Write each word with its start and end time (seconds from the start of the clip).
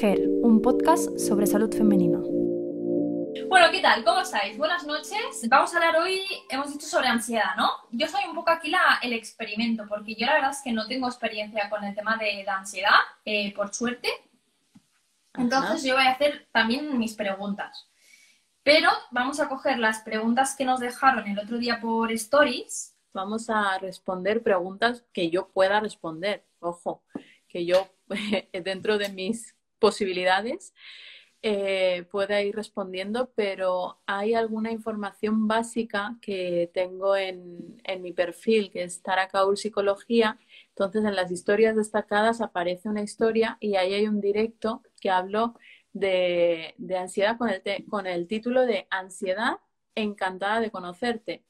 GER, 0.00 0.28
un 0.42 0.60
podcast 0.60 1.18
sobre 1.18 1.46
salud 1.46 1.72
femenina. 1.72 2.18
Bueno, 3.48 3.66
¿qué 3.70 3.80
tal? 3.80 4.02
¿Cómo 4.02 4.22
estáis? 4.22 4.58
Buenas 4.58 4.84
noches. 4.86 5.48
Vamos 5.48 5.72
a 5.72 5.76
hablar 5.76 6.02
hoy, 6.02 6.20
hemos 6.50 6.72
dicho 6.72 6.86
sobre 6.86 7.06
ansiedad, 7.06 7.54
¿no? 7.56 7.70
Yo 7.92 8.08
soy 8.08 8.24
un 8.28 8.34
poco 8.34 8.50
aquí 8.50 8.70
la, 8.70 8.98
el 9.02 9.12
experimento, 9.12 9.84
porque 9.88 10.16
yo 10.16 10.26
la 10.26 10.34
verdad 10.34 10.50
es 10.50 10.62
que 10.62 10.72
no 10.72 10.88
tengo 10.88 11.06
experiencia 11.06 11.70
con 11.70 11.84
el 11.84 11.94
tema 11.94 12.16
de 12.16 12.42
la 12.44 12.58
ansiedad, 12.58 12.96
eh, 13.24 13.54
por 13.54 13.72
suerte. 13.72 14.08
Entonces 15.34 15.84
yo 15.84 15.94
voy 15.94 16.04
a 16.04 16.12
hacer 16.12 16.48
también 16.50 16.98
mis 16.98 17.14
preguntas. 17.14 17.88
Pero 18.64 18.90
vamos 19.12 19.38
a 19.38 19.48
coger 19.48 19.78
las 19.78 20.00
preguntas 20.00 20.56
que 20.56 20.64
nos 20.64 20.80
dejaron 20.80 21.28
el 21.28 21.38
otro 21.38 21.58
día 21.58 21.80
por 21.80 22.10
Stories. 22.12 22.96
Vamos 23.12 23.48
a 23.48 23.78
responder 23.78 24.42
preguntas 24.42 25.04
que 25.12 25.30
yo 25.30 25.48
pueda 25.48 25.78
responder. 25.78 26.44
Ojo, 26.58 27.04
que 27.46 27.64
yo 27.64 27.88
dentro 28.64 28.98
de 28.98 29.10
mis 29.10 29.53
posibilidades 29.84 30.72
eh, 31.42 32.06
pueda 32.10 32.40
ir 32.40 32.56
respondiendo, 32.56 33.30
pero 33.34 34.00
hay 34.06 34.32
alguna 34.32 34.70
información 34.72 35.46
básica 35.46 36.16
que 36.22 36.70
tengo 36.72 37.16
en, 37.16 37.76
mi 38.00 38.12
perfil, 38.14 38.70
que 38.70 38.84
es 38.84 39.02
Tara 39.02 39.28
Kaur 39.28 39.58
Psicología. 39.58 40.38
Entonces, 40.70 41.04
en 41.04 41.14
las 41.14 41.30
historias 41.30 41.76
destacadas 41.76 42.40
aparece 42.40 42.88
una 42.88 43.02
historia 43.02 43.58
y 43.60 43.76
ahí 43.76 43.92
hay 43.92 44.06
un 44.08 44.22
directo 44.22 44.82
que 44.98 45.10
hablo 45.10 45.54
de, 45.92 46.74
ansiedad 46.98 47.36
con 47.36 47.50
el, 47.50 47.62
con 47.90 48.06
el 48.06 48.26
título 48.26 48.64
de 48.64 48.86
Ansiedad, 48.88 49.58
encantada 49.94 50.60
de 50.60 50.70
conocerte. 50.70 51.44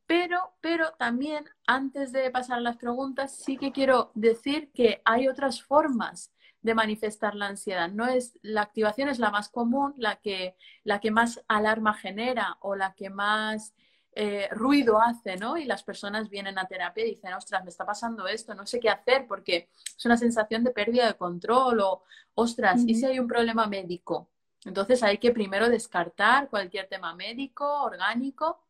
Pero, 0.06 0.54
pero 0.60 0.92
también, 0.98 1.44
antes 1.66 2.12
de 2.12 2.30
pasar 2.30 2.58
a 2.58 2.62
las 2.62 2.76
preguntas, 2.76 3.36
sí 3.36 3.56
que 3.56 3.72
quiero 3.72 4.10
decir 4.14 4.70
que 4.72 5.00
hay 5.04 5.28
otras 5.28 5.62
formas 5.62 6.32
de 6.60 6.74
manifestar 6.74 7.34
la 7.34 7.46
ansiedad. 7.46 7.90
No 7.90 8.06
es, 8.06 8.38
la 8.42 8.62
activación 8.62 9.08
es 9.08 9.18
la 9.18 9.30
más 9.30 9.48
común, 9.48 9.94
la 9.96 10.16
que, 10.16 10.56
la 10.84 11.00
que 11.00 11.10
más 11.10 11.42
alarma 11.48 11.94
genera 11.94 12.56
o 12.60 12.76
la 12.76 12.94
que 12.94 13.10
más 13.10 13.74
eh, 14.14 14.48
ruido 14.52 15.00
hace, 15.00 15.36
¿no? 15.36 15.56
Y 15.56 15.64
las 15.64 15.82
personas 15.82 16.28
vienen 16.28 16.58
a 16.58 16.66
terapia 16.66 17.04
y 17.04 17.14
dicen, 17.14 17.32
ostras, 17.32 17.64
me 17.64 17.70
está 17.70 17.86
pasando 17.86 18.26
esto, 18.26 18.54
no 18.54 18.66
sé 18.66 18.78
qué 18.78 18.90
hacer 18.90 19.26
porque 19.26 19.70
es 19.96 20.04
una 20.04 20.16
sensación 20.16 20.62
de 20.64 20.70
pérdida 20.70 21.06
de 21.06 21.14
control 21.14 21.80
o, 21.80 22.04
ostras, 22.34 22.82
¿y 22.86 22.94
si 22.94 23.06
hay 23.06 23.18
un 23.18 23.26
problema 23.26 23.66
médico? 23.66 24.28
Entonces 24.64 25.02
hay 25.02 25.18
que 25.18 25.32
primero 25.32 25.68
descartar 25.68 26.48
cualquier 26.48 26.88
tema 26.88 27.14
médico, 27.14 27.82
orgánico, 27.82 28.61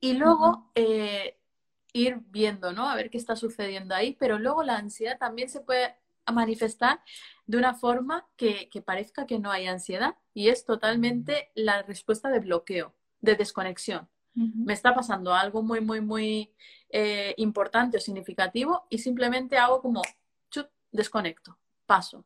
y 0.00 0.14
luego 0.14 0.70
eh, 0.74 1.38
ir 1.92 2.20
viendo, 2.28 2.72
¿no? 2.72 2.88
A 2.88 2.94
ver 2.96 3.10
qué 3.10 3.18
está 3.18 3.36
sucediendo 3.36 3.94
ahí, 3.94 4.16
pero 4.18 4.38
luego 4.38 4.62
la 4.62 4.76
ansiedad 4.76 5.18
también 5.18 5.48
se 5.48 5.60
puede 5.60 5.96
manifestar 6.32 7.00
de 7.46 7.58
una 7.58 7.74
forma 7.74 8.26
que 8.36 8.68
parezca 8.84 9.26
que 9.26 9.38
no 9.38 9.50
hay 9.50 9.66
ansiedad 9.66 10.16
y 10.34 10.48
es 10.48 10.64
totalmente 10.64 11.50
la 11.54 11.82
respuesta 11.82 12.30
de 12.30 12.40
bloqueo, 12.40 12.94
de 13.20 13.34
desconexión. 13.34 14.08
Me 14.34 14.72
está 14.72 14.94
pasando 14.94 15.34
algo 15.34 15.62
muy, 15.62 15.82
muy, 15.82 16.00
muy 16.00 16.54
eh, 16.88 17.34
importante 17.36 17.98
o 17.98 18.00
significativo 18.00 18.86
y 18.88 18.98
simplemente 18.98 19.58
hago 19.58 19.82
como, 19.82 20.00
chut, 20.50 20.68
desconecto, 20.90 21.58
paso. 21.84 22.24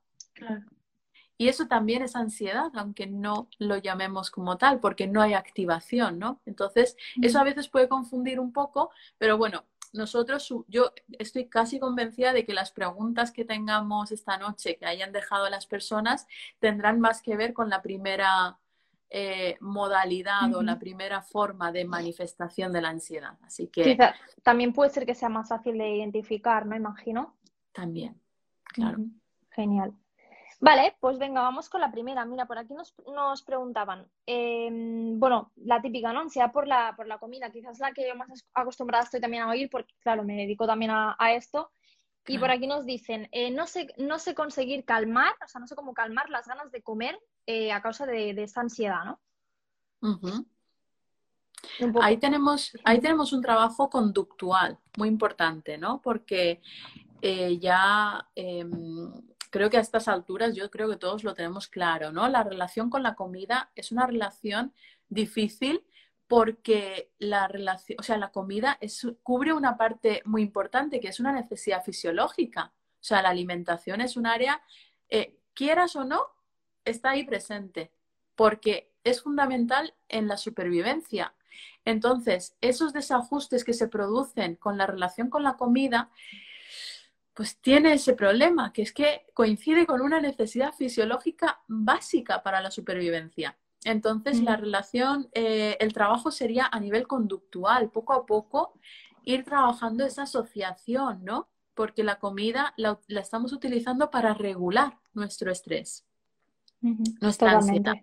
Y 1.39 1.49
eso 1.49 1.67
también 1.67 2.03
es 2.03 2.17
ansiedad, 2.17 2.71
aunque 2.75 3.07
no 3.07 3.49
lo 3.59 3.77
llamemos 3.77 4.31
como 4.31 4.57
tal, 4.57 4.81
porque 4.81 5.07
no 5.07 5.21
hay 5.21 5.35
activación, 5.35 6.19
¿no? 6.19 6.41
Entonces, 6.47 6.97
eso 7.21 7.39
a 7.39 7.45
veces 7.45 7.69
puede 7.69 7.89
confundir 7.89 8.41
un 8.41 8.53
poco, 8.53 8.91
pero 9.19 9.37
bueno, 9.37 9.65
nosotros, 9.93 10.53
yo 10.69 10.93
estoy 11.19 11.49
casi 11.49 11.79
convencida 11.79 12.33
de 12.33 12.45
que 12.45 12.55
las 12.55 12.71
preguntas 12.71 13.33
que 13.33 13.45
tengamos 13.45 14.13
esta 14.13 14.39
noche, 14.39 14.77
que 14.77 14.87
hayan 14.87 15.13
dejado 15.13 15.49
las 15.49 15.67
personas, 15.67 16.27
tendrán 16.59 17.01
más 17.01 17.23
que 17.23 17.37
ver 17.37 17.53
con 17.53 17.71
la 17.71 17.83
primera 17.83 18.59
eh, 19.09 19.57
modalidad 19.61 20.53
o 20.55 20.63
la 20.63 20.79
primera 20.79 21.23
forma 21.23 21.71
de 21.71 21.85
manifestación 21.85 22.73
de 22.73 22.81
la 22.81 22.89
ansiedad. 22.89 23.39
Así 23.43 23.69
que. 23.69 23.97
también 24.43 24.73
puede 24.73 24.91
ser 24.91 25.07
que 25.07 25.15
sea 25.15 25.29
más 25.29 25.49
fácil 25.49 25.79
de 25.79 25.97
identificar, 25.97 26.67
¿no? 26.67 26.77
Imagino. 26.77 27.37
También, 27.73 28.21
claro. 28.65 28.99
Genial. 29.51 29.95
Vale, 30.61 30.97
pues 31.01 31.19
venga, 31.19 31.43
vamos 31.43 31.69
con 31.69 31.81
la 31.81 31.93
primera. 31.93 32.25
Mira, 32.25 32.47
por 32.47 32.59
aquí 32.59 32.73
nos, 32.73 32.95
nos 33.15 33.43
preguntaban, 33.43 34.09
em, 34.25 35.19
bueno, 35.19 35.53
la 35.57 35.83
típica, 35.83 36.13
¿no? 36.13 36.21
Ansiedad 36.21 36.51
por 36.51 36.67
la, 36.67 36.95
por 36.97 37.07
la 37.07 37.19
comida, 37.19 37.51
quizás 37.51 37.79
la 37.79 37.93
que 37.93 38.15
más 38.15 38.47
acostumbrada 38.55 39.05
estoy 39.05 39.21
también 39.21 39.43
a 39.43 39.51
oír, 39.51 39.69
porque 39.71 39.95
claro, 40.01 40.25
me 40.25 40.37
dedico 40.37 40.67
también 40.67 40.93
a, 40.93 41.15
a 41.19 41.33
esto. 41.35 41.71
Y 42.29 42.39
por 42.39 42.51
aquí 42.51 42.67
nos 42.67 42.85
dicen, 42.85 43.29
eh, 43.31 43.51
no, 43.51 43.67
sé, 43.67 43.89
no 43.99 44.19
sé 44.19 44.35
conseguir 44.35 44.85
calmar, 44.85 45.33
o 45.45 45.49
sea, 45.49 45.61
no 45.61 45.67
sé 45.67 45.77
cómo 45.77 45.95
calmar 45.95 46.29
las 46.29 46.47
ganas 46.47 46.73
de 46.73 46.83
comer 46.83 47.19
eh, 47.47 47.71
a 47.71 47.81
causa 47.81 48.05
de, 48.05 48.31
esta 48.43 48.63
ansiedad, 48.63 49.05
¿no? 49.05 49.21
Ahí, 52.03 52.17
tenemos, 52.17 52.77
ahí 52.85 53.01
tenemos 53.01 53.33
un 53.33 53.43
trabajo 53.43 53.89
conductual 53.89 54.79
muy 54.97 55.09
importante, 55.09 55.79
¿no? 55.79 56.01
Porque 56.03 56.61
eh, 57.23 57.59
ya 57.59 58.29
em, 58.35 59.13
creo 59.57 59.71
que 59.71 59.79
a 59.79 59.81
estas 59.81 60.07
alturas 60.07 60.55
yo 60.55 60.71
creo 60.71 60.87
que 60.91 60.99
todos 60.99 61.25
lo 61.25 61.33
tenemos 61.33 61.67
claro, 61.69 62.13
¿no? 62.13 62.29
La 62.29 62.43
relación 62.43 62.91
con 62.91 63.03
la 63.03 63.15
comida 63.15 63.71
es 63.75 63.91
una 63.91 64.07
relación 64.07 64.75
difícil 65.09 65.83
porque 66.27 67.11
la 67.19 67.49
relación, 67.49 67.99
o 67.99 68.03
sea, 68.03 68.19
la 68.19 68.33
comida 68.33 68.79
cubre 69.23 69.55
una 69.55 69.79
parte 69.79 70.21
muy 70.27 70.43
importante 70.43 71.01
que 71.01 71.09
es 71.09 71.21
una 71.21 71.33
necesidad 71.33 71.83
fisiológica. 71.83 72.75
O 72.77 73.05
sea, 73.07 73.23
la 73.23 73.31
alimentación 73.31 74.03
es 74.03 74.19
un 74.19 74.27
área, 74.27 74.61
eh, 75.09 75.39
quieras 75.55 75.97
o 75.97 76.05
no, 76.05 76.21
está 76.85 77.11
ahí 77.11 77.25
presente, 77.25 77.93
porque 78.35 78.93
es 79.05 79.23
fundamental 79.23 79.95
en 80.11 80.29
la 80.29 80.37
supervivencia. 80.37 81.35
Entonces, 81.87 82.59
esos 82.61 82.93
desajustes 82.93 83.65
que 83.65 83.73
se 83.73 83.89
producen 83.89 84.57
con 84.57 84.77
la 84.77 84.87
relación 84.87 85.31
con 85.31 85.45
la 85.45 85.57
comida, 85.57 86.11
pues 87.37 87.59
tiene 87.61 87.93
ese 87.93 88.15
problema, 88.15 88.73
que 88.73 88.81
es 88.81 88.95
que 88.95 89.27
coincide 89.35 89.85
con 89.85 90.01
una 90.01 90.23
necesidad 90.23 90.73
fisiológica 90.73 91.61
básica 91.69 92.43
para 92.43 92.63
la 92.63 92.71
supervivencia. 92.71 93.59
Entonces, 93.85 94.41
la 94.41 94.57
relación, 94.57 95.29
eh, 95.33 95.77
el 95.79 95.93
trabajo 95.93 96.31
sería 96.31 96.67
a 96.73 96.81
nivel 96.81 97.07
conductual, 97.07 97.91
poco 97.91 98.15
a 98.15 98.25
poco 98.25 98.73
ir 99.23 99.45
trabajando 99.45 100.07
esa 100.07 100.23
asociación, 100.23 101.25
¿no? 101.25 101.51
Porque 101.75 102.03
la 102.03 102.19
comida 102.19 102.73
la, 102.79 102.99
estamos 103.09 103.53
utilizando 103.53 104.11
para 104.11 104.33
regular 104.33 104.99
nuestro 105.13 105.53
estrés, 105.53 106.07
nuestra 107.21 107.53
ansiedad. 107.53 107.97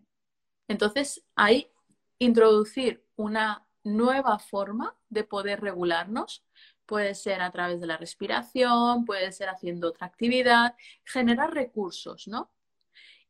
Entonces, 0.67 1.25
ahí 1.35 1.71
introducir 2.19 3.03
una 3.15 3.65
nueva 3.83 4.37
forma 4.37 4.95
de 5.09 5.23
poder 5.23 5.59
regularnos. 5.59 6.45
Puede 6.93 7.15
ser 7.15 7.41
a 7.41 7.49
través 7.49 7.81
de 7.81 7.87
la 7.87 7.97
respiración, 7.97 9.03
puede 9.03 9.31
ser 9.31 9.49
haciendo 9.49 9.87
otra 9.87 10.05
actividad, 10.05 10.75
generar 11.03 11.51
recursos, 11.51 12.27
¿no? 12.27 12.51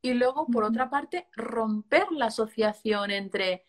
Y 0.01 0.15
luego, 0.15 0.47
por 0.47 0.65
otra 0.65 0.89
parte, 0.89 1.29
romper 1.33 2.11
la 2.11 2.25
asociación 2.25 3.09
entre 3.09 3.63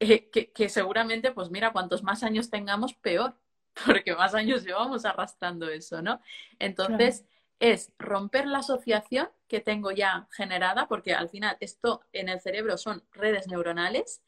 eh, 0.00 0.28
que, 0.28 0.68
seguramente, 0.68 1.32
pues 1.32 1.50
mira, 1.50 1.72
cuantos 1.72 2.02
más 2.02 2.22
años 2.22 2.50
tengamos, 2.50 2.92
peor, 2.92 3.38
porque 3.86 4.14
más 4.14 4.34
años 4.34 4.64
llevamos 4.64 5.06
arrastrando 5.06 5.66
eso, 5.70 6.02
¿no? 6.02 6.20
Entonces, 6.58 7.24
es 7.58 7.90
romper 7.98 8.46
la 8.46 8.58
asociación 8.58 9.30
que 9.48 9.60
tengo 9.60 9.92
ya 9.92 10.28
generada, 10.30 10.88
porque 10.88 11.14
al 11.14 11.30
final 11.30 11.56
esto 11.60 12.02
en 12.12 12.28
el 12.28 12.42
cerebro 12.42 12.76
son 12.76 13.02
redes 13.12 13.46
neuronales, 13.46 14.20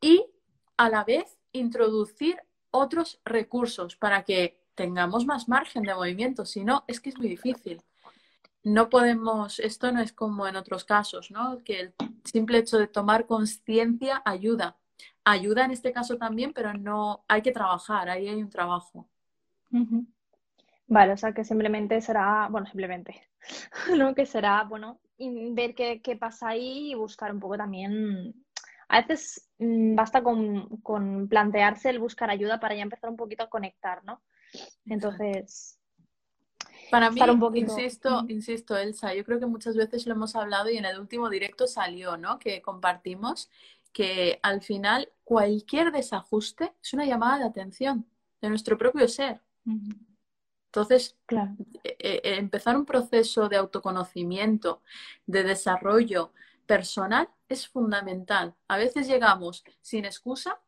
y 0.00 0.24
a 0.76 0.88
la 0.88 1.02
vez 1.02 1.36
introducir 1.50 2.38
otros 2.72 3.20
recursos 3.24 3.94
para 3.94 4.24
que 4.24 4.58
tengamos 4.74 5.24
más 5.24 5.48
margen 5.48 5.84
de 5.84 5.94
movimiento. 5.94 6.44
Si 6.44 6.64
no, 6.64 6.84
es 6.88 7.00
que 7.00 7.10
es 7.10 7.18
muy 7.18 7.28
difícil. 7.28 7.80
No 8.64 8.90
podemos, 8.90 9.60
esto 9.60 9.92
no 9.92 10.00
es 10.00 10.12
como 10.12 10.46
en 10.48 10.56
otros 10.56 10.84
casos, 10.84 11.30
¿no? 11.30 11.62
Que 11.64 11.80
el 11.80 11.94
simple 12.24 12.58
hecho 12.58 12.78
de 12.78 12.88
tomar 12.88 13.26
conciencia 13.26 14.22
ayuda 14.24 14.76
ayuda 15.24 15.64
en 15.64 15.70
este 15.70 15.92
caso 15.92 16.16
también, 16.16 16.52
pero 16.52 16.72
no 16.74 17.24
hay 17.28 17.42
que 17.42 17.52
trabajar, 17.52 18.08
ahí 18.08 18.28
hay 18.28 18.42
un 18.42 18.50
trabajo. 18.50 19.08
Vale, 20.86 21.12
o 21.12 21.16
sea 21.16 21.32
que 21.32 21.44
simplemente 21.44 22.00
será, 22.00 22.48
bueno, 22.50 22.66
simplemente, 22.66 23.28
¿no? 23.96 24.14
Que 24.14 24.26
será, 24.26 24.64
bueno, 24.64 25.00
ver 25.18 25.74
qué, 25.74 26.16
pasa 26.18 26.48
ahí 26.48 26.92
y 26.92 26.94
buscar 26.94 27.32
un 27.32 27.40
poco 27.40 27.56
también. 27.56 28.41
A 28.92 29.00
veces 29.00 29.48
mm, 29.58 29.94
basta 29.94 30.22
con, 30.22 31.26
plantearse 31.26 31.88
el 31.88 31.98
buscar 31.98 32.28
ayuda 32.28 32.60
para 32.60 32.74
ya 32.74 32.82
empezar 32.82 33.08
un 33.08 33.16
poquito 33.16 33.42
a 33.42 33.48
conectar, 33.48 34.04
¿no? 34.04 34.20
Entonces. 34.84 35.78
Para 36.90 37.10
mí, 37.10 37.18
insisto, 37.54 38.26
insisto, 38.28 38.76
Elsa, 38.76 39.14
yo 39.14 39.24
creo 39.24 39.40
que 39.40 39.46
muchas 39.46 39.76
veces 39.76 40.06
lo 40.06 40.12
hemos 40.12 40.36
hablado 40.36 40.68
y 40.68 40.76
en 40.76 40.84
el 40.84 41.00
último 41.00 41.30
directo 41.30 41.66
salió, 41.66 42.18
¿no? 42.18 42.38
Que 42.38 42.60
compartimos 42.60 43.50
que 43.94 44.38
al 44.42 44.60
final 44.60 45.10
cualquier 45.24 45.90
desajuste 45.90 46.74
es 46.82 46.92
una 46.92 47.06
llamada 47.06 47.38
de 47.38 47.44
atención 47.46 48.06
de 48.42 48.50
nuestro 48.50 48.76
propio 48.76 49.08
ser. 49.08 49.40
Entonces, 50.66 51.16
e, 51.82 51.96
e, 51.98 52.36
empezar 52.36 52.76
un 52.76 52.84
proceso 52.84 53.48
de 53.48 53.56
autoconocimiento, 53.56 54.82
de 55.24 55.44
desarrollo 55.44 56.34
personal 56.66 57.28
es 57.48 57.68
fundamental. 57.68 58.54
A 58.68 58.76
veces 58.76 59.06
llegamos 59.06 59.64
sin 59.80 60.04
excusa 60.04 60.60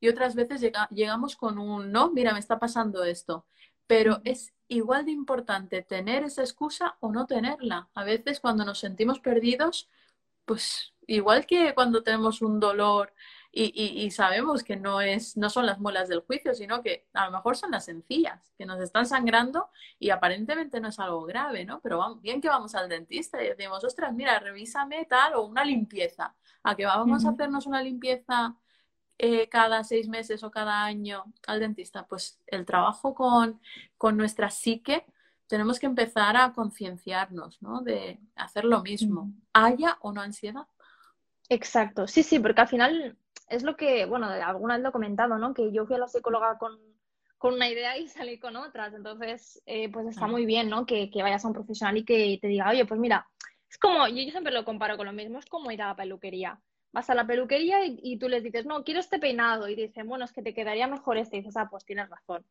y 0.00 0.08
otras 0.08 0.34
veces 0.34 0.60
llegamos 0.90 1.36
con 1.36 1.58
un 1.58 1.92
no, 1.92 2.10
mira, 2.10 2.32
me 2.32 2.38
está 2.40 2.58
pasando 2.58 3.04
esto. 3.04 3.46
Pero 3.86 4.20
es 4.24 4.54
igual 4.68 5.04
de 5.04 5.10
importante 5.10 5.82
tener 5.82 6.22
esa 6.22 6.42
excusa 6.42 6.96
o 7.00 7.12
no 7.12 7.26
tenerla. 7.26 7.88
A 7.94 8.04
veces 8.04 8.40
cuando 8.40 8.64
nos 8.64 8.78
sentimos 8.78 9.20
perdidos, 9.20 9.88
pues 10.44 10.94
igual 11.06 11.46
que 11.46 11.74
cuando 11.74 12.02
tenemos 12.02 12.40
un 12.40 12.60
dolor 12.60 13.12
y, 13.52 14.10
sabemos 14.12 14.62
que 14.62 14.76
no, 14.76 15.00
es, 15.00 15.36
no 15.36 15.50
son 15.50 15.66
las 15.66 15.80
muelas 15.80 16.08
del 16.08 16.20
juicio, 16.20 16.54
sino 16.54 16.82
que 16.82 17.08
a 17.12 17.26
lo 17.26 17.32
mejor 17.32 17.56
son 17.56 17.72
las 17.72 17.84
sencillas, 17.84 18.52
que 18.56 18.64
nos 18.64 18.80
están 18.80 19.06
sangrando 19.06 19.70
y 19.98 20.10
aparentemente 20.10 20.80
no 20.80 20.88
es 20.88 21.00
algo 21.00 21.24
grave, 21.24 21.64
¿no? 21.64 21.80
Pero 21.80 22.16
bien 22.16 22.40
que 22.40 22.48
vamos 22.48 22.76
al 22.76 22.88
dentista 22.88 23.42
y 23.42 23.48
decimos, 23.48 23.82
ostras, 23.82 24.14
mira, 24.14 24.38
revísame 24.38 25.04
tal 25.06 25.34
o 25.34 25.42
una 25.42 25.64
limpieza. 25.64 26.34
¿A 26.62 26.76
que 26.76 26.84
vamos 26.84 27.24
a 27.24 27.30
hacernos 27.30 27.66
una 27.66 27.82
limpieza 27.82 28.54
eh, 29.18 29.48
cada 29.48 29.82
seis 29.82 30.08
meses 30.08 30.44
o 30.44 30.50
cada 30.50 30.84
año 30.84 31.24
al 31.48 31.58
dentista? 31.58 32.06
Pues 32.06 32.38
el 32.46 32.64
trabajo 32.64 33.14
con, 33.14 33.60
con 33.98 34.16
nuestra 34.16 34.50
psique 34.50 35.06
tenemos 35.48 35.80
que 35.80 35.86
empezar 35.86 36.36
a 36.36 36.52
concienciarnos, 36.52 37.60
¿no? 37.60 37.80
De 37.80 38.20
hacer 38.36 38.64
lo 38.64 38.82
mismo, 38.82 39.32
haya 39.52 39.98
o 40.02 40.12
no 40.12 40.20
ansiedad. 40.20 40.68
Exacto, 41.48 42.06
sí, 42.06 42.22
sí, 42.22 42.38
porque 42.38 42.60
al 42.60 42.68
final 42.68 43.16
es 43.50 43.62
lo 43.62 43.76
que, 43.76 44.06
bueno, 44.06 44.28
alguna 44.28 44.74
vez 44.74 44.82
lo 44.82 44.88
he 44.88 44.92
comentado, 44.92 45.38
¿no? 45.38 45.52
Que 45.52 45.72
yo 45.72 45.84
fui 45.86 45.96
a 45.96 45.98
la 45.98 46.08
psicóloga 46.08 46.56
con, 46.58 46.78
una 47.42 47.68
idea 47.68 47.96
y 47.96 48.06
salí 48.06 48.38
con 48.38 48.56
otras. 48.56 48.94
Entonces, 48.94 49.62
eh, 49.66 49.90
pues 49.90 50.06
está 50.06 50.26
muy 50.26 50.46
bien, 50.46 50.70
¿no? 50.70 50.86
Que, 50.86 51.10
vayas 51.22 51.44
a 51.44 51.48
un 51.48 51.54
profesional 51.54 51.96
y 51.96 52.04
que 52.04 52.38
te 52.40 52.48
diga, 52.48 52.70
oye, 52.70 52.84
pues 52.84 53.00
mira, 53.00 53.26
es 53.68 53.78
como, 53.78 54.06
yo, 54.08 54.22
yo 54.22 54.30
siempre 54.30 54.52
lo 54.52 54.64
comparo 54.64 54.96
con 54.96 55.06
lo 55.06 55.12
mismo, 55.12 55.38
es 55.38 55.46
como 55.46 55.70
ir 55.70 55.82
a 55.82 55.88
la 55.88 55.96
peluquería. 55.96 56.60
Vas 56.92 57.08
a 57.10 57.14
la 57.14 57.26
peluquería 57.26 57.84
y, 57.84 57.98
y 58.02 58.18
tú 58.18 58.28
les 58.28 58.42
dices, 58.42 58.66
no, 58.66 58.84
quiero 58.84 59.00
este 59.00 59.18
peinado. 59.18 59.68
Y 59.68 59.74
dicen, 59.74 60.08
bueno, 60.08 60.24
es 60.24 60.32
que 60.32 60.42
te 60.42 60.54
quedaría 60.54 60.86
mejor 60.86 61.18
este. 61.18 61.36
Y 61.36 61.40
dices, 61.40 61.56
ah, 61.56 61.68
pues 61.70 61.84
tienes 61.84 62.08
razón. 62.08 62.44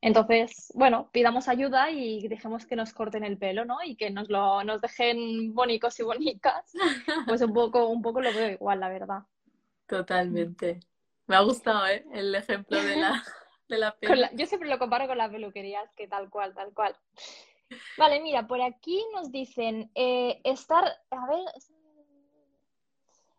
Entonces, 0.00 0.72
bueno, 0.74 1.10
pidamos 1.12 1.48
ayuda 1.48 1.90
y 1.90 2.26
dejemos 2.28 2.66
que 2.66 2.76
nos 2.76 2.92
corten 2.92 3.24
el 3.24 3.38
pelo, 3.38 3.64
¿no? 3.64 3.78
Y 3.84 3.96
que 3.96 4.10
nos 4.10 4.28
lo 4.28 4.64
nos 4.64 4.80
dejen 4.80 5.54
bonitos 5.54 5.98
y 6.00 6.02
bonitas. 6.02 6.72
Pues 7.26 7.42
un 7.42 7.52
poco, 7.52 7.88
un 7.88 8.02
poco 8.02 8.20
lo 8.20 8.32
veo 8.32 8.50
igual, 8.50 8.80
la 8.80 8.88
verdad. 8.88 9.22
Totalmente. 9.92 10.80
Me 11.26 11.36
ha 11.36 11.40
gustado, 11.40 11.86
¿eh? 11.86 12.02
El 12.14 12.34
ejemplo 12.34 12.82
de 12.82 12.96
la, 12.96 13.22
de 13.68 13.76
la, 13.76 13.94
Yo 14.32 14.46
siempre 14.46 14.70
lo 14.70 14.78
comparo 14.78 15.06
con 15.06 15.18
las 15.18 15.30
peluquerías, 15.30 15.92
que 15.94 16.08
tal 16.08 16.30
cual, 16.30 16.54
tal 16.54 16.72
cual. 16.72 16.96
Vale, 17.98 18.22
mira, 18.22 18.46
por 18.46 18.62
aquí 18.62 19.04
nos 19.12 19.30
dicen 19.30 19.90
eh, 19.94 20.40
estar, 20.44 20.82
a 21.10 21.26
ver, 21.26 21.44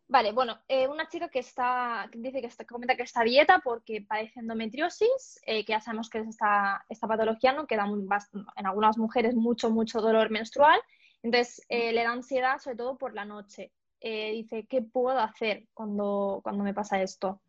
Vale, 0.07 0.31
bueno, 0.31 0.59
eh, 0.67 0.87
una 0.87 1.07
chica 1.07 1.27
que 1.27 1.39
está, 1.39 2.07
dice 2.13 2.39
que 2.39 2.45
está, 2.45 2.65
comenta 2.65 2.95
que 2.95 3.01
está 3.01 3.23
dieta 3.23 3.59
porque 3.63 4.05
padece 4.07 4.41
endometriosis, 4.41 5.41
eh, 5.47 5.65
que 5.65 5.71
ya 5.71 5.81
sabemos 5.81 6.07
que 6.07 6.19
es 6.19 6.27
esta, 6.27 6.85
esta 6.87 7.07
patología, 7.07 7.53
¿no? 7.53 7.65
Que 7.65 7.77
da 7.77 7.87
en 7.87 8.65
algunas 8.67 8.97
mujeres 8.99 9.33
mucho, 9.33 9.71
mucho 9.71 10.01
dolor 10.01 10.29
menstrual. 10.29 10.79
Entonces, 11.23 11.65
eh, 11.67 11.93
le 11.93 12.03
da 12.03 12.11
ansiedad, 12.11 12.59
sobre 12.59 12.75
todo 12.75 12.95
por 12.95 13.15
la 13.15 13.25
noche. 13.25 13.71
Dice, 14.09 14.65
¿qué 14.69 14.81
puedo 14.81 15.19
hacer 15.19 15.67
cuando, 15.73 16.41
cuando 16.43 16.63
me 16.63 16.73
pasa 16.73 17.01
esto? 17.01 17.41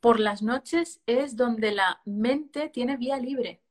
Por 0.00 0.20
las 0.20 0.42
noches 0.42 1.00
es 1.06 1.36
donde 1.36 1.72
la 1.72 2.00
mente 2.04 2.68
tiene 2.68 2.96
vía 2.96 3.18
libre. 3.18 3.62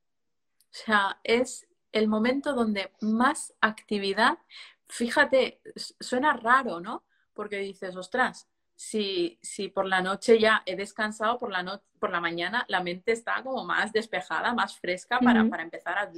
O 0.63 0.77
sea, 0.77 1.19
es 1.23 1.67
el 1.91 2.07
momento 2.07 2.53
donde 2.53 2.91
más 2.99 3.53
actividad 3.61 4.39
fíjate, 4.87 5.61
suena 5.99 6.33
raro, 6.33 6.79
¿no? 6.79 7.03
Porque 7.33 7.57
dices, 7.57 7.95
ostras, 7.95 8.47
si, 8.75 9.39
si 9.41 9.69
por 9.69 9.85
la 9.85 10.01
noche 10.01 10.39
ya 10.39 10.61
he 10.65 10.75
descansado, 10.75 11.37
por 11.37 11.51
la, 11.51 11.81
por 11.99 12.11
la 12.11 12.19
mañana 12.19 12.65
la 12.67 12.83
mente 12.83 13.11
está 13.13 13.41
como 13.43 13.63
más 13.63 13.93
despejada, 13.93 14.53
más 14.53 14.77
fresca 14.77 15.19
para, 15.19 15.41
empezar 15.61 15.97
a... 15.97 16.11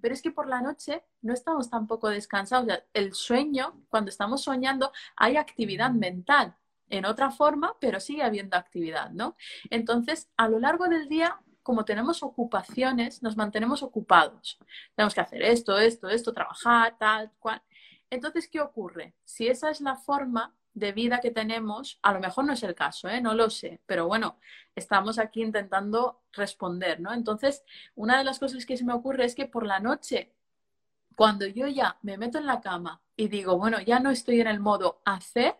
Pero 0.00 0.14
es 0.14 0.22
que 0.22 0.30
por 0.30 0.48
la 0.48 0.60
noche 0.60 1.04
no 1.22 1.32
estamos 1.32 1.70
tampoco 1.70 2.08
descansados. 2.08 2.82
el 2.92 3.14
sueño, 3.14 3.84
cuando 3.88 4.10
estamos 4.10 4.42
soñando, 4.42 4.92
hay 5.16 5.36
actividad 5.36 5.90
mental 5.90 6.56
en 6.90 7.04
otra 7.04 7.30
forma, 7.30 7.76
pero 7.80 8.00
sigue 8.00 8.22
habiendo 8.22 8.56
actividad, 8.56 9.10
¿no? 9.10 9.36
Entonces, 9.70 10.30
a 10.36 10.48
lo 10.48 10.58
largo 10.58 10.88
del 10.88 11.08
día 11.08 11.40
como 11.68 11.84
tenemos 11.84 12.22
ocupaciones, 12.22 13.22
nos 13.22 13.36
mantenemos 13.36 13.82
ocupados. 13.82 14.58
Tenemos 14.96 15.14
que 15.14 15.20
hacer 15.20 15.42
esto, 15.42 15.78
esto, 15.78 16.08
esto, 16.08 16.32
trabajar, 16.32 16.96
tal, 16.98 17.30
cual. 17.38 17.62
Entonces, 18.08 18.48
¿qué 18.48 18.58
ocurre? 18.58 19.14
Si 19.22 19.48
esa 19.48 19.68
es 19.68 19.82
la 19.82 19.94
forma 19.94 20.54
de 20.78 20.92
vida 20.92 21.20
que 21.20 21.30
tenemos, 21.30 21.98
a 22.02 22.12
lo 22.12 22.20
mejor 22.20 22.44
no 22.44 22.52
es 22.52 22.62
el 22.62 22.74
caso, 22.74 23.08
¿eh? 23.08 23.20
no 23.20 23.34
lo 23.34 23.50
sé, 23.50 23.80
pero 23.86 24.06
bueno, 24.06 24.38
estamos 24.74 25.18
aquí 25.18 25.42
intentando 25.42 26.22
responder, 26.32 27.00
¿no? 27.00 27.12
Entonces, 27.12 27.64
una 27.94 28.18
de 28.18 28.24
las 28.24 28.38
cosas 28.38 28.64
que 28.64 28.76
se 28.76 28.84
me 28.84 28.92
ocurre 28.92 29.24
es 29.24 29.34
que 29.34 29.46
por 29.46 29.66
la 29.66 29.80
noche, 29.80 30.32
cuando 31.16 31.46
yo 31.46 31.66
ya 31.66 31.98
me 32.02 32.16
meto 32.16 32.38
en 32.38 32.46
la 32.46 32.60
cama 32.60 33.02
y 33.16 33.28
digo, 33.28 33.58
bueno, 33.58 33.80
ya 33.80 33.98
no 34.00 34.10
estoy 34.10 34.40
en 34.40 34.46
el 34.46 34.60
modo 34.60 35.02
hacer, 35.04 35.56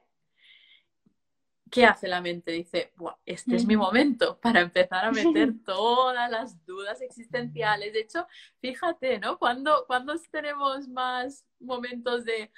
¿qué 1.71 1.85
hace 1.85 2.09
la 2.09 2.21
mente? 2.21 2.53
Dice, 2.53 2.93
este 3.27 3.57
es 3.57 3.67
mi 3.67 3.77
momento 3.77 4.39
para 4.43 4.61
empezar 4.61 5.05
a 5.05 5.13
meter 5.13 5.53
todas 5.65 6.31
las 6.31 6.65
dudas 6.65 7.01
existenciales. 7.01 7.93
De 7.93 8.01
hecho, 8.01 8.27
fíjate, 8.61 9.19
¿no? 9.19 9.39
Cuando, 9.39 9.85
cuando 9.87 10.15
tenemos 10.31 10.89
más 10.89 11.45
momentos 11.61 12.25
de, 12.25 12.53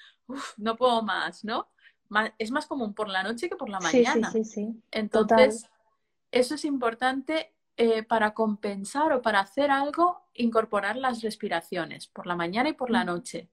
no 0.57 0.77
puedo 0.77 1.03
más, 1.03 1.45
¿no? 1.45 1.69
Es 2.39 2.51
más 2.51 2.67
común 2.67 2.95
por 2.95 3.09
la 3.09 3.23
noche 3.23 3.49
que 3.49 3.57
por 3.57 3.69
la 3.69 3.81
mañana. 3.81 4.31
Sí, 4.31 4.45
sí, 4.45 4.51
sí. 4.51 4.83
Entonces, 4.91 5.67
eso 6.31 6.55
es 6.55 6.65
importante 6.65 7.55
eh, 7.77 8.03
para 8.03 8.35
compensar 8.35 9.13
o 9.13 9.23
para 9.23 9.41
hacer 9.41 9.71
algo, 9.71 10.23
incorporar 10.35 10.97
las 10.97 11.23
respiraciones 11.23 12.07
por 12.09 12.27
la 12.27 12.37
mañana 12.37 12.69
y 12.69 12.75
por 12.75 12.91
la 12.91 13.05
noche 13.05 13.49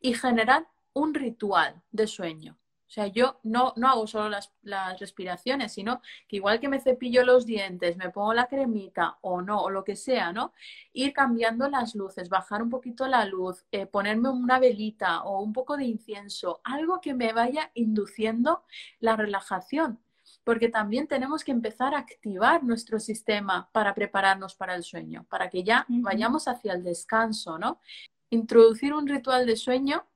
y 0.00 0.14
generar 0.14 0.68
un 0.92 1.14
ritual 1.14 1.82
de 1.92 2.06
sueño. 2.06 2.58
O 2.88 2.90
sea, 2.90 3.06
yo 3.06 3.38
no, 3.42 3.74
no 3.76 3.88
hago 3.88 4.06
solo 4.06 4.30
las, 4.30 4.50
las, 4.62 4.98
respiraciones, 4.98 5.74
sino 5.74 6.00
que 6.26 6.36
igual 6.36 6.58
que 6.58 6.70
me 6.70 6.80
cepillo 6.80 7.22
los 7.22 7.44
dientes, 7.44 7.98
me 7.98 8.08
pongo 8.08 8.32
la 8.32 8.46
cremita 8.46 9.18
o 9.20 9.42
no, 9.42 9.60
o 9.60 9.68
lo 9.68 9.84
que 9.84 9.94
sea, 9.94 10.32
¿no? 10.32 10.54
Ir 10.94 11.12
cambiando 11.12 11.68
las 11.68 11.94
luces, 11.94 12.30
bajar 12.30 12.62
un 12.62 12.70
poquito 12.70 13.06
la 13.06 13.26
luz, 13.26 13.66
eh, 13.72 13.84
ponerme 13.84 14.30
una 14.30 14.58
velita 14.58 15.22
o 15.24 15.42
un 15.42 15.52
poco 15.52 15.76
de 15.76 15.84
incienso, 15.84 16.62
algo 16.64 16.98
que 17.02 17.12
me 17.12 17.34
vaya 17.34 17.70
induciendo 17.74 18.64
la 19.00 19.16
relajación. 19.16 20.00
Porque 20.42 20.70
también 20.70 21.06
tenemos 21.08 21.44
que 21.44 21.52
empezar 21.52 21.94
a 21.94 21.98
activar 21.98 22.64
nuestro 22.64 23.00
sistema 23.00 23.68
para 23.72 23.94
prepararnos 23.94 24.54
para 24.54 24.74
el 24.74 24.82
sueño, 24.82 25.26
para 25.28 25.50
que 25.50 25.62
ya 25.62 25.84
vayamos 25.88 26.48
hacia 26.48 26.72
el 26.72 26.82
descanso, 26.84 27.58
¿no? 27.58 27.80
Introducir 28.30 28.94
un 28.94 29.06
ritual 29.06 29.44
de 29.44 29.56
sueño 29.56 30.06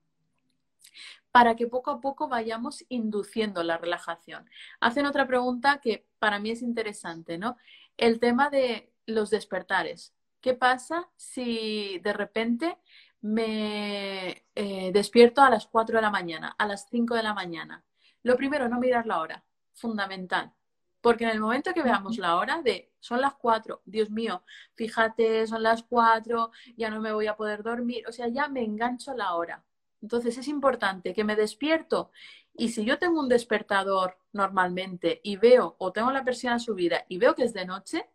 para 1.32 1.56
que 1.56 1.66
poco 1.66 1.90
a 1.90 2.00
poco 2.00 2.28
vayamos 2.28 2.84
induciendo 2.90 3.62
la 3.64 3.78
relajación. 3.78 4.48
Hacen 4.80 5.06
otra 5.06 5.26
pregunta 5.26 5.80
que 5.82 6.06
para 6.18 6.38
mí 6.38 6.50
es 6.50 6.62
interesante, 6.62 7.38
¿no? 7.38 7.56
El 7.96 8.20
tema 8.20 8.50
de 8.50 8.92
los 9.06 9.30
despertares. 9.30 10.14
¿Qué 10.42 10.54
pasa 10.54 11.08
si 11.16 11.98
de 12.00 12.12
repente 12.12 12.78
me 13.22 14.44
eh, 14.54 14.90
despierto 14.92 15.40
a 15.42 15.50
las 15.50 15.66
4 15.66 15.96
de 15.96 16.02
la 16.02 16.10
mañana, 16.10 16.54
a 16.58 16.66
las 16.66 16.86
5 16.90 17.14
de 17.14 17.22
la 17.22 17.34
mañana? 17.34 17.84
Lo 18.22 18.36
primero, 18.36 18.68
no 18.68 18.78
mirar 18.78 19.06
la 19.06 19.20
hora, 19.20 19.44
fundamental. 19.72 20.52
Porque 21.00 21.24
en 21.24 21.30
el 21.30 21.40
momento 21.40 21.72
que 21.74 21.82
veamos 21.82 22.18
la 22.18 22.36
hora 22.36 22.62
de 22.62 22.92
son 23.00 23.20
las 23.20 23.34
4, 23.34 23.82
Dios 23.86 24.10
mío, 24.10 24.44
fíjate, 24.74 25.46
son 25.46 25.62
las 25.62 25.82
4, 25.84 26.50
ya 26.76 26.90
no 26.90 27.00
me 27.00 27.12
voy 27.12 27.26
a 27.26 27.36
poder 27.36 27.62
dormir, 27.62 28.06
o 28.06 28.12
sea, 28.12 28.28
ya 28.28 28.48
me 28.48 28.62
engancho 28.62 29.14
la 29.14 29.34
hora. 29.34 29.64
Entonces 30.02 30.36
es 30.36 30.48
importante 30.48 31.14
que 31.14 31.24
me 31.24 31.36
despierto 31.36 32.10
y 32.54 32.70
si 32.70 32.84
yo 32.84 32.98
tengo 32.98 33.20
un 33.20 33.28
despertador 33.28 34.18
normalmente 34.32 35.20
y 35.22 35.36
veo 35.36 35.76
o 35.78 35.92
tengo 35.92 36.10
la 36.10 36.24
persiana 36.24 36.58
subida 36.58 37.06
y 37.08 37.18
veo 37.18 37.34
que 37.34 37.44
es 37.44 37.54
de 37.54 37.64
noche, 37.64 38.10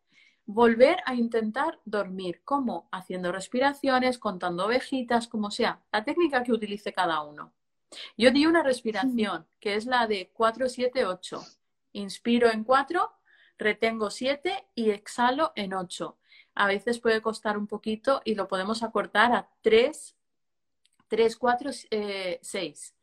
volver 0.45 0.97
a 1.05 1.15
intentar 1.15 1.79
dormir. 1.85 2.41
¿Cómo? 2.43 2.87
Haciendo 2.91 3.31
respiraciones, 3.31 4.17
contando 4.19 4.65
ovejitas, 4.65 5.27
como 5.27 5.49
sea, 5.49 5.81
la 5.91 6.03
técnica 6.03 6.43
que 6.43 6.53
utilice 6.53 6.93
cada 6.93 7.21
uno. 7.21 7.53
Yo 8.17 8.31
di 8.31 8.45
una 8.45 8.63
respiración 8.63 9.47
que 9.59 9.75
es 9.75 9.85
la 9.85 10.07
de 10.07 10.31
4-7-8. 10.33 11.57
Inspiro 11.93 12.51
en 12.51 12.63
4, 12.63 13.11
retengo 13.57 14.09
7 14.11 14.67
y 14.75 14.91
exhalo 14.91 15.51
en 15.55 15.73
8. 15.73 16.17
A 16.55 16.67
veces 16.67 16.99
puede 16.99 17.21
costar 17.21 17.57
un 17.57 17.67
poquito 17.67 18.21
y 18.25 18.35
lo 18.35 18.47
podemos 18.47 18.83
acortar 18.83 19.33
a 19.33 19.49
3, 19.61 20.16
3, 21.07 21.37
4, 21.37 21.71
6. 22.41 22.95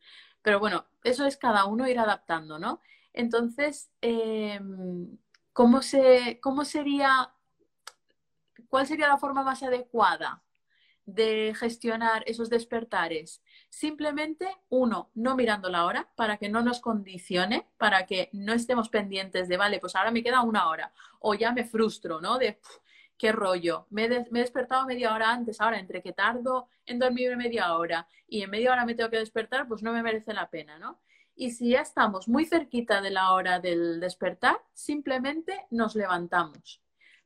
Pero 0.42 0.60
bueno, 0.60 0.86
eso 1.02 1.26
es 1.26 1.36
cada 1.36 1.64
uno 1.64 1.88
ir 1.88 1.98
adaptando, 1.98 2.58
¿no? 2.58 2.80
Entonces, 3.14 3.90
em, 4.00 5.16
¿cómo, 5.52 5.82
se, 5.82 6.40
¿cómo 6.42 6.64
sería, 6.64 7.32
cuál 8.68 8.86
sería 8.86 9.08
la 9.08 9.16
forma 9.18 9.42
más 9.42 9.62
adecuada 9.62 10.42
de 11.06 11.54
gestionar 11.56 12.24
esos 12.26 12.50
despertares? 12.50 13.42
Simplemente, 13.70 14.46
uno, 14.68 15.10
no 15.14 15.36
mirando 15.36 15.70
la 15.70 15.86
hora 15.86 16.10
para 16.16 16.36
que 16.36 16.48
no 16.48 16.62
nos 16.62 16.80
condicione, 16.80 17.66
para 17.78 18.04
que 18.04 18.28
no 18.32 18.52
estemos 18.52 18.88
pendientes 18.88 19.48
de, 19.48 19.56
vale, 19.56 19.80
pues 19.80 19.96
ahora 19.96 20.10
me 20.10 20.22
queda 20.22 20.42
una 20.42 20.68
hora, 20.68 20.92
o 21.20 21.34
ya 21.34 21.52
me 21.52 21.64
frustro, 21.64 22.20
¿no? 22.20 22.38
De, 22.38 22.60
qué 23.18 23.32
rollo, 23.32 23.86
me, 23.90 24.04
he 24.04 24.24
despertado 24.30 24.86
media 24.86 25.14
hora 25.14 25.30
antes, 25.30 25.60
ahora 25.60 25.78
entre 25.78 26.02
que 26.02 26.12
tardo 26.12 26.68
en 26.86 26.98
dormirme 26.98 27.36
media 27.36 27.74
hora 27.76 28.08
y 28.28 28.42
en 28.42 28.50
media 28.50 28.72
hora 28.72 28.84
me 28.84 28.94
tengo 28.94 29.10
que 29.10 29.18
despertar, 29.18 29.68
pues 29.68 29.82
no 29.82 29.92
me 29.92 30.02
merece 30.02 30.32
la 30.34 30.50
pena, 30.50 30.78
¿no? 30.78 31.00
Y 31.36 31.50
si 31.50 31.70
ya 31.70 31.80
estamos 31.80 32.28
muy 32.28 32.46
cerquita 32.46 33.00
de 33.00 33.10
la 33.10 33.32
hora 33.32 33.58
del 33.58 34.00
despertar, 34.00 34.56
simplemente 34.72 35.66
nos 35.70 35.96
levantamos 35.96 36.80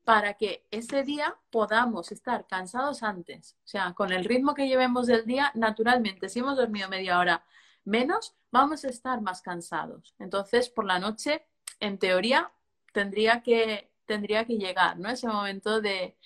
para 0.05 0.35
que 0.35 0.67
ese 0.71 1.03
día 1.03 1.37
podamos 1.51 2.13
estar 2.13 2.47
cansados 2.47 3.03
antes. 3.03 3.59
O 3.65 3.69
sea, 3.69 3.93
con 3.93 4.11
el 4.11 4.25
ritmo 4.25 4.55
que 4.55 4.67
llevemos 4.67 5.07
del 5.07 5.27
día, 5.27 5.53
naturalmente, 5.55 6.31
si 6.31 6.39
hemos 6.39 6.57
dormido 6.57 6.89
media 6.89 7.19
hora 7.19 7.45
menos, 7.85 8.35
vamos 8.51 8.87
a 8.87 8.89
estar 8.89 9.21
más 9.21 9.43
cansados. 9.43 10.15
Entonces, 10.19 10.71
por 10.71 10.87
la 10.87 10.99
noche, 10.99 11.47
en 11.81 11.99
teoría, 11.99 12.51
tendría 12.95 13.43
que 13.43 13.88
tendría 14.09 14.45
que 14.45 14.57
llegar, 14.57 14.99
¿no? 14.99 15.09
Ese 15.11 15.29
momento 15.29 15.81
de, 15.81 16.17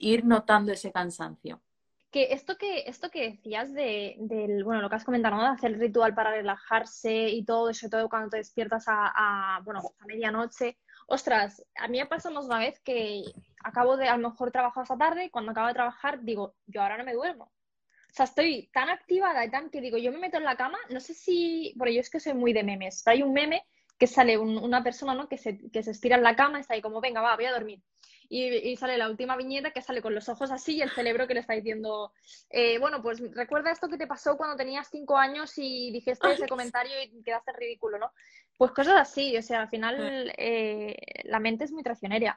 ir 0.00 0.24
notando 0.26 0.72
ese 0.72 0.92
cansancio. 0.92 1.62
Que 2.10 2.34
esto 2.34 2.58
que, 2.58 2.80
esto 2.80 3.10
que 3.10 3.30
decías 3.30 3.72
de, 3.72 4.16
del, 4.18 4.64
bueno, 4.64 4.82
lo 4.82 4.90
que 4.90 4.96
has 4.96 5.04
comentado, 5.04 5.36
¿no? 5.36 5.44
De 5.44 5.48
hacer 5.48 5.72
el 5.72 5.80
ritual 5.80 6.14
para 6.14 6.32
relajarse 6.32 7.30
y 7.30 7.42
todo, 7.44 7.70
eso 7.70 7.88
todo 7.88 8.10
cuando 8.10 8.28
te 8.28 8.36
despiertas 8.36 8.84
a, 8.86 9.60
bueno, 9.64 9.80
a 9.98 10.04
medianoche. 10.04 10.76
Ostras, 11.06 11.64
a 11.76 11.88
mí 11.88 11.98
me 11.98 12.06
pasó 12.06 12.28
una 12.28 12.58
vez 12.58 12.80
que 12.80 13.22
acabo 13.64 13.96
de, 13.96 14.08
a 14.08 14.16
lo 14.18 14.28
mejor 14.28 14.50
trabajo 14.50 14.82
esta 14.82 14.98
tarde 14.98 15.24
y 15.24 15.30
cuando 15.30 15.52
acabo 15.52 15.68
de 15.68 15.74
trabajar 15.74 16.20
digo, 16.22 16.54
yo 16.66 16.82
ahora 16.82 16.98
no 16.98 17.04
me 17.04 17.14
duermo. 17.14 17.44
O 17.44 18.14
sea, 18.14 18.26
estoy 18.26 18.68
tan 18.74 18.90
activada 18.90 19.42
y 19.44 19.50
tan 19.50 19.70
que 19.70 19.80
digo, 19.80 19.96
yo 19.96 20.12
me 20.12 20.18
meto 20.18 20.36
en 20.36 20.44
la 20.44 20.56
cama, 20.56 20.78
no 20.90 21.00
sé 21.00 21.14
si, 21.14 21.74
por 21.78 21.88
ello 21.88 22.00
es 22.00 22.10
que 22.10 22.20
soy 22.20 22.34
muy 22.34 22.52
de 22.52 22.62
memes, 22.62 23.02
pero 23.02 23.14
hay 23.14 23.22
un 23.22 23.32
meme 23.32 23.66
que 24.02 24.08
sale 24.08 24.36
una 24.36 24.82
persona 24.82 25.14
¿no? 25.14 25.28
que, 25.28 25.38
se, 25.38 25.70
que 25.70 25.84
se 25.84 25.92
estira 25.92 26.16
en 26.16 26.24
la 26.24 26.34
cama 26.34 26.58
y 26.58 26.62
está 26.62 26.74
ahí 26.74 26.82
como, 26.82 27.00
venga, 27.00 27.20
va, 27.20 27.36
voy 27.36 27.44
a 27.44 27.52
dormir. 27.52 27.80
Y, 28.28 28.74
sale 28.76 28.98
la 28.98 29.08
última 29.08 29.36
viñeta 29.36 29.70
que 29.70 29.80
sale 29.80 30.02
con 30.02 30.12
los 30.12 30.28
ojos 30.28 30.50
así 30.50 30.74
y 30.74 30.82
el 30.82 30.90
cerebro 30.90 31.28
que 31.28 31.34
le 31.34 31.40
está 31.40 31.52
diciendo, 31.52 32.12
eh, 32.50 32.80
bueno, 32.80 33.00
pues 33.00 33.20
recuerda 33.32 33.70
esto 33.70 33.88
que 33.88 33.98
te 33.98 34.08
pasó 34.08 34.36
cuando 34.36 34.56
tenías 34.56 34.88
cinco 34.90 35.16
años 35.16 35.52
y 35.56 35.92
dijiste 35.92 36.32
ese 36.32 36.48
comentario 36.48 37.00
y 37.00 37.22
quedaste 37.22 37.52
ridículo, 37.52 37.96
¿no? 37.96 38.10
Pues 38.58 38.72
cosas 38.72 38.96
así, 38.96 39.36
o 39.36 39.42
sea, 39.42 39.60
al 39.60 39.68
final 39.68 40.32
eh, 40.36 40.96
la 41.22 41.38
mente 41.38 41.62
es 41.62 41.70
muy 41.70 41.84
traicionera. 41.84 42.36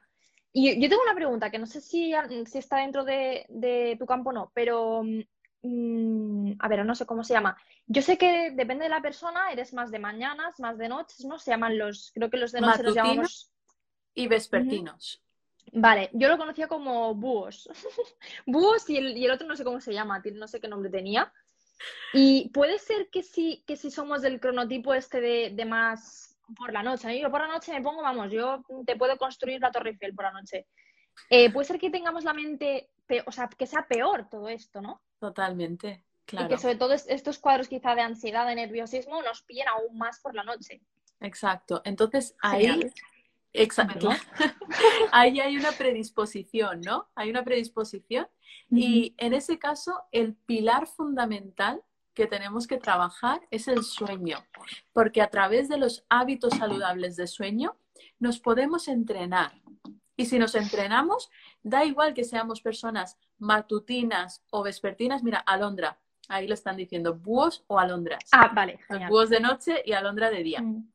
Y 0.54 0.80
yo 0.80 0.88
tengo 0.88 1.02
una 1.02 1.16
pregunta 1.16 1.50
que 1.50 1.58
no 1.58 1.66
sé 1.66 1.82
si, 1.82 2.14
si 2.46 2.60
está 2.60 2.78
dentro 2.78 3.04
de, 3.04 3.48
de 3.50 3.96
tu 3.98 4.06
campo 4.06 4.30
o 4.30 4.34
no, 4.34 4.52
pero 4.54 5.02
Mm, 5.68 6.58
a 6.60 6.68
ver, 6.68 6.86
no 6.86 6.94
sé 6.94 7.08
cómo 7.08 7.24
se 7.24 7.34
llama. 7.34 7.58
Yo 7.88 8.04
sé 8.04 8.20
que 8.20 8.52
depende 8.52 8.84
de 8.84 8.90
la 8.90 9.02
persona, 9.02 9.52
eres 9.52 9.74
más 9.74 9.90
de 9.90 9.98
mañanas, 9.98 10.60
más 10.60 10.78
de 10.78 10.90
noches, 10.90 11.26
¿no? 11.26 11.40
Se 11.40 11.50
llaman 11.50 11.80
los, 11.80 12.12
creo 12.14 12.30
que 12.30 12.38
los 12.38 12.52
de 12.52 12.62
noche 12.62 12.84
los 12.84 12.94
llamamos... 12.94 13.52
Y 14.14 14.28
vespertinos. 14.28 15.22
Vale, 15.74 16.10
yo 16.14 16.30
lo 16.30 16.38
conocía 16.38 16.68
como 16.68 17.16
búhos. 17.16 17.68
búhos 18.46 18.90
y 18.90 18.98
el, 18.98 19.32
otro 19.32 19.48
no 19.48 19.56
sé 19.56 19.64
cómo 19.64 19.82
se 19.82 19.92
llama, 19.92 20.22
no 20.34 20.48
sé 20.48 20.62
qué 20.62 20.68
nombre 20.68 20.92
tenía. 20.92 21.34
Y 22.14 22.50
puede 22.54 22.78
ser 22.78 23.10
que 23.10 23.24
sí, 23.24 23.64
que 23.68 23.76
si 23.76 23.90
somos 23.90 24.22
del 24.22 24.40
cronotipo 24.40 24.94
este 24.94 25.20
de, 25.20 25.66
más 25.66 26.38
por 26.56 26.72
la 26.72 26.84
noche. 26.84 27.20
Yo 27.20 27.32
por 27.32 27.42
la 27.42 27.48
noche 27.48 27.74
me 27.74 27.82
pongo, 27.82 28.04
vamos, 28.04 28.32
yo 28.32 28.64
te 28.86 28.96
puedo 28.96 29.18
construir 29.18 29.60
la 29.60 29.72
Torre 29.72 29.90
Eiffel 29.90 30.14
por 30.14 30.26
la 30.26 30.32
noche. 30.32 30.68
Eh, 31.30 31.52
puede 31.52 31.68
ser 31.68 31.80
que 31.80 31.90
tengamos 31.90 32.24
la 32.24 32.34
mente, 32.34 32.90
o 33.26 33.32
sea, 33.32 33.48
que 33.48 33.68
sea 33.68 33.88
peor 33.88 34.28
todo 34.30 34.50
esto, 34.50 34.82
¿no? 34.82 35.02
Totalmente, 35.20 36.04
claro. 36.26 36.46
Y 36.46 36.50
que 36.50 36.58
sobre 36.58 36.76
todo 36.76 36.94
estos 36.94 37.40
cuadros 37.40 37.68
quizá 37.68 37.96
de 37.96 38.02
ansiedad, 38.02 38.48
de 38.48 38.56
nerviosismo, 38.56 39.22
nos 39.22 39.42
pillen 39.44 39.68
aún 39.68 39.98
más 39.98 40.20
por 40.20 40.36
la 40.36 40.44
noche. 40.44 40.82
Exacto. 41.22 41.82
Entonces 41.86 42.36
ahí, 42.42 42.92
exacto. 43.54 44.10
ahí 45.12 45.40
hay 45.40 45.58
una 45.58 45.72
predisposición, 45.72 46.82
¿no? 46.82 47.10
Hay 47.16 47.30
una 47.30 47.44
predisposición. 47.44 48.28
Y 48.70 49.14
en 49.18 49.34
ese 49.34 49.60
caso, 49.60 50.04
el 50.12 50.34
pilar 50.34 50.88
fundamental 50.88 51.84
que 52.14 52.28
tenemos 52.28 52.66
que 52.66 52.78
trabajar 52.78 53.42
es 53.52 53.68
el 53.68 53.84
sueño, 53.84 54.44
porque 54.94 55.22
a 55.22 55.30
través 55.30 55.68
de 55.70 55.78
los 55.78 56.06
hábitos 56.10 56.54
saludables 56.58 57.16
de 57.16 57.28
sueño 57.28 57.76
nos 58.20 58.40
podemos 58.40 58.88
entrenar. 58.88 59.62
Y 60.18 60.26
si 60.26 60.40
nos 60.40 60.56
entrenamos, 60.56 61.30
da 61.66 61.84
igual 61.84 62.14
que 62.14 62.24
seamos 62.24 62.62
personas 62.62 63.18
matutinas 63.40 64.44
o 64.52 64.62
vespertinas. 64.62 65.24
Mira, 65.24 65.40
alondra, 65.40 65.98
ahí 66.30 66.48
lo 66.48 66.54
están 66.54 66.78
diciendo, 66.78 67.16
búhos 67.16 67.64
o 67.66 67.80
alondras. 67.80 68.24
Ah, 68.32 68.52
vale. 68.54 68.80
Búhos 69.10 69.32
de 69.32 69.40
noche 69.40 69.82
y 69.84 69.94
alondra 69.94 70.30
de 70.30 70.44
día. 70.44 70.62
Mm. 70.62 70.88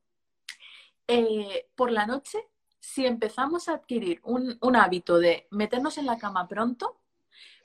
Eh, 1.08 1.66
por 1.74 1.90
la 1.90 2.06
noche, 2.06 2.38
si 2.78 3.04
empezamos 3.04 3.68
a 3.68 3.74
adquirir 3.74 4.20
un, 4.22 4.76
hábito 4.76 5.18
de 5.18 5.48
meternos 5.50 5.98
en 5.98 6.06
la 6.06 6.18
cama 6.18 6.46
pronto, 6.46 7.00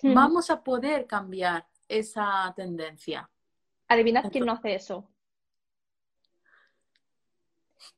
mm. 0.02 0.14
vamos 0.16 0.50
a 0.50 0.64
poder 0.64 1.06
cambiar 1.06 1.68
esa 1.88 2.52
tendencia. 2.56 3.30
Adivinad 3.88 4.32
quién 4.32 4.48
no 4.48 4.54
hace 4.54 4.74
eso. 4.74 5.08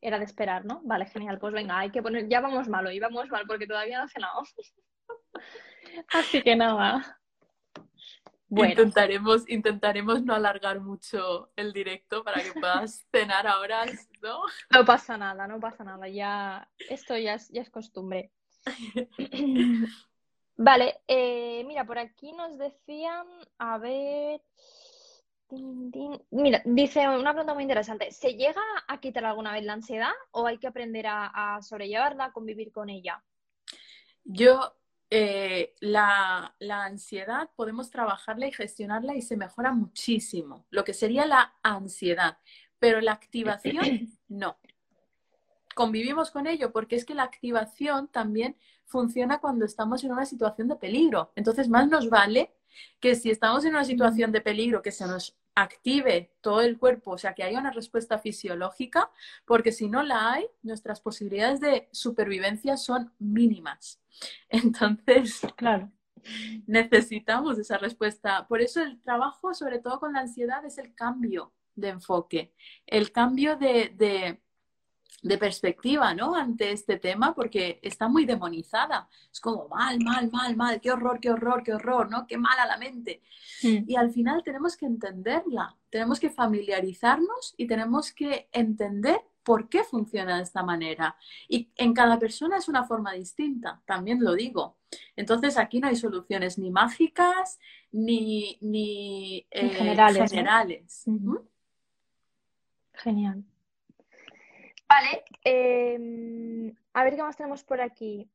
Era 0.01 0.19
de 0.19 0.25
esperar, 0.25 0.65
¿no? 0.65 0.81
Vale, 0.83 1.05
genial. 1.05 1.39
Pues 1.39 1.53
venga, 1.53 1.79
hay 1.79 1.91
que 1.91 2.03
poner, 2.03 2.27
ya 2.27 2.41
vamos 2.41 2.67
mal 2.67 2.85
hoy, 2.85 2.99
vamos 2.99 3.29
mal 3.29 3.45
porque 3.47 3.65
todavía 3.65 3.99
no 3.99 4.03
ha 4.03 4.09
cenado. 4.09 4.43
Así 6.11 6.41
que 6.41 6.55
nada. 6.55 7.19
Intentaremos, 8.49 9.47
intentaremos 9.49 10.23
no 10.23 10.33
alargar 10.33 10.79
mucho 10.79 11.51
el 11.55 11.73
directo 11.73 12.23
para 12.23 12.41
que 12.41 12.53
puedas 12.53 13.05
cenar 13.11 13.45
ahora, 13.45 13.85
¿no? 14.21 14.41
No 14.69 14.85
pasa 14.85 15.17
nada, 15.17 15.47
no 15.47 15.59
pasa 15.59 15.83
nada. 15.83 16.07
Ya, 16.07 16.69
esto 16.89 17.17
ya 17.17 17.33
es, 17.33 17.49
ya 17.49 17.61
es 17.61 17.69
costumbre. 17.69 18.31
vale, 20.57 21.01
eh, 21.07 21.63
mira, 21.65 21.85
por 21.85 21.99
aquí 21.99 22.31
nos 22.31 22.57
decían, 22.57 23.27
a 23.57 23.77
ver, 23.77 24.41
Mira, 26.31 26.61
dice 26.65 27.07
una 27.07 27.31
pregunta 27.31 27.53
muy 27.53 27.63
interesante. 27.63 28.11
¿Se 28.11 28.33
llega 28.33 28.61
a 28.87 28.99
quitar 28.99 29.23
alguna 29.23 29.53
vez 29.53 29.63
la 29.63 29.73
ansiedad 29.73 30.11
o 30.31 30.45
hay 30.45 30.57
que 30.57 30.67
aprender 30.67 31.05
a, 31.07 31.59
sobrellevarla, 31.61 32.25
a 32.25 32.31
convivir 32.33 32.71
con 32.71 32.89
ella? 32.89 33.23
Yo, 34.25 34.75
eh, 35.09 35.73
la, 35.79 36.53
la, 36.59 36.83
ansiedad 36.83 37.49
podemos 37.55 37.89
trabajarla 37.89 38.47
y 38.47 38.51
gestionarla 38.51 39.15
y 39.15 39.21
se 39.21 39.37
mejora 39.37 39.71
muchísimo, 39.71 40.65
lo 40.69 40.83
que 40.83 40.93
sería 40.93 41.25
la 41.25 41.55
ansiedad, 41.63 42.37
pero 42.79 42.99
la 42.99 43.13
activación 43.13 44.09
no. 44.27 44.57
Convivimos 45.75 46.31
con 46.31 46.47
ello 46.47 46.71
porque 46.71 46.95
es 46.95 47.05
que 47.05 47.13
la 47.13 47.23
activación 47.23 48.07
también 48.07 48.57
funciona 48.85 49.39
cuando 49.39 49.65
estamos 49.65 50.03
en 50.03 50.11
una 50.11 50.25
situación 50.25 50.67
de 50.67 50.75
peligro. 50.75 51.31
Entonces, 51.35 51.69
más 51.69 51.87
nos 51.87 52.09
vale 52.09 52.51
que 52.99 53.15
si 53.15 53.29
estamos 53.29 53.63
en 53.63 53.71
una 53.71 53.85
situación 53.85 54.31
de 54.31 54.41
peligro, 54.41 54.81
que 54.81 54.91
se 54.91 55.05
nos 55.05 55.37
active 55.57 56.31
todo 56.41 56.61
el 56.61 56.77
cuerpo, 56.77 57.11
o 57.11 57.17
sea, 57.17 57.33
que 57.33 57.43
haya 57.43 57.59
una 57.59 57.71
respuesta 57.71 58.19
fisiológica, 58.19 59.09
porque 59.45 59.71
si 59.71 59.89
no 59.89 60.03
la 60.03 60.33
hay, 60.33 60.45
nuestras 60.61 61.01
posibilidades 61.01 61.59
de 61.59 61.89
supervivencia 61.91 62.77
son 62.77 63.11
mínimas. 63.17 63.99
Entonces, 64.49 65.41
claro, 65.55 65.91
necesitamos 66.67 67.57
esa 67.57 67.79
respuesta. 67.79 68.47
Por 68.47 68.61
eso 68.61 68.83
el 68.83 69.01
trabajo, 69.01 69.53
sobre 69.55 69.79
todo 69.79 69.99
con 69.99 70.13
la 70.13 70.19
ansiedad, 70.19 70.63
es 70.63 70.77
el 70.77 70.93
cambio 70.93 71.51
de 71.75 71.89
enfoque, 71.89 72.53
el 72.85 73.11
cambio 73.11 73.55
de, 73.55 73.89
de 73.95 74.39
de 75.21 75.37
perspectiva, 75.37 76.13
¿no? 76.13 76.35
Ante 76.35 76.71
este 76.71 76.97
tema, 76.97 77.33
porque 77.33 77.79
está 77.81 78.07
muy 78.07 78.25
demonizada. 78.25 79.09
Es 79.31 79.39
como 79.39 79.67
mal, 79.67 79.99
mal, 79.99 80.29
mal, 80.31 80.55
mal, 80.55 80.79
qué 80.79 80.91
horror, 80.91 81.19
qué 81.19 81.31
horror, 81.31 81.63
qué 81.63 81.73
horror, 81.73 82.09
¿no? 82.09 82.27
Qué 82.27 82.37
mala 82.37 82.65
la 82.65 82.77
mente. 82.77 83.21
Y 83.61 83.95
al 83.95 84.11
final 84.11 84.43
tenemos 84.43 84.77
que 84.77 84.85
entenderla, 84.85 85.75
tenemos 85.89 86.19
que 86.19 86.29
familiarizarnos 86.29 87.55
y 87.57 87.65
tenemos 87.65 88.11
que 88.11 88.47
entender 88.51 89.19
por 89.41 89.69
qué 89.69 89.83
funciona 89.83 90.37
de 90.37 90.43
esta 90.43 90.61
manera. 90.61 91.15
Y 91.47 91.71
en 91.77 91.93
cada 91.93 92.19
persona 92.19 92.57
es 92.57 92.67
una 92.67 92.83
forma 92.83 93.13
distinta, 93.13 93.81
también 93.85 94.23
lo 94.23 94.35
digo. 94.35 94.77
Entonces 95.15 95.57
aquí 95.57 95.79
no 95.79 95.87
hay 95.87 95.95
soluciones 95.95 96.57
ni 96.57 96.69
mágicas 96.69 97.59
ni, 97.91 98.57
ni 98.61 99.47
eh, 99.49 99.69
generales. 99.69 100.29
generales. 100.29 101.03
Genial. 102.93 103.43
Vale, 104.89 105.23
em, 105.43 106.73
a 106.93 107.03
ver 107.03 107.15
qué 107.15 107.23
más 107.23 107.35
tenemos 107.35 107.63
por 107.63 107.81
aquí. 107.81 108.29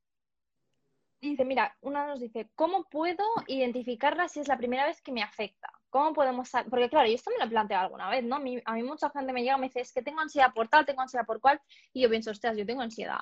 Dice, 1.21 1.45
mira, 1.45 1.77
una 1.81 2.07
nos 2.07 2.21
dice, 2.21 2.51
¿cómo 2.57 2.85
puedo 2.85 3.25
identificarla 3.47 4.29
si 4.29 4.41
es 4.41 4.49
la 4.49 4.59
primera 4.59 4.85
vez 4.87 5.01
que 5.01 5.13
me 5.13 5.23
afecta? 5.23 5.73
¿Cómo 5.89 6.13
podemos 6.13 6.51
Porque 6.69 6.89
claro, 6.89 7.07
yo 7.09 7.15
esto 7.15 7.31
me 7.31 7.39
lo 7.39 7.45
he 7.45 7.49
planteado 7.49 7.85
alguna 7.85 8.11
vez, 8.11 8.25
¿no? 8.25 8.37
A 8.37 8.41
mí, 8.41 8.83
mucha 8.83 9.09
gente 9.11 9.33
me 9.33 9.43
llega 9.43 9.57
y 9.57 9.61
me 9.61 9.67
dice, 9.69 9.81
es 9.81 9.93
que 9.93 10.03
tengo 10.03 10.21
ansiedad 10.21 10.53
por 10.53 10.69
tal, 10.69 10.85
tengo 10.85 11.01
ansiedad 11.01 11.25
por 11.25 11.41
cual, 11.41 11.61
y 11.93 12.03
yo 12.03 12.11
pienso, 12.11 12.33
ostras, 12.33 12.57
yo 12.57 12.67
tengo 12.67 12.83
ansiedad. 12.83 13.21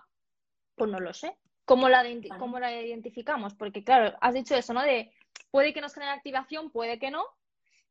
Pues 0.77 0.91
no 0.91 0.99
lo 0.99 1.13
sé. 1.13 1.37
¿Cómo 1.67 1.89
la, 1.89 2.05
¿Cómo 2.39 2.59
la 2.59 2.73
identificamos? 2.73 3.55
Porque 3.55 3.85
claro, 3.85 4.17
has 4.21 4.35
dicho 4.35 4.57
eso, 4.57 4.73
¿no? 4.73 4.83
De, 4.83 5.13
puede 5.51 5.75
que 5.75 5.81
nos 5.81 5.93
genere 5.93 6.13
activación, 6.13 6.71
puede 6.71 6.99
que 6.99 7.11
no. 7.11 7.25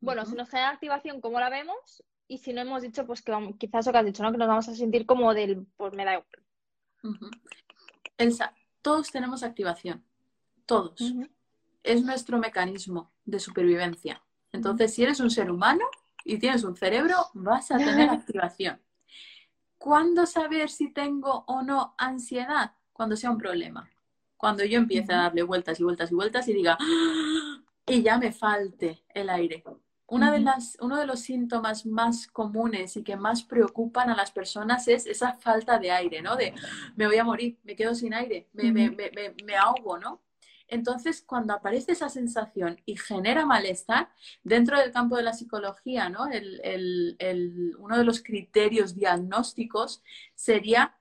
Bueno, 0.01 0.25
si 0.25 0.33
nos 0.35 0.49
genera 0.49 0.69
activación, 0.69 1.21
¿cómo 1.21 1.39
la 1.39 1.49
vemos? 1.49 2.03
Y 2.29 2.37
si 2.37 2.53
no 2.53 2.61
hemos 2.61 2.83
dicho, 2.83 3.05
pues 3.05 3.23
que 3.23 3.33
quizás 3.57 3.87
lo 3.87 3.91
que 3.91 3.97
has 3.97 4.05
dicho, 4.05 4.21
¿no? 4.21 4.31
Que 4.31 4.37
nos 4.37 4.47
vamos 4.47 4.69
a 4.69 4.75
sentir 4.75 5.05
como 5.07 5.33
del, 5.33 5.65
pues 5.75 5.93
me 5.93 6.05
da 6.05 6.13
igual. 6.13 7.17
Elsa, 8.17 8.53
todos 8.83 9.11
tenemos 9.11 9.41
activación, 9.41 10.05
todos. 10.67 11.01
Es 11.81 12.03
nuestro 12.03 12.37
mecanismo 12.37 13.11
de 13.25 13.39
supervivencia. 13.39 14.21
Entonces, 14.51 14.93
si 14.93 15.03
eres 15.03 15.19
un 15.19 15.31
ser 15.31 15.49
humano 15.49 15.85
y 16.23 16.37
tienes 16.37 16.63
un 16.63 16.75
cerebro, 16.75 17.15
vas 17.33 17.71
a 17.71 17.77
tener 17.77 18.09
activación. 18.11 18.79
¿Cuándo 19.79 20.27
saber 20.27 20.69
si 20.69 20.93
tengo 20.93 21.45
o 21.47 21.63
no 21.63 21.95
ansiedad? 21.97 22.73
Cuando 22.93 23.15
sea 23.15 23.31
un 23.31 23.39
problema. 23.39 23.89
Cuando 24.37 24.63
yo 24.63 24.77
empiece 24.77 25.13
a 25.13 25.23
darle 25.23 25.41
vueltas 25.41 25.79
y 25.79 25.83
vueltas 25.83 26.11
y 26.11 26.15
vueltas 26.15 26.47
y 26.47 26.53
diga, 26.53 26.77
¡Ah! 26.79 27.61
y 27.87 28.03
ya 28.03 28.19
me 28.19 28.31
falte 28.31 29.03
el 29.15 29.29
aire. 29.31 29.63
Una 30.09 30.31
de 30.31 30.39
las, 30.39 30.77
uno 30.81 30.97
de 30.97 31.05
los 31.05 31.19
síntomas 31.19 31.85
más 31.85 32.27
comunes 32.27 32.97
y 32.97 33.03
que 33.03 33.15
más 33.15 33.43
preocupan 33.43 34.09
a 34.09 34.15
las 34.15 34.31
personas 34.31 34.87
es 34.87 35.05
esa 35.05 35.33
falta 35.33 35.77
de 35.77 35.91
aire, 35.91 36.21
¿no? 36.21 36.35
De 36.35 36.53
me 36.95 37.07
voy 37.07 37.17
a 37.17 37.23
morir, 37.23 37.57
me 37.63 37.75
quedo 37.75 37.93
sin 37.93 38.13
aire, 38.13 38.47
me, 38.53 38.71
me, 38.71 38.89
me, 38.89 39.35
me 39.43 39.55
ahogo, 39.55 39.97
¿no? 39.99 40.21
Entonces, 40.69 41.23
cuando 41.25 41.53
aparece 41.53 41.93
esa 41.93 42.09
sensación 42.09 42.79
y 42.85 42.95
genera 42.95 43.45
malestar, 43.45 44.09
dentro 44.43 44.77
del 44.77 44.91
campo 44.91 45.17
de 45.17 45.23
la 45.23 45.33
psicología, 45.33 46.09
¿no? 46.09 46.27
El, 46.27 46.61
el, 46.63 47.15
el, 47.19 47.75
uno 47.79 47.97
de 47.97 48.03
los 48.03 48.21
criterios 48.21 48.95
diagnósticos 48.95 50.03
sería 50.35 50.95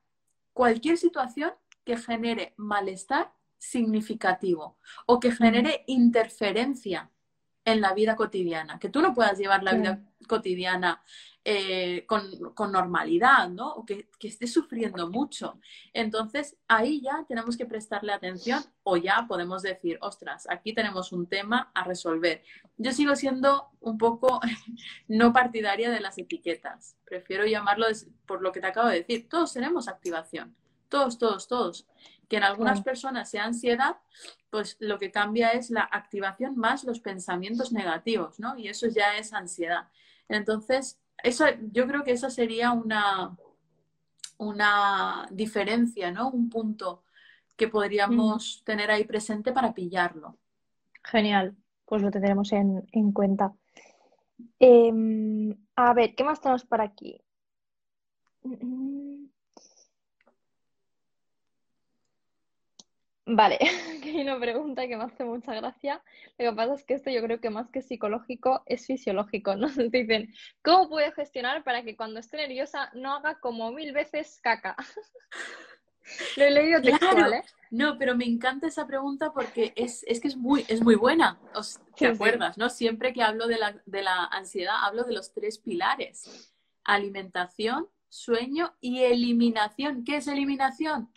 cualquier 0.54 0.96
situación 0.96 1.52
que 1.84 1.96
genere 1.96 2.54
malestar 2.56 3.32
significativo 3.58 4.78
o 5.06 5.20
que 5.20 5.32
genere 5.32 5.84
interferencia 5.86 7.10
en 7.72 7.80
la 7.80 7.94
vida 7.94 8.16
cotidiana, 8.16 8.78
que 8.78 8.88
tú 8.88 9.00
no 9.00 9.14
puedas 9.14 9.38
llevar 9.38 9.62
la 9.62 9.74
vida 9.74 10.00
cotidiana 10.26 11.02
eh, 11.44 12.04
con, 12.06 12.72
normalidad, 12.72 13.48
¿no? 13.48 13.72
O 13.72 13.86
que, 13.86 14.10
que, 14.18 14.28
estés 14.28 14.52
sufriendo 14.52 15.08
mucho. 15.08 15.58
Entonces, 15.94 16.58
ahí 16.68 17.00
ya 17.00 17.24
tenemos 17.26 17.56
que 17.56 17.64
prestarle 17.64 18.12
atención 18.12 18.62
o 18.82 18.98
ya 18.98 19.24
podemos 19.26 19.62
decir, 19.62 19.96
ostras, 20.02 20.46
aquí 20.50 20.74
tenemos 20.74 21.10
un 21.10 21.26
tema 21.26 21.70
a 21.74 21.84
resolver. 21.84 22.42
Yo 22.76 22.92
sigo 22.92 23.16
siendo 23.16 23.68
un 23.80 23.96
poco 23.96 24.40
no 25.08 25.32
partidaria 25.32 25.90
de 25.90 26.00
las 26.00 26.18
etiquetas. 26.18 26.96
Prefiero 27.06 27.46
llamarlo 27.46 27.86
por 28.26 28.42
lo 28.42 28.52
que 28.52 28.60
te 28.60 28.66
acabo 28.66 28.88
de 28.88 28.98
decir. 28.98 29.28
Todos 29.28 29.54
tenemos 29.54 29.88
activación. 29.88 30.54
Todos, 30.90 31.18
todos, 31.18 31.48
todos 31.48 31.86
que 32.28 32.36
en 32.36 32.44
algunas 32.44 32.82
personas 32.82 33.30
sea 33.30 33.44
ansiedad, 33.44 33.96
pues 34.50 34.76
lo 34.80 34.98
que 34.98 35.10
cambia 35.10 35.50
es 35.50 35.70
la 35.70 35.88
activación 35.90 36.56
más 36.56 36.84
los 36.84 37.00
pensamientos 37.00 37.72
negativos, 37.72 38.38
¿no? 38.38 38.56
Y 38.58 38.68
eso 38.68 38.86
ya 38.88 39.16
es 39.16 39.32
ansiedad. 39.32 39.88
Entonces, 40.28 41.00
eso, 41.22 41.46
yo 41.72 41.86
creo 41.86 42.04
que 42.04 42.12
esa 42.12 42.30
sería 42.30 42.72
una, 42.72 43.36
una 44.36 45.26
diferencia, 45.30 46.10
¿no? 46.12 46.30
Un 46.30 46.48
punto 46.50 47.04
que 47.56 47.68
podríamos 47.68 48.62
tener 48.64 48.90
ahí 48.90 49.04
presente 49.04 49.52
para 49.52 49.74
pillarlo. 49.74 50.38
Genial, 51.02 51.56
pues 51.86 52.02
lo 52.02 52.10
tendremos 52.10 52.52
en, 52.52 52.86
en 52.92 53.12
cuenta. 53.12 53.52
Em, 54.58 55.54
a 55.74 55.94
ver, 55.94 56.14
¿qué 56.14 56.24
más 56.24 56.40
tenemos 56.40 56.64
por 56.64 56.80
aquí? 56.80 57.20
Vale, 63.30 63.58
hay 64.04 64.20
una 64.22 64.40
pregunta 64.40 64.88
que 64.88 64.96
me 64.96 65.04
hace 65.04 65.22
mucha 65.22 65.54
gracia. 65.54 66.02
Lo 66.38 66.50
que 66.50 66.56
pasa 66.56 66.74
es 66.74 66.84
que 66.84 66.94
esto 66.94 67.10
yo 67.10 67.22
creo 67.22 67.40
que 67.40 67.50
más 67.50 67.68
que 67.70 67.82
psicológico 67.82 68.62
es 68.64 68.86
fisiológico. 68.86 69.54
Nos 69.56 69.76
dicen, 69.76 70.32
¿cómo 70.62 70.88
puedo 70.88 71.12
gestionar 71.12 71.62
para 71.62 71.82
que 71.82 71.94
cuando 71.94 72.20
esté 72.20 72.38
nerviosa 72.38 72.90
no 72.94 73.14
haga 73.14 73.38
como 73.38 73.70
mil 73.70 73.92
veces 73.92 74.40
caca? 74.42 74.76
Lo 76.38 76.44
he 76.44 76.50
leído 76.50 76.80
textual, 76.80 77.34
¿eh? 77.34 77.42
No, 77.70 77.98
pero 77.98 78.16
me 78.16 78.24
encanta 78.24 78.66
esa 78.66 78.86
pregunta 78.86 79.30
porque 79.30 79.74
es, 79.76 80.06
que 80.06 80.28
es 80.28 80.38
muy, 80.38 80.64
es 80.66 80.82
muy 80.82 80.94
buena. 80.94 81.38
¿Te 81.96 82.06
acuerdas, 82.06 82.56
no? 82.56 82.70
Siempre 82.70 83.12
que 83.12 83.22
hablo 83.22 83.46
de 83.46 83.58
la, 83.58 83.78
de 83.84 84.02
la 84.02 84.24
ansiedad, 84.24 84.76
hablo 84.84 85.04
de 85.04 85.12
los 85.12 85.34
tres 85.34 85.58
pilares. 85.58 86.50
Alimentación, 86.82 87.88
sueño 88.08 88.74
y 88.80 89.00
eliminación. 89.00 90.02
¿Qué 90.02 90.16
es 90.16 90.28
eliminación? 90.28 91.10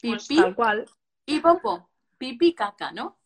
Pues 0.00 0.26
Pipí, 0.26 0.40
tal 0.40 0.54
cual 0.54 0.86
y 1.30 1.40
popo, 1.40 1.88
pipi, 2.18 2.54
caca, 2.54 2.90
¿no? 2.92 3.18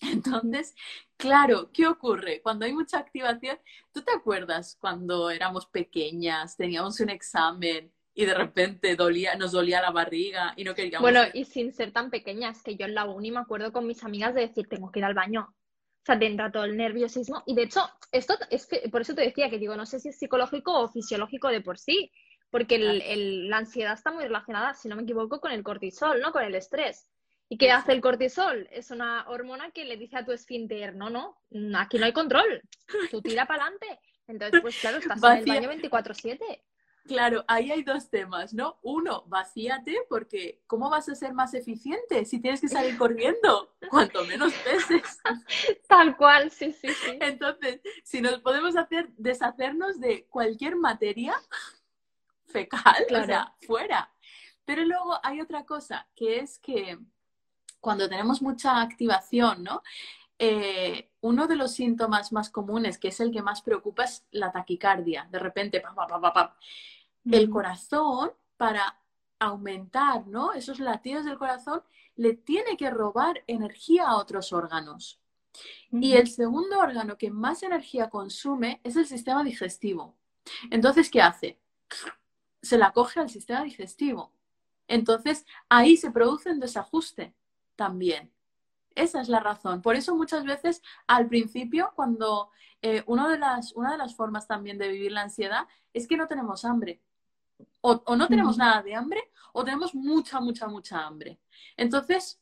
Entonces, 0.00 0.74
claro, 1.16 1.70
¿qué 1.72 1.86
ocurre? 1.86 2.40
Cuando 2.42 2.64
hay 2.64 2.72
mucha 2.72 2.98
activación, 2.98 3.58
¿tú 3.92 4.02
te 4.02 4.12
acuerdas 4.12 4.76
cuando 4.80 5.30
éramos 5.30 5.66
pequeñas, 5.66 6.56
teníamos 6.56 7.00
un 7.00 7.10
examen 7.10 7.92
y 8.14 8.24
de 8.24 8.34
repente 8.34 8.96
dolía, 8.96 9.34
nos 9.34 9.52
dolía 9.52 9.82
la 9.82 9.90
barriga 9.90 10.54
y 10.56 10.64
no 10.64 10.74
queríamos... 10.74 11.02
Bueno, 11.02 11.28
y 11.34 11.44
sin 11.44 11.72
ser 11.72 11.92
tan 11.92 12.10
pequeñas, 12.10 12.62
que 12.62 12.76
yo 12.76 12.86
en 12.86 12.94
la 12.94 13.04
uni 13.04 13.30
me 13.30 13.40
acuerdo 13.40 13.72
con 13.72 13.86
mis 13.86 14.02
amigas 14.04 14.34
de 14.34 14.42
decir, 14.42 14.68
tengo 14.68 14.90
que 14.90 15.00
ir 15.00 15.04
al 15.04 15.14
baño. 15.14 15.48
O 15.50 16.04
sea, 16.06 16.18
te 16.18 16.26
entra 16.26 16.50
todo 16.50 16.64
el 16.64 16.76
nerviosismo. 16.76 17.42
Y 17.46 17.54
de 17.54 17.64
hecho, 17.64 17.82
esto 18.10 18.34
es 18.48 18.66
que, 18.66 18.88
por 18.88 19.02
eso 19.02 19.14
te 19.14 19.22
decía 19.22 19.50
que 19.50 19.58
digo, 19.58 19.76
no 19.76 19.86
sé 19.86 20.00
si 20.00 20.08
es 20.08 20.18
psicológico 20.18 20.72
o 20.72 20.88
fisiológico 20.88 21.48
de 21.48 21.60
por 21.60 21.78
sí, 21.78 22.10
porque 22.50 22.78
la 22.78 23.56
ansiedad 23.58 23.92
está 23.92 24.10
muy 24.10 24.24
relacionada, 24.24 24.74
si 24.74 24.88
no 24.88 24.96
me 24.96 25.02
equivoco, 25.02 25.40
con 25.40 25.52
el 25.52 25.62
cortisol, 25.62 26.20
¿no? 26.20 26.32
Con 26.32 26.42
el 26.42 26.54
estrés. 26.54 27.06
¿Y 27.52 27.58
qué 27.58 27.72
hace 27.72 27.90
el 27.90 28.00
cortisol? 28.00 28.68
Es 28.70 28.92
una 28.92 29.28
hormona 29.28 29.72
que 29.72 29.84
le 29.84 29.96
dice 29.96 30.16
a 30.16 30.24
tu 30.24 30.30
esfínter, 30.30 30.94
no, 30.94 31.10
no, 31.10 31.36
aquí 31.76 31.98
no 31.98 32.06
hay 32.06 32.12
control, 32.12 32.62
tú 33.10 33.20
tira 33.20 33.44
para 33.44 33.64
adelante. 33.64 33.98
Entonces, 34.28 34.60
pues 34.60 34.78
claro, 34.78 34.98
estás 34.98 35.20
en 35.20 35.38
el 35.38 35.44
baño 35.46 35.70
24-7. 35.72 36.38
Claro, 37.06 37.44
ahí 37.48 37.72
hay 37.72 37.82
dos 37.82 38.08
temas, 38.08 38.54
¿no? 38.54 38.78
Uno, 38.82 39.24
vacíate, 39.26 39.96
porque 40.08 40.62
¿cómo 40.68 40.90
vas 40.90 41.08
a 41.08 41.16
ser 41.16 41.32
más 41.32 41.52
eficiente 41.54 42.24
si 42.24 42.40
tienes 42.40 42.60
que 42.60 42.68
salir 42.68 42.96
corriendo? 42.98 43.74
Cuanto 43.90 44.24
menos 44.26 44.52
peses. 44.52 45.18
Tal 45.88 46.16
cual, 46.16 46.52
sí, 46.52 46.72
sí, 46.72 46.86
sí. 46.86 47.18
Entonces, 47.20 47.80
si 48.04 48.20
nos 48.20 48.38
podemos 48.42 48.76
hacer 48.76 49.08
deshacernos 49.16 49.98
de 49.98 50.24
cualquier 50.26 50.76
materia 50.76 51.34
fecal, 52.44 53.06
o 53.10 53.24
sea, 53.24 53.56
fuera. 53.66 54.14
Pero 54.64 54.84
luego 54.84 55.18
hay 55.24 55.40
otra 55.40 55.64
cosa, 55.64 56.06
que 56.14 56.38
es 56.38 56.60
que 56.60 56.96
cuando 57.80 58.08
tenemos 58.08 58.42
mucha 58.42 58.80
activación, 58.80 59.64
¿no? 59.64 59.82
Eh, 60.38 61.10
uno 61.20 61.46
de 61.46 61.56
los 61.56 61.72
síntomas 61.72 62.32
más 62.32 62.48
comunes, 62.48 62.98
que 62.98 63.08
es 63.08 63.20
el 63.20 63.30
que 63.30 63.42
más 63.42 63.60
preocupa, 63.60 64.04
es 64.04 64.24
la 64.30 64.50
taquicardia. 64.50 65.28
De 65.30 65.38
repente, 65.38 65.80
pa, 65.80 65.94
pa, 65.94 66.32
pa, 66.32 66.56
el 67.30 67.50
corazón, 67.50 68.32
para 68.56 68.98
aumentar 69.38 70.26
¿no? 70.26 70.52
esos 70.52 70.80
latidos 70.80 71.24
del 71.24 71.38
corazón, 71.38 71.82
le 72.16 72.34
tiene 72.34 72.76
que 72.76 72.90
robar 72.90 73.42
energía 73.46 74.06
a 74.06 74.16
otros 74.16 74.52
órganos. 74.52 75.20
Y 75.90 76.12
el 76.12 76.28
segundo 76.28 76.78
órgano 76.78 77.18
que 77.18 77.30
más 77.30 77.62
energía 77.62 78.08
consume 78.08 78.80
es 78.84 78.96
el 78.96 79.06
sistema 79.06 79.42
digestivo. 79.44 80.14
Entonces, 80.70 81.10
¿qué 81.10 81.20
hace? 81.20 81.58
Se 82.62 82.78
la 82.78 82.92
coge 82.92 83.20
al 83.20 83.28
sistema 83.28 83.62
digestivo. 83.62 84.32
Entonces, 84.88 85.44
ahí 85.68 85.96
se 85.96 86.10
produce 86.10 86.50
un 86.50 86.60
desajuste 86.60 87.34
también. 87.80 88.30
Esa 88.94 89.22
es 89.22 89.30
la 89.30 89.40
razón. 89.40 89.80
Por 89.80 89.96
eso 89.96 90.14
muchas 90.14 90.44
veces 90.44 90.82
al 91.06 91.28
principio, 91.28 91.92
cuando 91.96 92.50
eh, 92.82 93.02
de 93.06 93.38
las, 93.38 93.72
una 93.72 93.92
de 93.92 93.96
las 93.96 94.14
formas 94.14 94.46
también 94.46 94.76
de 94.76 94.88
vivir 94.88 95.12
la 95.12 95.22
ansiedad 95.22 95.66
es 95.94 96.06
que 96.06 96.18
no 96.18 96.28
tenemos 96.28 96.66
hambre. 96.66 97.00
O, 97.80 98.14
no 98.14 98.28
tenemos 98.28 98.58
nada 98.58 98.82
de 98.82 98.94
hambre 98.94 99.22
o 99.54 99.64
tenemos 99.64 99.94
mucha, 99.94 100.40
mucha, 100.40 100.68
mucha 100.68 101.06
hambre. 101.06 101.38
Entonces, 101.78 102.38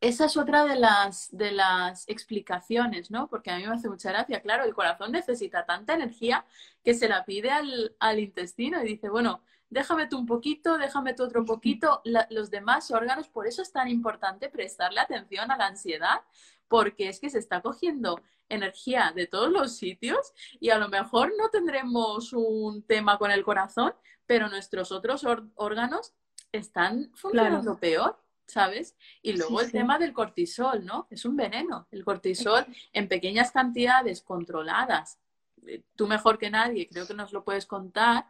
esa 0.00 0.24
es 0.24 0.38
otra 0.38 0.64
de 0.64 0.76
las, 0.76 1.28
de 1.36 1.52
las 1.52 2.08
explicaciones, 2.08 3.10
¿no? 3.10 3.28
Porque 3.28 3.50
a 3.50 3.58
mí 3.58 3.66
me 3.66 3.74
hace 3.74 3.90
mucha 3.90 4.10
gracia. 4.10 4.40
Claro, 4.40 4.64
el 4.64 4.72
corazón 4.72 5.12
necesita 5.12 5.66
tanta 5.66 5.92
energía 5.92 6.46
que 6.82 6.94
se 6.94 7.08
la 7.10 7.26
pide 7.26 7.50
al, 7.50 7.94
al 8.00 8.18
intestino 8.18 8.82
y 8.82 8.86
dice, 8.86 9.10
bueno, 9.10 9.42
déjame 9.70 10.06
tú 10.06 10.18
un 10.18 10.26
poquito, 10.26 10.76
déjame 10.76 11.14
tú 11.14 11.24
otro 11.24 11.44
poquito, 11.44 12.02
los 12.28 12.50
demás 12.50 12.90
órganos, 12.90 13.28
por 13.28 13.46
eso 13.46 13.62
es 13.62 13.72
tan 13.72 13.88
importante 13.88 14.48
prestarle 14.48 15.00
atención 15.00 15.50
a 15.50 15.56
la 15.56 15.68
ansiedad, 15.68 16.20
porque 16.68 17.08
es 17.08 17.20
que 17.20 17.30
se 17.30 17.38
está 17.38 17.62
cogiendo 17.62 18.20
energía 18.48 19.12
de 19.14 19.26
todos 19.26 19.50
los 19.50 19.76
sitios 19.76 20.32
y 20.58 20.70
a 20.70 20.78
lo 20.78 20.88
mejor 20.88 21.32
no 21.38 21.48
tendremos 21.48 22.32
un 22.32 22.82
tema 22.82 23.16
con 23.16 23.30
el 23.30 23.44
corazón, 23.44 23.94
pero 24.26 24.48
nuestros 24.48 24.92
otros 24.92 25.24
órganos 25.54 26.12
están 26.52 27.10
funcionando 27.14 27.78
peor. 27.78 28.18
¿sabes? 28.46 28.96
Y 29.22 29.34
luego 29.34 29.60
el 29.60 29.70
tema 29.70 29.96
del 29.96 30.12
cortisol, 30.12 30.84
¿no? 30.84 31.06
Es 31.08 31.24
un 31.24 31.36
veneno. 31.36 31.86
El 31.92 32.04
cortisol 32.04 32.66
en 32.92 33.06
pequeñas 33.06 33.52
cantidades 33.52 34.22
controladas. 34.22 35.20
Eh, 35.66 35.84
tú 35.94 36.08
mejor 36.08 36.36
que 36.36 36.50
nadie, 36.50 36.88
creo 36.88 37.06
que 37.06 37.14
nos 37.14 37.32
lo 37.32 37.44
puedes 37.44 37.64
contar, 37.64 38.26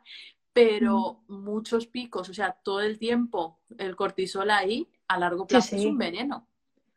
pero 0.53 1.23
muchos 1.29 1.87
picos, 1.87 2.29
o 2.29 2.35
sea, 2.35 2.53
todo 2.53 2.81
el 2.81 2.99
tiempo 2.99 3.61
el 3.79 3.97
cortisol 3.97 4.51
ahí 4.51 4.89
a 5.09 5.19
largo 5.19 5.47
plazo 5.47 5.77
es 5.77 5.85
un 5.85 5.99
veneno. 5.99 6.47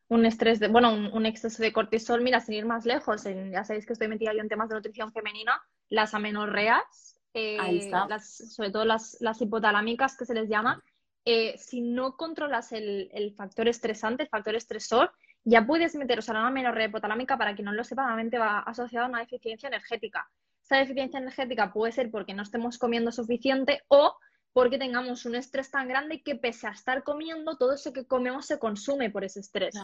Un 0.08 0.26
estrés, 0.26 0.60
de, 0.60 0.68
bueno, 0.68 0.94
un, 0.94 1.26
exceso 1.26 1.64
de 1.64 1.74
cortisol, 1.74 2.22
mira, 2.22 2.40
sin 2.40 2.56
ir 2.56 2.66
más 2.66 2.86
lejos, 2.86 3.24
ya 3.24 3.64
sabéis 3.64 3.86
que 3.86 3.94
estoy 3.94 4.08
metida 4.08 4.34
yo 4.34 4.42
en 4.42 4.50
temas 4.50 4.70
de 4.70 4.76
nutrición 4.76 5.12
femenina, 5.12 5.62
las 5.90 6.14
amenorreas, 6.14 7.20
eh, 7.34 7.90
sobre 8.22 8.70
todo 8.70 8.86
las, 8.86 9.18
las, 9.22 9.42
hipotalámicas 9.42 10.16
que 10.16 10.26
se 10.26 10.36
les 10.36 10.50
llama, 10.50 10.84
eh, 11.26 11.56
si 11.58 11.82
no 11.82 12.16
controlas 12.16 12.74
el, 12.74 13.10
el, 13.14 13.34
factor 13.34 13.68
estresante, 13.68 14.24
el 14.24 14.30
factor 14.30 14.56
estresor, 14.56 15.12
ya 15.46 15.66
puedes 15.66 15.96
meter, 15.96 16.20
o 16.20 16.22
sea, 16.22 16.34
una 16.36 16.48
amenorrea 16.48 16.88
hipotalámica, 16.88 17.38
para 17.38 17.56
quien 17.56 17.66
no 17.66 17.72
lo 17.74 17.84
sepa, 17.84 18.04
normalmente 18.04 18.38
va 18.38 18.60
asociada 18.60 19.08
a 19.08 19.10
una 19.10 19.20
deficiencia 19.20 19.68
energética. 19.68 20.30
Esa 20.64 20.78
deficiencia 20.78 21.20
energética 21.20 21.74
puede 21.74 21.92
ser 21.92 22.10
porque 22.10 22.34
no 22.34 22.44
estemos 22.44 22.78
comiendo 22.78 23.12
suficiente 23.12 23.84
o 23.90 24.16
porque 24.54 24.78
tengamos 24.78 25.26
un 25.26 25.36
estrés 25.36 25.72
tan 25.72 25.88
grande 25.88 26.22
que 26.22 26.36
pese 26.36 26.68
a 26.68 26.72
estar 26.72 27.04
comiendo, 27.04 27.58
todo 27.58 27.74
eso 27.74 27.92
que 27.92 28.06
comemos 28.06 28.46
se 28.46 28.60
consume 28.60 29.10
por 29.10 29.24
ese 29.24 29.40
estrés. 29.40 29.76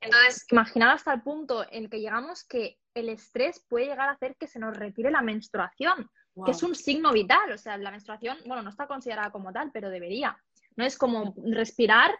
Entonces, 0.00 0.44
imaginar 0.50 0.90
hasta 0.90 1.12
el 1.12 1.22
punto 1.22 1.64
en 1.70 1.88
que 1.88 2.00
llegamos 2.00 2.44
que 2.44 2.78
el 2.94 3.08
estrés 3.08 3.64
puede 3.68 3.86
llegar 3.86 4.08
a 4.08 4.12
hacer 4.12 4.36
que 4.36 4.46
se 4.46 4.58
nos 4.58 4.76
retire 4.76 5.10
la 5.10 5.22
menstruación, 5.22 6.10
que 6.44 6.50
es 6.50 6.62
un 6.62 6.74
signo 6.74 7.12
vital. 7.12 7.52
O 7.52 7.58
sea, 7.58 7.78
la 7.78 7.90
menstruación, 7.90 8.38
bueno, 8.46 8.62
no 8.62 8.70
está 8.70 8.86
considerada 8.86 9.30
como 9.30 9.52
tal, 9.52 9.70
pero 9.72 9.88
debería. 9.88 10.36
No 10.76 10.84
es 10.84 10.98
como 10.98 11.34
respirar 11.46 12.10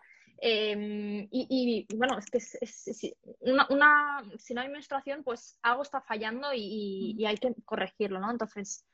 Em, 0.47 1.27
y, 1.31 1.87
bueno, 1.97 2.19
es 2.19 2.27
que 2.27 2.39
si 2.39 4.55
no 4.55 4.61
hay 4.61 4.69
menstruación, 4.69 5.25
pues 5.25 5.59
algo 5.63 5.83
está 5.83 6.03
fallando 6.03 6.49
y, 6.55 7.25
hay 7.27 7.39
que 7.39 7.55
corregirlo, 7.65 8.21
¿no? 8.21 8.31
Entonces, 8.31 8.85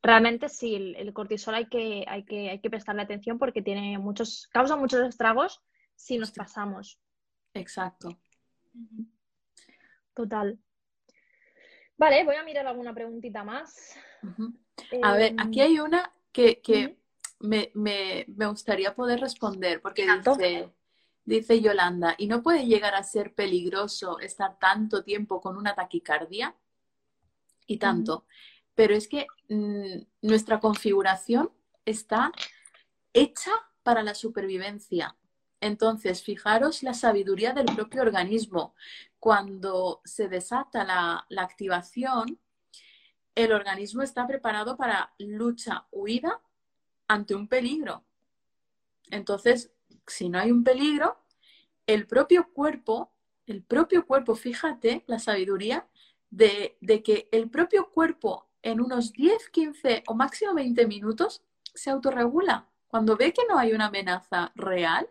realmente 0.00 0.48
sí, 0.48 0.94
el, 0.96 1.12
cortisol 1.12 1.56
hay 1.56 1.66
que, 1.66 2.04
hay, 2.06 2.24
que, 2.24 2.50
hay 2.50 2.60
que 2.60 2.70
prestarle 2.70 3.02
atención 3.02 3.40
porque 3.40 3.60
tiene 3.60 3.98
muchos, 3.98 4.48
causa 4.52 4.76
muchos 4.76 5.00
estragos 5.00 5.60
si 5.96 6.16
nos 6.16 6.30
pasamos. 6.30 7.00
Exacto. 7.54 8.16
Total. 10.14 10.60
Vale, 11.96 12.22
voy 12.22 12.36
a 12.36 12.44
mirar 12.44 12.68
alguna 12.68 12.94
preguntita 12.94 13.42
más. 13.42 13.96
A 15.02 15.14
ver, 15.14 15.34
aquí 15.38 15.60
em, 15.60 15.66
hay 15.66 15.80
una 15.80 16.12
que, 16.30 16.96
me, 17.40 18.26
gustaría 18.46 18.94
poder 18.94 19.18
responder, 19.18 19.82
porque 19.82 20.06
dice, 20.06 20.70
dice 21.30 21.60
Yolanda, 21.60 22.16
¿y 22.18 22.26
no 22.26 22.42
puede 22.42 22.66
llegar 22.66 22.94
a 22.94 23.04
ser 23.04 23.34
peligroso 23.34 24.18
estar 24.18 24.58
tanto 24.58 25.04
tiempo 25.04 25.40
con 25.40 25.56
una 25.56 25.74
taquicardia? 25.74 26.56
Y 27.66 27.78
tanto. 27.78 28.26
Pero 28.74 28.94
es 28.94 29.06
que 29.06 29.28
mm, 29.48 30.02
nuestra 30.22 30.58
configuración 30.58 31.52
está 31.84 32.32
hecha 33.12 33.52
para 33.84 34.02
la 34.02 34.14
supervivencia. 34.14 35.16
Entonces, 35.60 36.22
fijaros 36.22 36.82
la 36.82 36.94
sabiduría 36.94 37.52
del 37.52 37.66
propio 37.76 38.02
organismo. 38.02 38.74
Cuando 39.20 40.00
se 40.04 40.28
desata 40.28 40.82
la, 40.82 41.26
la 41.28 41.42
activación, 41.42 42.40
el 43.36 43.52
organismo 43.52 44.02
está 44.02 44.26
preparado 44.26 44.76
para 44.76 45.14
lucha, 45.18 45.86
huida 45.92 46.40
ante 47.06 47.36
un 47.36 47.46
peligro. 47.46 48.04
Entonces, 49.10 49.70
si 50.06 50.28
no 50.28 50.38
hay 50.38 50.50
un 50.50 50.64
peligro, 50.64 51.19
el 51.86 52.06
propio 52.06 52.52
cuerpo, 52.52 53.12
el 53.46 53.62
propio 53.62 54.06
cuerpo, 54.06 54.34
fíjate 54.34 55.04
la 55.06 55.18
sabiduría 55.18 55.86
de, 56.30 56.76
que 57.04 57.28
el 57.32 57.50
propio 57.50 57.90
cuerpo 57.90 58.48
en 58.62 58.80
unos 58.80 59.12
10, 59.12 59.48
15 59.50 60.04
o 60.06 60.14
máximo 60.14 60.54
20 60.54 60.86
minutos 60.86 61.42
se 61.74 61.90
autorregula. 61.90 62.68
Cuando 62.88 63.16
ve 63.16 63.32
que 63.32 63.42
no 63.48 63.58
hay 63.58 63.72
una 63.72 63.86
amenaza 63.86 64.52
real, 64.54 65.08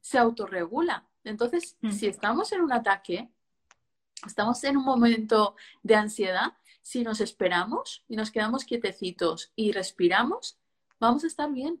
se 0.00 0.18
autorregula. 0.18 1.06
Entonces, 1.24 1.76
mm. 1.80 1.90
si 1.92 2.06
estamos 2.06 2.52
en 2.52 2.60
un 2.60 2.72
ataque, 2.72 3.30
estamos 4.26 4.62
en 4.64 4.76
un 4.76 4.84
momento 4.84 5.56
de 5.82 5.94
ansiedad, 5.94 6.52
si 6.82 7.02
nos 7.02 7.20
esperamos 7.20 8.04
y 8.08 8.16
nos 8.16 8.30
quedamos 8.30 8.64
quietecitos 8.64 9.52
y 9.54 9.72
respiramos, 9.72 10.58
vamos 10.98 11.24
a 11.24 11.28
estar 11.28 11.50
bien 11.50 11.80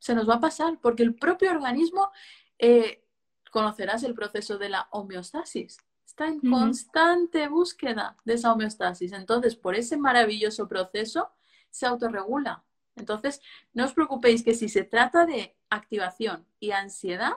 se 0.00 0.14
nos 0.14 0.28
va 0.28 0.36
a 0.36 0.40
pasar, 0.40 0.78
porque 0.80 1.04
el 1.04 1.14
propio 1.14 1.52
organismo, 1.52 2.10
eh, 2.58 3.04
conocerás 3.50 4.02
el 4.02 4.14
proceso 4.14 4.58
de 4.58 4.68
la 4.68 4.88
homeostasis, 4.90 5.78
está 6.06 6.26
en 6.26 6.40
constante 6.40 7.48
búsqueda 7.48 8.16
de 8.24 8.34
esa 8.34 8.52
homeostasis. 8.52 9.12
Entonces, 9.12 9.56
por 9.56 9.74
ese 9.74 9.96
maravilloso 9.96 10.68
proceso, 10.68 11.30
se 11.70 11.86
autorregula. 11.86 12.64
Entonces, 12.96 13.40
no 13.72 13.84
os 13.84 13.92
preocupéis 13.92 14.42
que 14.42 14.54
si 14.54 14.68
se 14.68 14.84
trata 14.84 15.24
de 15.24 15.56
activación 15.70 16.46
y 16.58 16.72
ansiedad, 16.72 17.34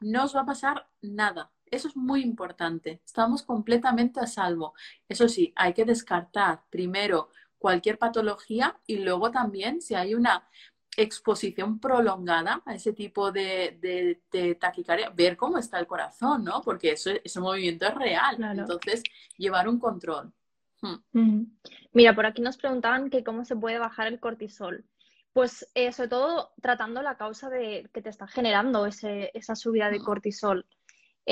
no 0.00 0.24
os 0.24 0.34
va 0.34 0.40
a 0.40 0.46
pasar 0.46 0.88
nada. 1.02 1.52
Eso 1.66 1.88
es 1.88 1.96
muy 1.96 2.22
importante. 2.22 3.00
Estamos 3.04 3.42
completamente 3.42 4.18
a 4.18 4.26
salvo. 4.26 4.74
Eso 5.08 5.28
sí, 5.28 5.52
hay 5.54 5.72
que 5.74 5.84
descartar 5.84 6.64
primero 6.70 7.28
cualquier 7.58 7.98
patología 7.98 8.80
y 8.86 8.96
luego 8.96 9.30
también 9.30 9.82
si 9.82 9.94
hay 9.94 10.14
una 10.14 10.48
exposición 10.96 11.78
prolongada 11.78 12.62
a 12.64 12.74
ese 12.74 12.92
tipo 12.92 13.32
de, 13.32 14.20
taquicardia, 14.60 15.10
ver 15.10 15.36
cómo 15.36 15.58
está 15.58 15.78
el 15.78 15.86
corazón, 15.86 16.44
¿no? 16.44 16.62
Porque 16.62 16.92
eso, 16.92 17.10
ese 17.22 17.40
movimiento 17.40 17.86
es 17.86 17.94
real. 17.94 18.36
Entonces, 18.40 19.02
llevar 19.36 19.68
un 19.68 19.78
control. 19.78 20.32
Hmm. 21.12 21.44
Mira, 21.92 22.14
por 22.14 22.26
aquí 22.26 22.40
nos 22.42 22.56
preguntaban 22.56 23.10
que 23.10 23.22
cómo 23.22 23.44
se 23.44 23.56
puede 23.56 23.78
bajar 23.78 24.06
el 24.06 24.20
cortisol. 24.20 24.84
Pues 25.32 25.68
eh, 25.74 25.92
sobre 25.92 26.08
todo 26.08 26.52
tratando 26.60 27.02
la 27.02 27.16
causa 27.16 27.48
de 27.48 27.88
que 27.92 28.02
te 28.02 28.08
está 28.08 28.26
generando 28.26 28.86
esa 28.86 29.54
subida 29.54 29.90
de 29.90 30.00
cortisol. 30.00 30.66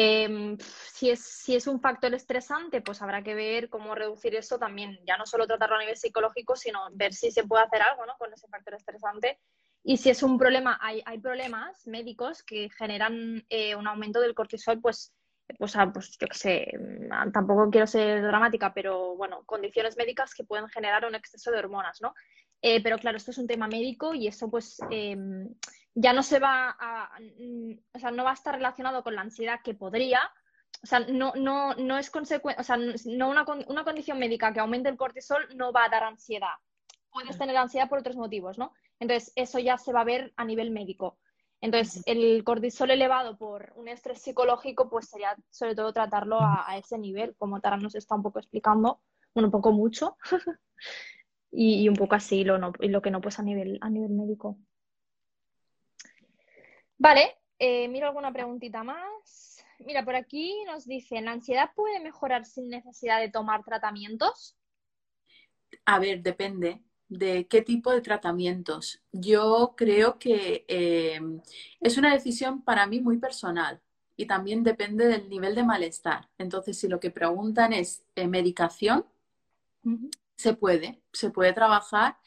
Em, 0.00 0.56
si, 0.92 1.10
es, 1.10 1.24
si 1.24 1.56
es 1.56 1.66
un 1.66 1.80
factor 1.80 2.14
estresante, 2.14 2.80
pues 2.80 3.02
habrá 3.02 3.24
que 3.24 3.34
ver 3.34 3.68
cómo 3.68 3.96
reducir 3.96 4.36
eso 4.36 4.56
también, 4.56 4.96
ya 5.04 5.16
no 5.16 5.26
solo 5.26 5.44
tratarlo 5.44 5.74
a 5.74 5.80
nivel 5.80 5.96
psicológico, 5.96 6.54
sino 6.54 6.78
ver 6.92 7.12
si 7.12 7.32
se 7.32 7.42
puede 7.42 7.64
hacer 7.64 7.82
algo 7.82 8.06
¿no? 8.06 8.12
con 8.16 8.32
ese 8.32 8.46
factor 8.46 8.74
estresante. 8.74 9.40
Y 9.82 9.96
si 9.96 10.10
es 10.10 10.22
un 10.22 10.38
problema, 10.38 10.78
hay, 10.80 11.02
hay 11.04 11.18
problemas 11.18 11.84
médicos 11.88 12.44
que 12.44 12.70
generan 12.78 13.44
eh, 13.48 13.74
un 13.74 13.88
aumento 13.88 14.20
del 14.20 14.36
cortisol, 14.36 14.80
pues, 14.80 15.12
pues, 15.58 15.74
ah, 15.74 15.90
pues 15.92 16.16
yo 16.16 16.28
qué 16.28 16.38
sé, 16.38 16.72
mm, 16.78 17.32
tampoco 17.32 17.68
quiero 17.68 17.88
ser 17.88 18.22
dramática, 18.22 18.72
pero 18.72 19.16
bueno, 19.16 19.42
condiciones 19.46 19.96
médicas 19.96 20.32
que 20.32 20.44
pueden 20.44 20.68
generar 20.68 21.06
un 21.06 21.16
exceso 21.16 21.50
de 21.50 21.58
hormonas, 21.58 22.00
¿no? 22.00 22.14
Eh, 22.62 22.80
pero 22.84 22.98
claro, 22.98 23.16
esto 23.16 23.32
es 23.32 23.38
un 23.38 23.48
tema 23.48 23.66
médico 23.66 24.14
y 24.14 24.28
eso 24.28 24.48
pues 24.48 24.78
em, 24.90 25.48
ya 25.94 26.12
no 26.12 26.22
se 26.22 26.38
va 26.38 26.76
a, 26.78 27.18
mm, 27.20 27.72
o 27.94 27.98
sea, 27.98 28.10
no 28.10 28.24
va 28.24 28.30
a 28.30 28.34
estar 28.34 28.54
relacionado 28.54 29.02
con 29.02 29.14
la 29.14 29.22
ansiedad 29.22 29.60
que 29.62 29.74
podría, 29.74 30.20
o 30.82 30.86
sea, 30.86 31.00
no, 31.00 31.32
no, 31.34 31.74
no 31.74 31.98
es 31.98 32.10
consecuencia, 32.10 32.60
o 32.60 32.64
sea, 32.64 32.76
no 32.76 33.28
una, 33.28 33.44
una 33.66 33.84
condición 33.84 34.18
médica 34.18 34.52
que 34.52 34.60
aumente 34.60 34.88
el 34.88 34.96
cortisol 34.96 35.48
no 35.56 35.72
va 35.72 35.84
a 35.84 35.88
dar 35.88 36.04
ansiedad. 36.04 36.54
Puedes 37.10 37.38
tener 37.38 37.56
ansiedad 37.56 37.88
por 37.88 37.98
otros 37.98 38.16
motivos, 38.16 38.58
¿no? 38.58 38.72
Entonces, 39.00 39.32
eso 39.34 39.58
ya 39.58 39.78
se 39.78 39.92
va 39.92 40.02
a 40.02 40.04
ver 40.04 40.32
a 40.36 40.44
nivel 40.44 40.70
médico. 40.70 41.18
Entonces, 41.60 42.02
el 42.06 42.44
cortisol 42.44 42.90
elevado 42.90 43.36
por 43.36 43.72
un 43.74 43.88
estrés 43.88 44.22
psicológico, 44.22 44.88
pues 44.88 45.08
sería 45.08 45.36
sobre 45.50 45.74
todo 45.74 45.92
tratarlo 45.92 46.38
a, 46.40 46.76
ese 46.76 46.98
nivel, 46.98 47.34
como 47.36 47.60
Tara 47.60 47.76
nos 47.76 47.96
está 47.96 48.14
un 48.14 48.22
poco 48.22 48.38
explicando, 48.38 49.00
bueno, 49.34 49.48
un 49.48 49.52
poco 49.52 49.72
mucho, 49.72 50.16
y, 51.50 51.88
un 51.88 51.96
poco 51.96 52.14
así, 52.14 52.44
lo, 52.44 52.58
no, 52.58 52.72
y 52.78 52.88
lo 52.88 53.02
que 53.02 53.10
no, 53.10 53.20
pues 53.20 53.40
a 53.40 53.42
nivel, 53.42 53.78
a 53.80 53.90
nivel 53.90 54.10
médico. 54.10 54.58
Vale, 56.98 57.36
eh, 57.58 57.86
miro 57.88 58.08
alguna 58.08 58.32
preguntita 58.32 58.82
más. 58.82 59.64
Mira, 59.78 60.04
por 60.04 60.16
aquí 60.16 60.64
nos 60.66 60.84
dice, 60.84 61.20
¿la 61.20 61.32
ansiedad 61.32 61.70
puede 61.74 62.00
mejorar 62.00 62.44
sin 62.44 62.68
necesidad 62.68 63.20
de 63.20 63.30
tomar 63.30 63.64
tratamientos? 63.64 64.56
A 65.84 66.00
ver, 66.00 66.22
depende 66.22 66.82
de 67.08 67.46
qué 67.46 67.62
tipo 67.62 67.92
de 67.92 68.00
tratamientos. 68.00 69.00
Yo 69.12 69.74
creo 69.76 70.18
que 70.18 70.64
eh, 70.66 71.20
es 71.80 71.96
una 71.96 72.12
decisión 72.12 72.62
para 72.62 72.86
mí 72.86 73.00
muy 73.00 73.18
personal 73.18 73.80
y 74.16 74.26
también 74.26 74.64
depende 74.64 75.06
del 75.06 75.28
nivel 75.28 75.54
de 75.54 75.62
malestar. 75.62 76.28
Entonces, 76.36 76.76
si 76.76 76.88
lo 76.88 76.98
que 76.98 77.12
preguntan 77.12 77.72
es 77.72 78.02
eh, 78.16 78.26
medicación, 78.26 79.06
se 80.36 80.54
puede, 80.54 81.00
se 81.12 81.30
puede 81.30 81.52
trabajar 81.52 82.18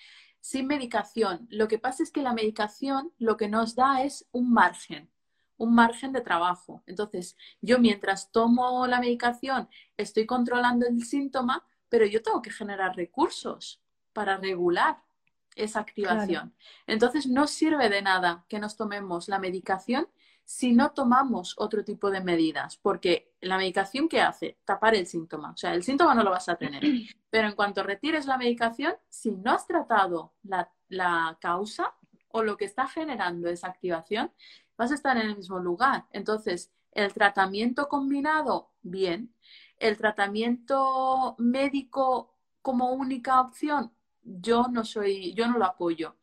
sin 0.41 0.67
medicación. 0.67 1.47
Lo 1.49 1.67
que 1.67 1.80
pasa 1.80 2.04
es 2.04 2.12
que 2.12 2.21
la 2.21 2.34
medicación 2.34 3.13
lo 3.19 3.38
que 3.38 3.47
nos 3.47 3.75
da 3.75 4.04
es 4.04 4.27
un 4.32 4.51
margen, 4.51 5.10
un 5.58 5.73
margen 5.73 6.12
de 6.12 6.21
trabajo. 6.21 6.84
Entonces, 6.88 7.38
yo 7.62 7.80
mientras 7.80 8.32
tomo 8.32 8.86
la 8.88 8.99
medicación 8.99 9.69
estoy 9.95 10.25
controlando 10.25 10.88
el 10.88 11.04
síntoma, 11.06 11.63
pero 11.89 12.06
yo 12.06 12.21
tengo 12.21 12.41
que 12.41 12.51
generar 12.51 12.95
recursos 12.95 13.82
para 14.13 14.38
regular 14.38 15.01
esa 15.56 15.80
activación. 15.80 16.54
Entonces, 16.88 17.27
no 17.27 17.47
sirve 17.47 17.89
de 17.89 18.01
nada 18.01 18.45
que 18.49 18.60
nos 18.60 18.75
tomemos 18.75 19.27
la 19.27 19.39
medicación 19.39 20.08
si 20.43 20.73
no 20.73 20.91
tomamos 20.91 21.56
otro 21.58 21.84
tipo 21.84 22.12
de 22.12 22.21
medidas, 22.21 22.77
porque 22.77 23.34
la 23.41 23.58
medicación 23.58 24.10
¿qué 24.10 24.21
hace? 24.21 24.58
Tapar 24.65 24.95
el 24.95 25.08
síntoma. 25.08 25.51
O 25.51 25.58
sea, 25.58 25.73
el 25.73 25.84
síntoma 25.84 26.13
no 26.13 26.23
lo 26.23 26.32
vas 26.32 26.49
a 26.49 26.56
tener. 26.56 26.84
Pero 27.30 27.47
en 27.47 27.56
cuanto 27.56 27.84
retires 27.84 28.25
la 28.25 28.38
medicación, 28.38 28.93
si 29.10 29.32
no 29.32 29.51
has 29.51 29.65
tratado 29.65 30.34
la, 30.43 30.71
la 30.89 31.38
causa 31.39 31.95
o 32.30 32.43
lo 32.43 32.58
que 32.58 32.65
está 32.65 32.88
generando 32.88 33.49
esa 33.49 33.67
activación, 33.67 34.32
vas 34.77 34.91
a 34.91 34.95
estar 34.95 35.17
en 35.17 35.27
el 35.27 35.38
mismo 35.38 35.60
lugar. 35.60 36.06
Entonces, 36.12 36.71
el 36.91 37.13
tratamiento 37.13 37.88
combinado, 37.88 38.71
bien. 38.82 39.34
El 39.77 39.97
tratamiento 39.97 41.36
médico 41.38 42.36
como 42.62 42.91
única 42.91 43.41
opción, 43.41 43.91
yo 44.23 44.67
no 44.71 44.84
soy, 44.86 45.34
yo 45.34 45.47
no 45.47 45.58
lo 45.58 45.65
apoyo. 45.65 46.17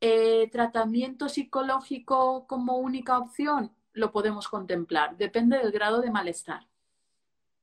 Eh, 0.00 0.48
tratamiento 0.52 1.28
psicológico 1.28 2.46
como 2.46 2.78
única 2.78 3.18
opción, 3.18 3.72
lo 3.92 4.12
podemos 4.12 4.48
contemplar. 4.48 5.16
Depende 5.16 5.58
del 5.58 5.72
grado 5.72 6.00
de 6.00 6.10
malestar 6.10 6.66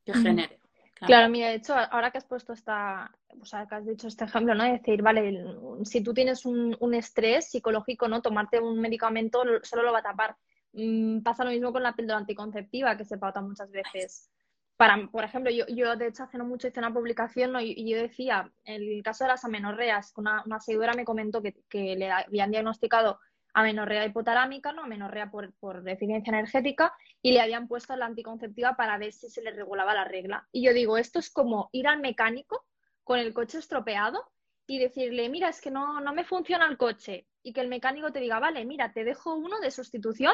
que 0.03 0.13
genere. 0.13 0.59
Claro. 0.95 1.29
mira, 1.29 1.49
de 1.49 1.55
hecho, 1.55 1.75
ahora 1.75 2.09
que 2.09 2.17
has 2.17 2.25
puesto 2.25 2.53
esta, 2.53 3.11
o 3.41 3.45
sea, 3.45 3.65
que 3.67 3.75
has 3.75 3.85
dicho 3.85 4.07
este 4.07 4.25
ejemplo, 4.25 4.55
¿no? 4.55 4.63
Es 4.63 4.81
decir, 4.81 5.01
vale, 5.01 5.45
si 5.83 6.01
tú 6.01 6.13
tienes 6.13 6.45
un, 6.45 6.75
un 6.79 6.93
estrés 6.93 7.49
psicológico, 7.51 8.07
¿no? 8.07 8.21
Tomarte 8.21 8.59
un 8.59 8.79
medicamento 8.79 9.43
solo 9.63 9.83
lo 9.83 9.91
va 9.91 9.99
a 9.99 10.03
tapar. 10.03 10.37
Mm, 10.73 11.21
pasa 11.21 11.43
lo 11.43 11.51
mismo 11.51 11.71
con 11.71 11.83
la 11.83 11.95
píldora 11.95 12.19
anticonceptiva 12.19 12.97
que 12.97 13.05
se 13.05 13.17
pauta 13.17 13.41
muchas 13.41 13.71
veces 13.71 14.29
para, 14.77 15.07
por 15.07 15.23
ejemplo, 15.23 15.51
yo, 15.51 15.65
yo 15.67 15.95
de 15.95 16.07
hecho 16.07 16.23
hace 16.23 16.37
no 16.37 16.45
mucho 16.45 16.67
hice 16.67 16.79
una 16.79 16.93
publicación 16.93 17.55
y, 17.61 17.89
yo 17.89 17.97
decía, 17.97 18.51
en 18.65 18.81
el 18.81 19.03
caso 19.03 19.23
de 19.23 19.29
las 19.29 19.45
amenorreas, 19.45 20.13
una, 20.17 20.43
una 20.45 20.59
seguidora 20.59 20.93
me 20.93 21.05
comentó 21.05 21.41
que, 21.41 21.95
le 21.95 22.11
habían 22.11 22.51
diagnosticado 22.51 23.19
amenorrea 23.53 24.05
hipotalámica, 24.05 24.73
¿no? 24.73 24.83
amenorrea 24.83 25.31
por, 25.31 25.53
por, 25.53 25.81
deficiencia 25.83 26.29
energética, 26.31 26.93
y 27.21 27.31
le 27.31 27.39
habían 27.39 27.69
puesto 27.69 27.95
la 27.95 28.05
anticonceptiva 28.05 28.75
para 28.75 28.97
ver 28.97 29.13
si 29.13 29.29
se 29.29 29.41
le 29.41 29.51
regulaba 29.51 29.93
la 29.93 30.03
regla. 30.03 30.45
Y 30.51 30.65
yo 30.65 30.73
digo, 30.73 30.97
esto 30.97 31.19
es 31.19 31.29
como 31.29 31.69
ir 31.71 31.87
al 31.87 32.01
mecánico 32.01 32.65
con 33.05 33.17
el 33.17 33.33
coche 33.33 33.59
estropeado 33.59 34.29
y 34.67 34.79
decirle, 34.79 35.29
mira, 35.29 35.47
es 35.47 35.61
que 35.61 35.71
no, 35.71 36.01
no 36.01 36.13
me 36.13 36.25
funciona 36.25 36.67
el 36.67 36.75
coche, 36.77 37.27
y 37.45 37.53
que 37.53 37.61
el 37.61 37.69
mecánico 37.69 38.11
te 38.11 38.19
diga, 38.19 38.39
vale, 38.39 38.65
mira, 38.65 38.91
te 38.91 39.03
dejo 39.03 39.35
uno 39.35 39.59
de 39.59 39.69
sustitución, 39.71 40.33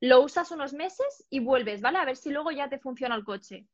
lo 0.00 0.20
usas 0.22 0.50
unos 0.50 0.72
meses 0.72 1.24
y 1.30 1.40
vuelves, 1.40 1.80
¿vale? 1.80 1.98
A 1.98 2.04
ver 2.04 2.16
si 2.16 2.30
luego 2.30 2.50
ya 2.50 2.68
te 2.68 2.78
funciona 2.78 3.14
el 3.14 3.24
coche. 3.24 3.66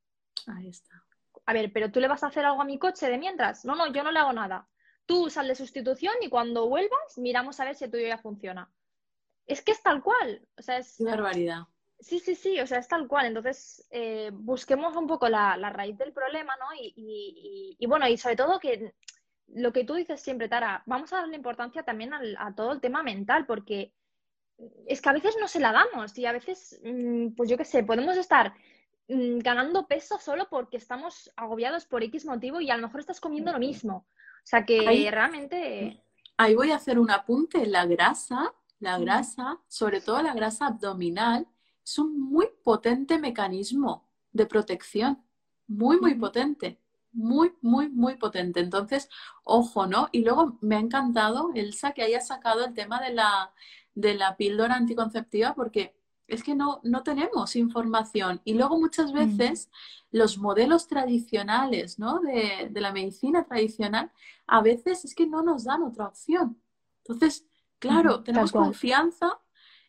Ahí 0.46 0.68
está. 0.68 1.02
A 1.46 1.52
ver, 1.52 1.72
pero 1.72 1.90
tú 1.90 2.00
le 2.00 2.08
vas 2.08 2.22
a 2.22 2.28
hacer 2.28 2.44
algo 2.44 2.62
a 2.62 2.64
mi 2.64 2.78
coche 2.78 3.08
de 3.08 3.18
mientras. 3.18 3.64
No, 3.64 3.74
no, 3.74 3.92
yo 3.92 4.02
no 4.02 4.12
le 4.12 4.18
hago 4.18 4.32
nada. 4.32 4.68
Tú 5.06 5.28
sal 5.28 5.48
de 5.48 5.54
sustitución 5.54 6.14
y 6.22 6.30
cuando 6.30 6.68
vuelvas 6.68 7.18
miramos 7.18 7.60
a 7.60 7.66
ver 7.66 7.74
si 7.74 7.84
el 7.84 7.90
tuyo 7.90 8.06
ya 8.06 8.18
funciona. 8.18 8.70
Es 9.46 9.62
que 9.62 9.72
es 9.72 9.82
tal 9.82 10.02
cual. 10.02 10.46
O 10.56 10.62
sea, 10.62 10.78
es. 10.78 10.96
barbaridad. 10.98 11.64
Sí, 12.00 12.18
sí, 12.18 12.34
sí, 12.34 12.60
o 12.60 12.66
sea, 12.66 12.78
es 12.78 12.88
tal 12.88 13.06
cual. 13.06 13.26
Entonces, 13.26 13.86
eh, 13.90 14.30
busquemos 14.32 14.96
un 14.96 15.06
poco 15.06 15.28
la, 15.28 15.56
raíz 15.70 15.96
del 15.96 16.12
problema, 16.12 16.54
¿no? 16.58 16.66
Y, 16.76 17.86
bueno, 17.86 18.08
y 18.08 18.16
sobre 18.16 18.36
todo 18.36 18.58
que 18.58 18.94
lo 19.48 19.72
que 19.72 19.84
tú 19.84 19.94
dices 19.94 20.20
siempre, 20.20 20.48
Tara, 20.48 20.82
vamos 20.86 21.12
a 21.12 21.18
darle 21.18 21.36
importancia 21.36 21.82
también 21.82 22.12
a 22.12 22.54
todo 22.54 22.72
el 22.72 22.80
tema 22.80 23.02
mental, 23.02 23.46
porque 23.46 23.92
es 24.86 25.00
que 25.00 25.08
a 25.08 25.12
veces 25.12 25.36
no 25.40 25.48
se 25.48 25.60
la 25.60 25.72
damos 25.72 26.16
y 26.18 26.26
a 26.26 26.32
veces, 26.32 26.80
mm, 26.84 27.34
pues 27.34 27.50
yo 27.50 27.56
qué 27.56 27.64
sé, 27.64 27.84
podemos 27.84 28.16
estar 28.16 28.54
Mm, 29.08 29.38
ganando 29.40 29.86
peso 29.86 30.18
solo 30.18 30.48
porque 30.48 30.78
estamos 30.78 31.30
agobiados 31.36 31.84
por 31.84 32.02
X 32.02 32.24
motivo 32.24 32.60
y 32.60 32.70
a 32.70 32.76
lo 32.76 32.86
mejor 32.86 33.00
estás 33.00 33.20
comiendo 33.20 33.52
lo 33.52 33.58
mismo. 33.58 34.06
O 34.06 34.46
sea 34.46 34.64
que 34.64 35.08
realmente... 35.10 36.02
Ahí 36.36 36.54
voy 36.54 36.70
a 36.70 36.76
hacer 36.76 36.98
un 36.98 37.10
apunte. 37.10 37.66
La 37.66 37.86
grasa, 37.86 38.54
la 38.80 38.98
grasa, 38.98 39.60
sobre 39.68 40.00
todo 40.00 40.22
la 40.22 40.34
grasa 40.34 40.66
abdominal, 40.66 41.46
es 41.84 41.98
un 41.98 42.18
muy 42.18 42.48
potente 42.62 43.18
mecanismo 43.18 44.08
de 44.32 44.46
protección. 44.46 45.22
Muy, 45.66 46.00
muy 46.00 46.14
potente. 46.14 46.80
Muy, 47.12 47.52
muy, 47.60 47.88
muy 47.90 48.16
potente. 48.16 48.60
Entonces, 48.60 49.08
ojo, 49.44 49.86
¿no? 49.86 50.08
Y 50.12 50.24
luego 50.24 50.58
me 50.62 50.76
ha 50.76 50.80
encantado, 50.80 51.50
Elsa, 51.54 51.92
que 51.92 52.02
haya 52.02 52.20
sacado 52.20 52.64
el 52.64 52.74
tema 52.74 53.00
de 53.00 53.12
la, 53.12 53.52
de 53.94 54.14
la 54.14 54.36
píldora 54.36 54.74
anticonceptiva 54.74 55.54
porque 55.54 55.94
es 56.26 56.42
que 56.42 56.54
no, 56.54 56.80
no 56.82 57.02
tenemos 57.02 57.56
información. 57.56 58.40
Y 58.44 58.54
luego 58.54 58.78
muchas 58.78 59.12
mm. 59.12 59.14
veces 59.14 59.70
los 60.10 60.38
modelos 60.38 60.86
tradicionales 60.86 61.98
¿no? 61.98 62.20
de, 62.20 62.70
la 62.80 62.92
medicina 62.92 63.44
tradicional, 63.44 64.10
a 64.46 64.62
veces 64.62 65.04
es 65.04 65.14
que 65.14 65.26
no 65.26 65.42
nos 65.42 65.64
dan 65.64 65.82
otra 65.82 66.06
opción. 66.06 66.60
Entonces, 66.98 67.46
claro, 67.78 68.22
tenemos 68.22 68.52
confianza 68.52 69.40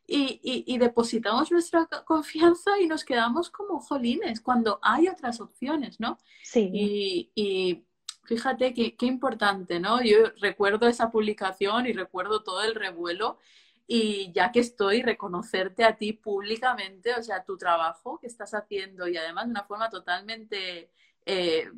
y, 0.07 0.77
depositamos 0.77 1.51
nuestra 1.51 1.87
confianza 2.05 2.79
y 2.79 2.87
nos 2.87 3.05
quedamos 3.05 3.49
como 3.49 3.79
jolines 3.79 4.41
cuando 4.41 4.79
hay 4.81 5.07
otras 5.07 5.39
opciones, 5.39 5.99
¿no? 5.99 6.17
Sí. 6.43 6.69
Y, 6.73 7.31
y 7.33 7.85
fíjate 8.23 8.73
qué 8.73 9.05
importante, 9.05 9.79
¿no? 9.79 10.03
Yo 10.03 10.17
recuerdo 10.41 10.87
esa 10.87 11.09
publicación 11.09 11.87
y 11.87 11.93
recuerdo 11.93 12.43
todo 12.43 12.63
el 12.63 12.75
revuelo 12.75 13.39
y 13.87 14.31
ya 14.33 14.51
que 14.51 14.59
estoy, 14.59 15.01
reconocerte 15.01 15.83
a 15.83 15.95
ti 15.95 16.13
públicamente, 16.13 17.13
o 17.13 17.23
sea, 17.23 17.43
tu 17.43 17.57
trabajo 17.57 18.19
que 18.19 18.27
estás 18.27 18.53
haciendo 18.53 19.07
y 19.07 19.17
además 19.17 19.45
de 19.45 19.51
una 19.51 19.63
forma 19.63 19.89
totalmente 19.89 20.91
eh, 21.25 21.69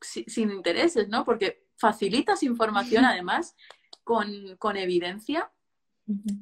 sin 0.00 0.50
intereses, 0.50 1.08
¿no? 1.08 1.24
Porque 1.24 1.66
facilitas 1.76 2.42
información 2.42 3.04
además 3.04 3.56
con, 4.02 4.56
con 4.58 4.76
evidencia. 4.76 5.50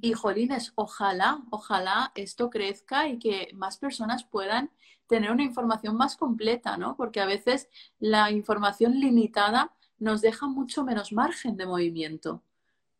Y 0.00 0.12
jolines, 0.14 0.72
ojalá, 0.74 1.40
ojalá 1.50 2.10
esto 2.16 2.50
crezca 2.50 3.06
y 3.06 3.20
que 3.20 3.50
más 3.54 3.78
personas 3.78 4.24
puedan 4.24 4.72
tener 5.06 5.30
una 5.30 5.44
información 5.44 5.96
más 5.96 6.16
completa, 6.16 6.76
¿no? 6.76 6.96
Porque 6.96 7.20
a 7.20 7.26
veces 7.26 7.68
la 8.00 8.32
información 8.32 8.98
limitada 8.98 9.72
nos 9.98 10.20
deja 10.20 10.48
mucho 10.48 10.82
menos 10.82 11.12
margen 11.12 11.56
de 11.56 11.66
movimiento. 11.66 12.42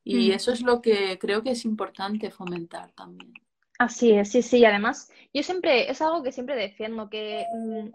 Y 0.04 0.30
mm. 0.30 0.32
eso 0.32 0.52
es 0.52 0.62
lo 0.62 0.82
que 0.82 1.18
creo 1.18 1.42
que 1.42 1.52
es 1.52 1.64
importante 1.64 2.30
fomentar 2.30 2.92
también. 2.92 3.32
Así 3.78 4.12
es, 4.12 4.30
sí, 4.30 4.42
sí. 4.42 4.64
Además, 4.64 5.10
yo 5.32 5.42
siempre, 5.42 5.90
es 5.90 6.00
algo 6.02 6.22
que 6.22 6.32
siempre 6.32 6.54
defiendo, 6.54 7.08
que, 7.08 7.46
mm, 7.52 7.88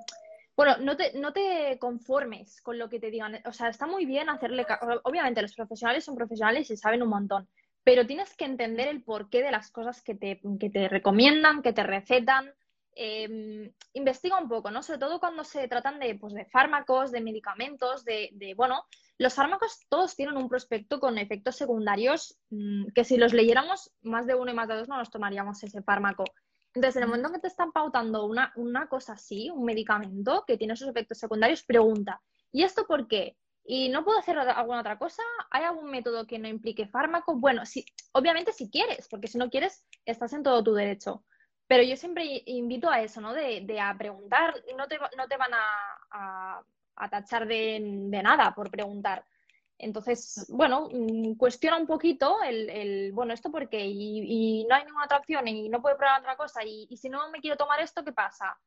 bueno, 0.56 0.78
no 0.78 0.98
te, 0.98 1.17
no 1.17 1.34
te 1.34 1.78
conformes 1.80 2.62
con 2.62 2.78
lo 2.78 2.89
que 2.89 3.00
te 3.00 3.12
digan. 3.12 3.39
O 3.46 3.54
sea, 3.54 3.70
está 3.70 3.86
muy 3.88 4.06
bien 4.06 4.30
hacerle, 4.30 4.65
obviamente 5.04 5.41
los 5.41 5.54
profesionales 5.54 6.04
son 6.04 6.15
profesionales 6.15 6.70
y 6.72 6.78
saben 6.78 7.04
un 7.04 7.10
montón, 7.10 7.48
pero 7.84 8.06
tienes 8.06 8.36
que 8.36 8.46
entender 8.46 8.88
el 8.89 9.02
porqué 9.04 9.41
de 9.41 9.52
las 9.52 9.72
cosas 9.72 10.02
que 10.02 10.15
te, 10.15 10.41
que 10.60 10.70
te 10.70 10.89
recomiendan, 10.89 11.62
que 11.62 11.74
te 11.74 11.84
recetan. 11.84 12.52
Em, 13.00 13.72
investiga 13.94 14.40
un 14.40 14.50
poco, 14.50 14.72
¿no? 14.72 14.82
Sobre 14.82 14.98
todo 14.98 15.20
cuando 15.20 15.44
se 15.44 15.68
tratan 15.68 16.00
de, 16.00 16.16
pues, 16.16 16.34
de 16.34 16.46
fármacos, 16.46 17.12
de 17.12 17.22
medicamentos, 17.22 18.04
de, 18.04 18.32
de, 18.34 18.56
bueno, 18.56 18.86
los 19.20 19.36
fármacos 19.36 19.86
todos 19.88 20.16
tienen 20.16 20.36
un 20.36 20.50
prospecto 20.50 21.00
con 21.00 21.20
efectos 21.20 21.56
secundarios 21.58 22.40
mmm, 22.50 22.88
que 22.96 23.04
si 23.04 23.18
los 23.18 23.34
leyéramos 23.34 23.92
más 24.02 24.26
de 24.26 24.34
uno 24.34 24.50
y 24.50 24.56
más 24.56 24.68
de 24.68 24.78
dos 24.78 24.88
no 24.88 24.98
nos 24.98 25.12
tomaríamos 25.12 25.62
ese 25.62 25.84
fármaco. 25.84 26.24
Entonces, 26.74 26.96
en 26.96 27.04
el 27.04 27.10
momento 27.10 27.28
en 27.28 27.36
que 27.36 27.42
te 27.42 27.48
están 27.50 27.72
pautando 27.72 28.26
una, 28.26 28.52
una 28.56 28.88
cosa 28.88 29.14
así, 29.14 29.52
un 29.52 29.64
medicamento 29.64 30.44
que 30.48 30.58
tiene 30.58 30.74
esos 30.74 30.90
efectos 30.90 31.20
secundarios, 31.20 31.62
pregunta, 31.62 32.20
¿y 32.52 32.64
esto 32.64 32.88
por 32.88 33.08
qué? 33.08 33.38
¿Y 33.64 33.90
no 33.90 34.04
puedo 34.04 34.18
hacer 34.18 34.40
alguna 34.40 34.80
otra 34.80 34.98
cosa? 34.98 35.22
¿Hay 35.52 35.66
algún 35.66 35.92
método 35.92 36.26
que 36.26 36.40
no 36.40 36.48
implique 36.48 36.88
fármaco? 36.88 37.36
Bueno, 37.36 37.64
sí, 37.64 37.86
obviamente 38.14 38.54
si 38.54 38.72
quieres, 38.72 39.08
porque 39.08 39.28
si 39.28 39.38
no 39.38 39.52
quieres, 39.52 39.86
estás 40.04 40.34
en 40.34 40.42
todo 40.42 40.64
tu 40.64 40.74
derecho. 40.74 41.24
Pero 41.67 41.84
yo 41.84 41.97
siempre 41.97 42.43
invito 42.45 42.89
a 42.89 43.01
eso, 43.01 43.19
¿no? 43.19 43.34
De, 43.34 43.62
de 43.62 43.80
a 43.80 43.95
preguntar, 43.97 44.56
no 44.77 44.88
te, 44.88 44.97
no 45.17 45.27
te 45.27 45.38
van 45.38 45.53
a, 45.53 45.65
a, 46.12 46.63
a 46.95 47.10
tachar 47.10 47.45
de, 47.45 47.80
de, 47.82 48.23
nada 48.23 48.53
por 48.56 48.71
preguntar. 48.71 49.25
Entonces, 49.77 50.47
bueno, 50.49 50.89
mm, 50.91 51.36
cuestiona 51.36 51.77
un 51.77 51.86
poquito 51.86 52.41
el, 52.41 52.69
el 52.69 53.12
bueno, 53.12 53.34
¿esto 53.34 53.51
por 53.51 53.69
qué? 53.69 53.86
Y, 53.86 54.62
y, 54.62 54.65
no 54.65 54.75
hay 54.75 54.86
ninguna 54.86 55.06
otra 55.06 55.17
opción 55.17 55.47
y 55.47 55.69
no 55.69 55.82
puedo 55.82 55.97
probar 55.97 56.21
otra 56.21 56.38
cosa. 56.38 56.63
Y, 56.63 56.88
y 56.89 56.97
si 56.97 57.10
no 57.10 57.30
me 57.30 57.41
quiero 57.41 57.58
tomar 57.58 57.82
esto, 57.82 58.03
¿qué 58.03 58.13
pasa? 58.13 58.58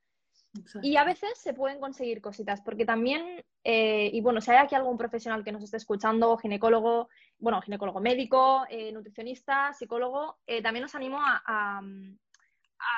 Exacto. 0.58 0.86
Y 0.86 0.96
a 0.96 1.04
veces 1.04 1.38
se 1.38 1.54
pueden 1.54 1.80
conseguir 1.80 2.20
cositas, 2.20 2.60
porque 2.60 2.84
también, 2.84 3.44
eh, 3.64 4.10
y 4.12 4.20
bueno, 4.20 4.40
si 4.40 4.50
hay 4.50 4.58
aquí 4.58 4.74
algún 4.74 4.98
profesional 4.98 5.44
que 5.44 5.52
nos 5.52 5.62
esté 5.62 5.76
escuchando, 5.76 6.36
ginecólogo, 6.38 7.08
bueno, 7.38 7.62
ginecólogo 7.62 8.00
médico, 8.00 8.64
eh, 8.68 8.90
nutricionista, 8.92 9.72
psicólogo, 9.72 10.38
eh, 10.46 10.60
también 10.60 10.84
os 10.84 10.94
animo 10.94 11.18
a, 11.20 11.42
a, 11.46 11.80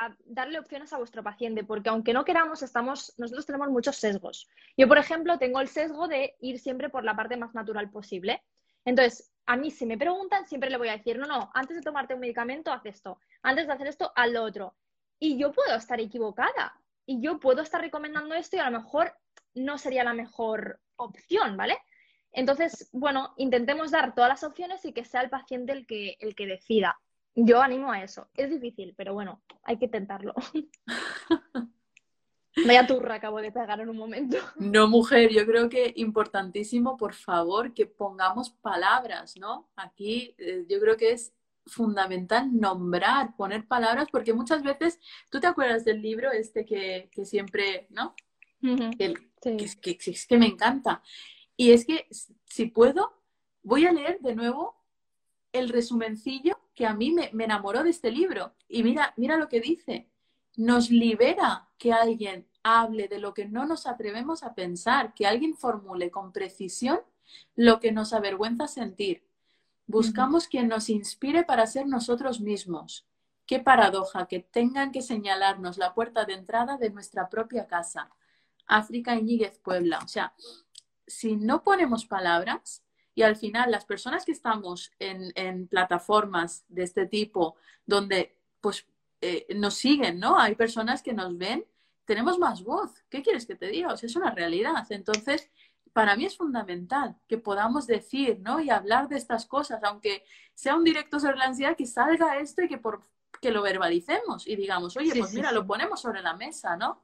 a 0.01 0.15
darle 0.25 0.59
opciones 0.59 0.93
a 0.93 0.99
vuestro 0.99 1.23
paciente, 1.23 1.65
porque 1.65 1.89
aunque 1.89 2.13
no 2.13 2.25
queramos, 2.25 2.63
estamos, 2.63 3.15
nosotros 3.19 3.47
tenemos 3.47 3.69
muchos 3.69 3.97
sesgos. 3.97 4.49
Yo, 4.77 4.89
por 4.89 4.99
ejemplo, 4.99 5.39
tengo 5.39 5.61
el 5.61 5.69
sesgo 5.69 6.09
de 6.09 6.37
ir 6.41 6.59
siempre 6.59 6.89
por 6.89 7.05
la 7.05 7.17
parte 7.17 7.37
más 7.37 7.55
natural 7.55 7.91
posible. 7.91 8.43
Entonces, 8.85 9.33
a 9.47 9.57
mí 9.57 9.71
si 9.71 9.87
me 9.87 9.99
preguntan, 9.99 10.47
siempre 10.47 10.71
le 10.71 10.79
voy 10.79 10.89
a 10.89 10.97
decir, 10.97 11.19
no, 11.19 11.27
no, 11.27 11.51
antes 11.55 11.77
de 11.77 11.83
tomarte 11.83 12.15
un 12.15 12.21
medicamento, 12.21 12.73
haz 12.73 12.87
esto, 12.87 13.19
antes 13.43 13.67
de 13.67 13.73
hacer 13.73 13.87
esto, 13.87 14.13
haz 14.15 14.31
lo 14.31 14.43
otro. 14.45 14.75
Y 15.19 15.39
yo 15.39 15.53
puedo 15.53 15.77
estar 15.77 16.01
equivocada, 16.01 16.75
y 17.07 17.21
yo 17.21 17.41
puedo 17.41 17.63
estar 17.63 17.81
recomendando 17.81 18.35
esto 18.35 18.57
y 18.57 18.61
a 18.61 18.71
lo 18.71 18.81
mejor 18.81 19.15
no 19.55 19.79
sería 19.79 20.05
la 20.05 20.15
mejor 20.15 20.81
opción, 20.97 21.57
¿vale? 21.57 21.79
Entonces, 22.33 22.89
bueno, 22.93 23.35
intentemos 23.37 23.91
dar 23.91 24.15
todas 24.15 24.31
las 24.31 24.45
opciones 24.45 24.85
y 24.85 24.93
que 24.93 25.05
sea 25.05 25.21
el 25.21 25.31
paciente 25.31 25.73
el 25.73 25.87
que, 25.87 26.17
el 26.21 26.35
que 26.35 26.47
decida. 26.47 26.99
Yo 27.35 27.63
animo 27.63 27.91
a 27.91 28.03
eso. 28.03 28.29
Es 28.35 28.51
difícil, 28.51 28.95
pero 28.97 29.15
bueno, 29.15 29.41
hay 29.63 29.79
que 29.79 29.87
intentarlo. 29.87 30.35
Vaya 32.67 32.87
turra 32.87 33.15
acabo 33.15 33.41
de 33.41 33.51
pegar 33.51 33.81
en 33.81 33.89
un 33.89 33.97
momento. 33.97 34.37
No, 34.57 34.87
mujer, 34.87 35.31
yo 35.31 35.47
creo 35.47 35.71
que 35.71 35.95
importantísimo, 35.97 36.99
por 36.99 37.15
favor, 37.15 37.73
que 37.73 37.87
pongamos 37.87 38.51
palabras, 38.51 39.39
¿no? 39.39 39.71
Aquí 39.75 40.35
eh, 40.37 40.67
yo 40.69 40.79
creo 40.79 40.99
que 40.99 41.13
es 41.13 41.35
fundamental 41.65 42.51
nombrar, 42.53 43.35
poner 43.37 43.67
palabras, 43.67 44.09
porque 44.13 44.35
muchas 44.35 44.63
veces, 44.63 45.01
¿tú 45.31 45.41
te 45.41 45.47
acuerdas 45.47 45.85
del 45.85 46.03
libro 46.03 46.31
este 46.31 46.67
que, 46.67 47.09
que 47.11 47.25
siempre, 47.25 47.87
¿no? 47.89 48.15
Uh 48.63 48.77
-huh. 48.77 48.97
El, 48.99 49.17
sí. 49.43 49.81
que, 49.81 49.97
que 49.97 50.39
me 50.39 50.47
encanta. 50.47 51.03
Y 51.57 51.73
es 51.73 51.87
que, 51.87 52.07
si 52.45 52.67
puedo, 52.67 53.23
voy 53.63 53.87
a 53.87 53.93
leer 53.93 54.21
de 54.21 54.35
nuevo 54.35 54.77
el 55.53 55.71
resumencillo 55.71 56.59
que 56.75 56.87
a 56.87 56.95
mí 56.95 57.11
me, 57.11 57.31
me, 57.33 57.45
enamoró 57.45 57.83
de 57.83 57.91
este 57.91 58.11
libro. 58.11 58.55
Y 58.69 58.83
mira, 58.83 59.13
mira 59.17 59.37
lo 59.37 59.49
que 59.49 59.61
dice. 59.61 60.09
Nos 60.57 60.91
libera 60.91 61.69
que 61.79 61.93
alguien 61.93 62.47
hable 62.63 63.09
de 63.09 63.19
lo 63.19 63.35
que 63.35 63.47
no 63.47 63.67
nos 63.67 63.87
atrevemos 63.87 64.43
a 64.43 64.55
pensar, 64.55 65.15
que 65.15 65.27
alguien 65.27 65.57
formule 65.57 66.11
con 66.11 66.33
precisión 66.33 67.01
lo 67.57 67.81
que 67.81 67.93
nos 67.93 68.13
avergüenza 68.13 68.69
sentir. 68.69 69.25
Buscamos 69.87 70.45
uh 70.45 70.47
-huh. 70.47 70.51
quien 70.51 70.69
nos 70.69 70.89
inspire 70.89 71.45
para 71.45 71.67
ser 71.67 71.87
nosotros 71.87 72.41
mismos. 72.41 73.07
Qué 73.47 73.59
paradoja 73.59 74.27
que 74.27 74.41
tengan 74.41 74.93
que 74.93 75.03
señalarnos 75.03 75.77
la 75.77 75.95
puerta 75.95 76.25
de 76.25 76.35
entrada 76.35 76.77
de 76.77 76.91
nuestra 76.91 77.29
propia 77.29 77.67
casa. 77.67 78.11
África 78.67 79.17
Iñiguez 79.17 79.59
Puebla. 79.59 79.99
O 80.05 80.09
sea, 80.09 80.33
si 81.07 81.37
no 81.37 81.63
ponemos 81.63 82.07
palabras, 82.07 82.82
y 83.15 83.23
al 83.23 83.37
final, 83.37 83.71
las 83.71 83.85
personas 83.85 84.25
que 84.25 84.33
estamos 84.33 84.91
en, 84.99 85.33
en 85.35 85.69
plataformas 85.69 86.65
de 86.69 86.83
este 86.85 87.07
tipo, 87.07 87.57
donde 87.85 88.39
pues 88.61 88.87
eh, 89.21 89.47
nos 89.55 89.75
siguen, 89.75 90.19
¿no? 90.19 90.39
Hay 90.39 90.55
personas 90.55 91.03
que 91.03 91.13
nos 91.13 91.37
ven, 91.37 91.65
tenemos 92.05 92.39
más 92.39 92.65
voz. 92.65 93.05
¿Qué 93.11 93.23
quieres 93.23 93.47
que 93.47 93.55
te 93.55 93.67
diga? 93.67 93.93
O 93.93 93.97
sea, 93.97 94.07
es 94.07 94.17
una 94.17 94.31
realidad. 94.31 94.87
Entonces, 94.91 95.51
para 95.93 96.17
mí 96.17 96.25
es 96.25 96.37
fundamental 96.37 97.17
que 97.29 97.39
podamos 97.39 97.87
decir, 97.87 98.41
¿no? 98.41 98.61
Y 98.61 98.71
hablar 98.71 99.09
de 99.09 99.19
estas 99.19 99.47
cosas, 99.47 99.83
aunque 99.85 100.25
sea 100.55 100.75
un 100.75 100.85
directo 100.85 101.21
sobre 101.21 101.37
la 101.37 101.45
ansiedad, 101.45 101.77
que 101.77 101.87
salga 101.87 102.39
esto 102.39 102.63
y 102.63 102.69
que, 102.69 102.79
por, 102.79 103.03
que 103.41 103.51
lo 103.51 103.63
verbalicemos 103.63 104.47
y 104.47 104.57
digamos, 104.57 104.97
oye, 104.97 105.13
sí, 105.13 105.19
pues 105.19 105.31
sí, 105.31 105.37
mira, 105.37 105.51
sí. 105.51 105.55
lo 105.55 105.67
ponemos 105.67 106.01
sobre 106.01 106.23
la 106.23 106.35
mesa, 106.35 106.77
¿no? 106.77 107.03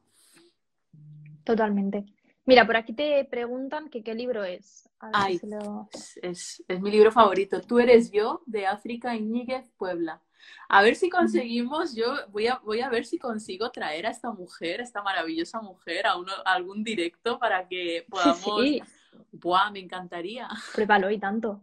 Totalmente. 1.45 2.05
Mira, 2.49 2.65
por 2.65 2.79
aquí 2.79 2.95
te 2.95 3.27
preguntan 3.27 3.91
que 3.91 4.03
qué 4.03 4.15
libro 4.15 4.43
es. 4.43 4.89
Ay, 5.13 5.37
si 5.37 5.47
lo... 5.47 5.87
es, 5.93 6.19
es, 6.23 6.65
es, 6.67 6.81
mi 6.81 6.91
libro 6.91 7.13
favorito. 7.13 7.61
Tú 7.61 7.79
eres 7.79 8.11
yo, 8.11 8.41
de 8.47 8.67
África 8.67 9.15
Iñiguez 9.15 9.71
Puebla. 9.77 10.23
A 10.67 10.81
ver 10.81 10.97
si 10.97 11.11
conseguimos, 11.11 11.95
yo 11.95 12.07
voy 12.31 12.47
a, 12.47 12.59
voy 12.61 12.81
a 12.81 12.89
ver 12.89 13.05
si 13.05 13.19
consigo 13.19 13.71
traer 13.71 14.07
a 14.07 14.11
esta 14.11 14.31
mujer, 14.33 14.81
a 14.81 14.85
esta 14.85 15.03
maravillosa 15.03 15.61
mujer, 15.61 16.07
a, 16.07 16.17
uno, 16.17 16.33
a 16.43 16.55
algún 16.55 16.83
directo 16.83 17.39
para 17.39 17.69
que 17.69 18.07
podamos... 18.09 18.63
Sí. 18.63 18.83
Buah, 19.31 19.71
me 19.71 19.81
encantaría. 19.81 20.49
Pruébalo 20.73 21.11
y 21.11 21.19
tanto. 21.19 21.61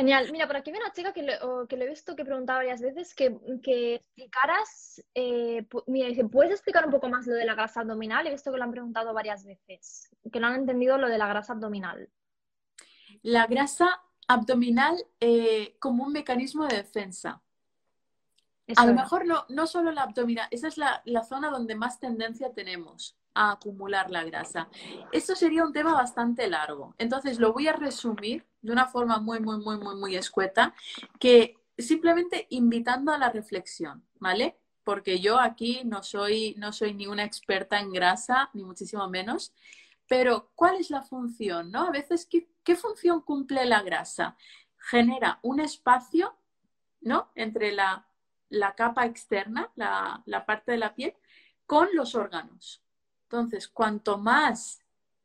Genial. 0.00 0.32
Mira, 0.32 0.46
por 0.46 0.56
aquí 0.56 0.70
hay 0.70 0.78
una 0.78 0.92
chica 0.92 1.12
que, 1.12 1.22
lo, 1.22 1.68
que 1.68 1.76
lo 1.76 1.84
he 1.84 1.88
visto 1.88 2.16
que 2.16 2.24
preguntaba 2.24 2.60
varias 2.60 2.80
veces 2.80 3.14
que, 3.14 3.38
que 3.62 3.96
explicaras, 3.96 5.04
eh, 5.14 5.66
mira, 5.88 6.08
dice, 6.08 6.24
¿puedes 6.24 6.52
explicar 6.52 6.86
un 6.86 6.90
poco 6.90 7.10
más 7.10 7.26
lo 7.26 7.34
de 7.34 7.44
la 7.44 7.54
grasa 7.54 7.80
abdominal? 7.80 8.26
He 8.26 8.30
visto 8.30 8.50
que 8.50 8.56
lo 8.56 8.64
han 8.64 8.70
preguntado 8.70 9.12
varias 9.12 9.44
veces, 9.44 10.08
que 10.32 10.40
no 10.40 10.46
han 10.46 10.54
entendido 10.54 10.96
lo 10.96 11.06
de 11.06 11.18
la 11.18 11.28
grasa 11.28 11.52
abdominal. 11.52 12.08
La 13.20 13.46
grasa 13.46 14.00
abdominal 14.26 14.96
eh, 15.20 15.76
como 15.78 16.04
un 16.04 16.14
mecanismo 16.14 16.66
de 16.66 16.76
defensa. 16.76 17.42
Eso 18.66 18.80
a 18.80 18.86
lo 18.86 18.94
mejor 18.94 19.26
no, 19.26 19.44
no 19.50 19.66
solo 19.66 19.92
la 19.92 20.04
abdominal, 20.04 20.48
esa 20.50 20.68
es 20.68 20.78
la, 20.78 21.02
la 21.04 21.24
zona 21.24 21.50
donde 21.50 21.74
más 21.74 22.00
tendencia 22.00 22.54
tenemos 22.54 23.19
a 23.34 23.52
acumular 23.52 24.10
la 24.10 24.24
grasa. 24.24 24.68
Esto 25.12 25.34
sería 25.34 25.64
un 25.64 25.72
tema 25.72 25.94
bastante 25.94 26.48
largo. 26.48 26.94
Entonces 26.98 27.38
lo 27.38 27.52
voy 27.52 27.68
a 27.68 27.72
resumir 27.72 28.46
de 28.62 28.72
una 28.72 28.86
forma 28.86 29.18
muy, 29.18 29.40
muy, 29.40 29.58
muy, 29.58 29.78
muy, 29.78 29.96
muy 29.96 30.16
escueta, 30.16 30.74
que 31.18 31.56
simplemente 31.78 32.46
invitando 32.50 33.12
a 33.12 33.18
la 33.18 33.30
reflexión, 33.30 34.04
¿vale? 34.18 34.58
Porque 34.84 35.20
yo 35.20 35.38
aquí 35.38 35.82
no 35.84 36.02
soy, 36.02 36.54
no 36.58 36.72
soy 36.72 36.94
ni 36.94 37.06
una 37.06 37.24
experta 37.24 37.78
en 37.78 37.92
grasa, 37.92 38.50
ni 38.52 38.64
muchísimo 38.64 39.08
menos, 39.08 39.52
pero 40.06 40.50
¿cuál 40.54 40.76
es 40.76 40.90
la 40.90 41.02
función? 41.02 41.70
¿no? 41.70 41.86
A 41.86 41.90
veces, 41.90 42.26
¿qué, 42.26 42.48
qué 42.64 42.76
función 42.76 43.20
cumple 43.22 43.64
la 43.64 43.82
grasa? 43.82 44.36
Genera 44.76 45.38
un 45.42 45.60
espacio, 45.60 46.34
¿no? 47.00 47.30
Entre 47.34 47.72
la, 47.72 48.06
la 48.48 48.74
capa 48.74 49.06
externa, 49.06 49.70
la, 49.76 50.22
la 50.26 50.44
parte 50.44 50.72
de 50.72 50.78
la 50.78 50.94
piel, 50.94 51.14
con 51.64 51.88
los 51.94 52.14
órganos. 52.14 52.82
Entonces, 53.30 53.68
cuanto 53.68 54.18
más, 54.18 54.80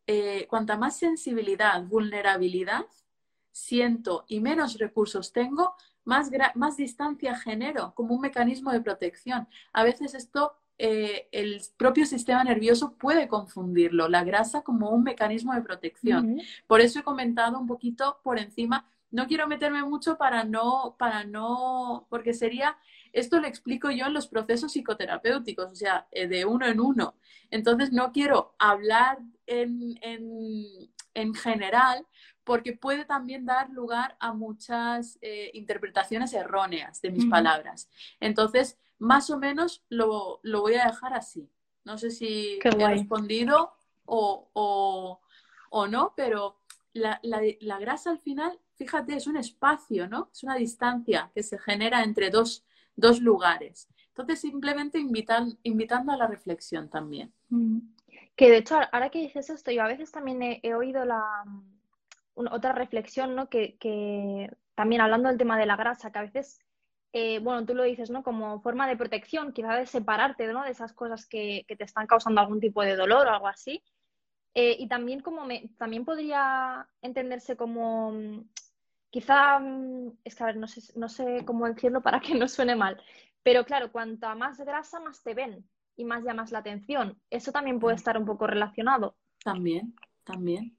eh, 0.05 0.45
cuanta 0.47 0.77
más 0.77 0.95
sensibilidad, 0.95 1.83
vulnerabilidad 1.85 2.85
siento 3.51 4.25
y 4.27 4.41
menos 4.41 4.77
recursos 4.77 5.33
tengo, 5.33 5.73
más, 6.03 6.29
más 6.53 6.77
distancia 6.77 7.35
genero 7.35 7.93
como 7.95 8.13
un 8.13 8.21
mecanismo 8.21 8.71
de 8.71 8.79
protección. 8.81 9.47
A 9.73 9.83
veces 9.83 10.13
esto, 10.13 10.53
eh, 10.77 11.27
el 11.31 11.59
propio 11.77 12.05
sistema 12.05 12.43
nervioso 12.43 12.93
puede 12.95 13.27
confundirlo, 13.27 14.07
la 14.07 14.23
grasa 14.23 14.61
como 14.61 14.91
un 14.91 15.01
mecanismo 15.01 15.55
de 15.55 15.63
protección. 15.63 16.33
Uh 16.33 16.37
-huh. 16.37 16.43
Por 16.67 16.81
eso 16.81 16.99
he 16.99 17.03
comentado 17.03 17.57
un 17.57 17.65
poquito 17.65 18.19
por 18.23 18.37
encima. 18.37 18.85
No 19.09 19.25
quiero 19.25 19.47
meterme 19.47 19.81
mucho 19.83 20.15
para 20.15 20.43
no, 20.43 20.95
para 20.99 21.23
no, 21.23 22.05
porque 22.09 22.35
sería 22.35 22.77
esto 23.15 23.39
lo 23.39 23.47
explico 23.47 23.89
yo 23.91 24.06
en 24.06 24.13
los 24.13 24.28
procesos 24.28 24.71
psicoterapéuticos, 24.71 25.71
o 25.71 25.75
sea, 25.75 26.08
eh, 26.12 26.28
de 26.28 26.45
uno 26.45 26.65
en 26.67 26.80
uno. 26.80 27.15
Entonces, 27.49 27.91
no 27.91 28.12
quiero 28.12 28.56
hablar 28.60 29.19
en, 29.46 29.98
en, 30.02 30.89
en 31.13 31.33
general 31.33 32.06
porque 32.46 32.73
puede 32.73 33.06
también 33.06 33.46
dar 33.46 33.69
lugar 33.71 34.15
a 34.19 34.31
muchas 34.31 35.17
eh, 35.21 35.50
interpretaciones 35.56 36.31
erróneas 36.33 37.02
de 37.02 37.12
mis 37.12 37.23
uh 37.23 37.27
-huh. 37.27 37.31
palabras. 37.31 37.89
Entonces, 38.19 38.77
más 39.00 39.29
o 39.29 39.37
menos 39.37 39.83
lo, 39.89 40.39
voy 40.44 40.75
a 40.75 40.85
dejar 40.85 41.13
así. 41.13 41.50
No 41.83 41.98
sé 41.98 42.12
si 42.12 42.60
he 42.63 42.87
respondido 42.87 43.73
o, 44.06 45.19
no, 45.89 46.13
pero 46.15 46.62
la, 46.94 47.19
grasa 47.79 48.12
al 48.12 48.19
final, 48.19 48.60
fíjate, 48.75 49.15
es 49.15 49.27
un 49.27 49.37
espacio, 49.37 50.08
¿no? 50.08 50.29
Es 50.31 50.44
una 50.44 50.56
distancia 50.56 51.31
que 51.33 51.44
se 51.44 51.58
genera 51.58 52.04
entre 52.04 52.29
dos, 52.29 52.63
lugares. 53.21 53.87
Entonces, 54.10 54.41
simplemente 54.41 55.00
invitan, 55.00 55.58
invitando 55.63 56.12
a 56.12 56.17
la 56.17 56.27
reflexión 56.27 56.89
también. 56.89 57.33
Mm. 57.50 57.79
Que 58.35 58.50
de 58.50 58.58
hecho, 58.58 58.77
ahora 58.91 59.10
que 59.10 59.19
dices 59.19 59.50
esto, 59.50 59.71
yo 59.71 59.83
a 59.83 59.87
veces 59.87 60.12
también 60.12 60.60
he, 60.62 60.73
oído 60.73 61.06
la, 61.06 61.43
otra 62.35 62.73
reflexión, 62.73 63.35
¿no? 63.35 63.50
Que, 63.50 63.77
que, 63.77 64.50
también 64.75 65.02
hablando 65.02 65.29
del 65.29 65.37
tema 65.37 65.58
de 65.58 65.65
la 65.65 65.77
grasa, 65.77 66.12
que 66.12 66.19
a 66.19 66.23
veces 66.23 66.60
eh, 67.17 67.39
bueno, 67.39 67.65
tú 67.65 67.73
lo 67.73 67.83
dices, 67.83 68.10
¿no? 68.10 68.23
Como 68.23 68.60
forma 68.60 68.89
de 68.89 68.98
protección, 68.98 69.54
quizá 69.54 69.73
de 69.75 69.85
separarte. 69.85 70.46
De 70.46 70.54
esas 70.69 70.91
cosas 70.91 71.25
que, 71.25 71.65
te 71.65 71.85
están 71.85 72.08
causando 72.08 72.41
algún 72.41 72.60
tipo 72.60 72.81
de 72.81 72.98
dolor 72.98 73.27
o 73.27 73.29
algo 73.31 73.48
así. 73.48 73.81
Eh, 74.54 74.75
y 74.79 74.89
también 74.89 75.21
como 75.21 75.46
me, 75.46 75.69
también 75.77 76.04
podría 76.04 76.89
entenderse 77.02 77.56
como, 77.56 78.12
mm, 78.12 78.50
quizá, 79.15 79.59
mm, 79.59 80.17
es 80.25 80.35
que 80.35 80.43
a 80.43 80.47
ver, 80.47 80.57
no 80.57 80.67
sé, 80.67 80.81
no 80.99 81.07
sé 81.07 81.45
cómo 81.45 81.65
decirlo 81.67 82.01
para 82.01 82.19
que 82.19 82.35
no 82.35 82.49
suene 82.49 82.75
mal, 82.75 83.01
pero 83.43 83.63
claro, 83.63 83.89
cuanta 83.89 84.35
más 84.35 84.59
grasa, 84.59 84.99
más 84.99 85.23
te 85.23 85.33
ven 85.33 85.65
y 85.95 86.03
más 86.03 86.25
llamas 86.25 86.51
la 86.51 86.59
atención. 86.59 87.17
Eso 87.29 87.53
también 87.53 87.79
puede 87.79 87.95
estar 87.95 88.17
un 88.17 88.25
poco 88.25 88.45
relacionado. 88.45 89.15
También, 89.41 89.95
también. 90.25 90.75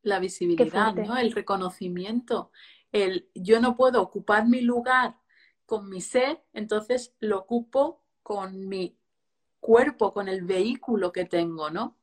La 0.00 0.18
visibilidad, 0.18 0.94
¿no? 0.94 1.18
El 1.18 1.32
reconocimiento 1.32 2.52
el 2.90 3.28
yo 3.34 3.60
no 3.60 3.76
puedo 3.76 4.00
ocupar 4.00 4.48
mi 4.48 4.62
lugar 4.62 5.18
con 5.66 5.90
mi 5.90 6.00
ser, 6.00 6.42
entonces 6.54 7.14
lo 7.20 7.40
ocupo 7.40 8.02
con 8.22 8.66
mi 8.66 8.96
cuerpo, 9.60 10.14
con 10.14 10.26
el 10.28 10.40
vehículo 10.40 11.12
que 11.12 11.26
tengo, 11.26 11.68
¿no? 11.68 11.97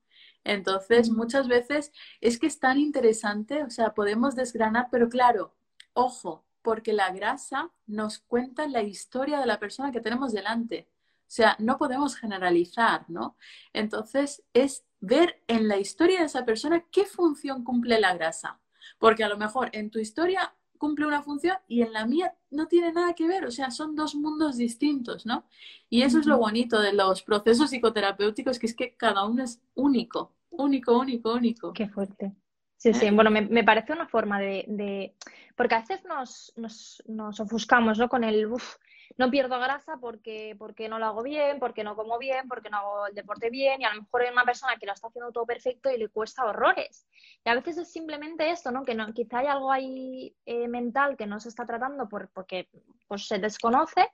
Entonces, 0.46 1.10
muchas 1.10 1.50
veces 1.50 1.92
es 2.22 2.40
que 2.40 2.48
es 2.48 2.60
tan 2.60 2.78
interesante, 2.78 3.64
o 3.64 3.70
sea, 3.70 3.94
podemos 3.94 4.36
desgranar, 4.36 4.88
pero 4.92 5.10
claro, 5.10 5.56
ojo, 5.94 6.46
porque 6.62 6.94
la 6.94 7.12
grasa 7.12 7.72
nos 7.88 8.20
cuenta 8.20 8.68
la 8.68 8.84
historia 8.84 9.40
de 9.40 9.48
la 9.48 9.60
persona 9.60 9.92
que 9.92 10.02
tenemos 10.02 10.32
delante. 10.32 10.88
O 11.28 11.32
sea, 11.36 11.56
no 11.60 11.78
podemos 11.78 12.16
generalizar, 12.16 13.06
¿no? 13.10 13.36
Entonces, 13.74 14.44
es 14.54 14.86
ver 15.00 15.44
en 15.48 15.68
la 15.68 15.78
historia 15.78 16.20
de 16.20 16.26
esa 16.26 16.46
persona 16.46 16.86
qué 16.92 17.06
función 17.06 17.64
cumple 17.64 18.00
la 18.00 18.14
grasa. 18.14 18.60
Porque 19.00 19.24
a 19.24 19.30
lo 19.30 19.38
mejor 19.38 19.70
en 19.74 19.90
tu 19.90 20.00
historia 20.00 20.56
cumple 20.78 21.08
una 21.08 21.24
función 21.24 21.58
y 21.68 21.82
en 21.82 21.94
la 21.94 22.06
mía 22.06 22.36
no 22.52 22.68
tiene 22.68 22.92
nada 22.92 23.14
que 23.14 23.28
ver, 23.28 23.46
o 23.46 23.52
sea, 23.52 23.72
son 23.72 23.96
dos 23.96 24.14
mundos 24.16 24.58
distintos, 24.58 25.26
¿no? 25.26 25.46
Y 25.90 26.04
eso 26.04 26.20
es 26.20 26.26
lo 26.26 26.38
bonito 26.38 26.80
de 26.80 26.94
los 26.94 27.24
procesos 27.24 27.70
psicoterapéuticos, 27.70 28.60
que 28.60 28.68
es 28.68 28.76
que 28.76 28.96
cada 28.96 29.26
uno 29.26 29.44
es 29.44 29.62
único, 29.74 30.35
único, 30.50 31.00
único, 31.00 31.34
único. 31.34 31.74
Qué 31.74 31.88
fuerte. 31.88 32.34
Sí, 32.78 32.94
sí, 32.94 33.06
¿Eh? 33.08 33.12
bueno, 33.12 33.32
me, 33.32 33.64
parece 33.64 33.94
una 33.94 34.08
forma 34.08 34.40
de, 34.40 35.16
Porque 35.56 35.76
a 35.76 35.80
veces 35.80 36.04
nos, 36.06 36.54
nos, 36.56 37.02
nos 37.08 37.40
ofuscamos, 37.40 37.98
¿no? 37.98 38.10
Con 38.10 38.24
el, 38.24 38.46
uff, 38.48 38.76
no 39.18 39.32
pierdo 39.32 39.60
grasa 39.60 39.98
porque, 39.98 40.56
porque 40.58 40.90
no 40.90 41.00
lo 41.00 41.06
hago 41.06 41.24
bien, 41.24 41.60
porque 41.60 41.84
no 41.84 41.96
como 41.96 42.18
bien, 42.18 42.48
porque 42.48 42.70
no 42.70 42.78
hago 42.78 43.08
el 43.08 43.16
deporte 43.16 43.50
bien 43.50 43.82
y 43.82 43.86
a 43.86 43.94
lo 43.94 44.02
mejor 44.02 44.24
hay 44.24 44.32
una 44.32 44.44
persona 44.44 44.76
que 44.78 44.86
lo 44.86 44.94
está 44.94 45.08
haciendo 45.08 45.32
todo 45.32 45.46
perfecto 45.46 45.90
y 45.90 45.98
le 45.98 46.10
cuesta 46.10 46.46
horrores. 46.46 47.08
Y 47.44 47.50
a 47.50 47.56
veces 47.56 47.78
es 47.78 47.92
simplemente 47.92 48.50
esto, 48.50 48.72
¿no? 48.72 48.84
Que 48.84 48.96
no, 48.96 49.14
quizá 49.14 49.40
hay 49.40 49.48
algo 49.48 49.72
ahí 49.72 50.36
eh, 50.46 50.68
mental 50.68 51.16
que 51.18 51.28
no 51.28 51.40
se 51.40 51.50
está 51.50 51.66
tratando 51.66 52.10
por, 52.10 52.30
porque 52.30 52.70
pues, 53.08 53.28
se 53.28 53.40
desconoce 53.40 54.08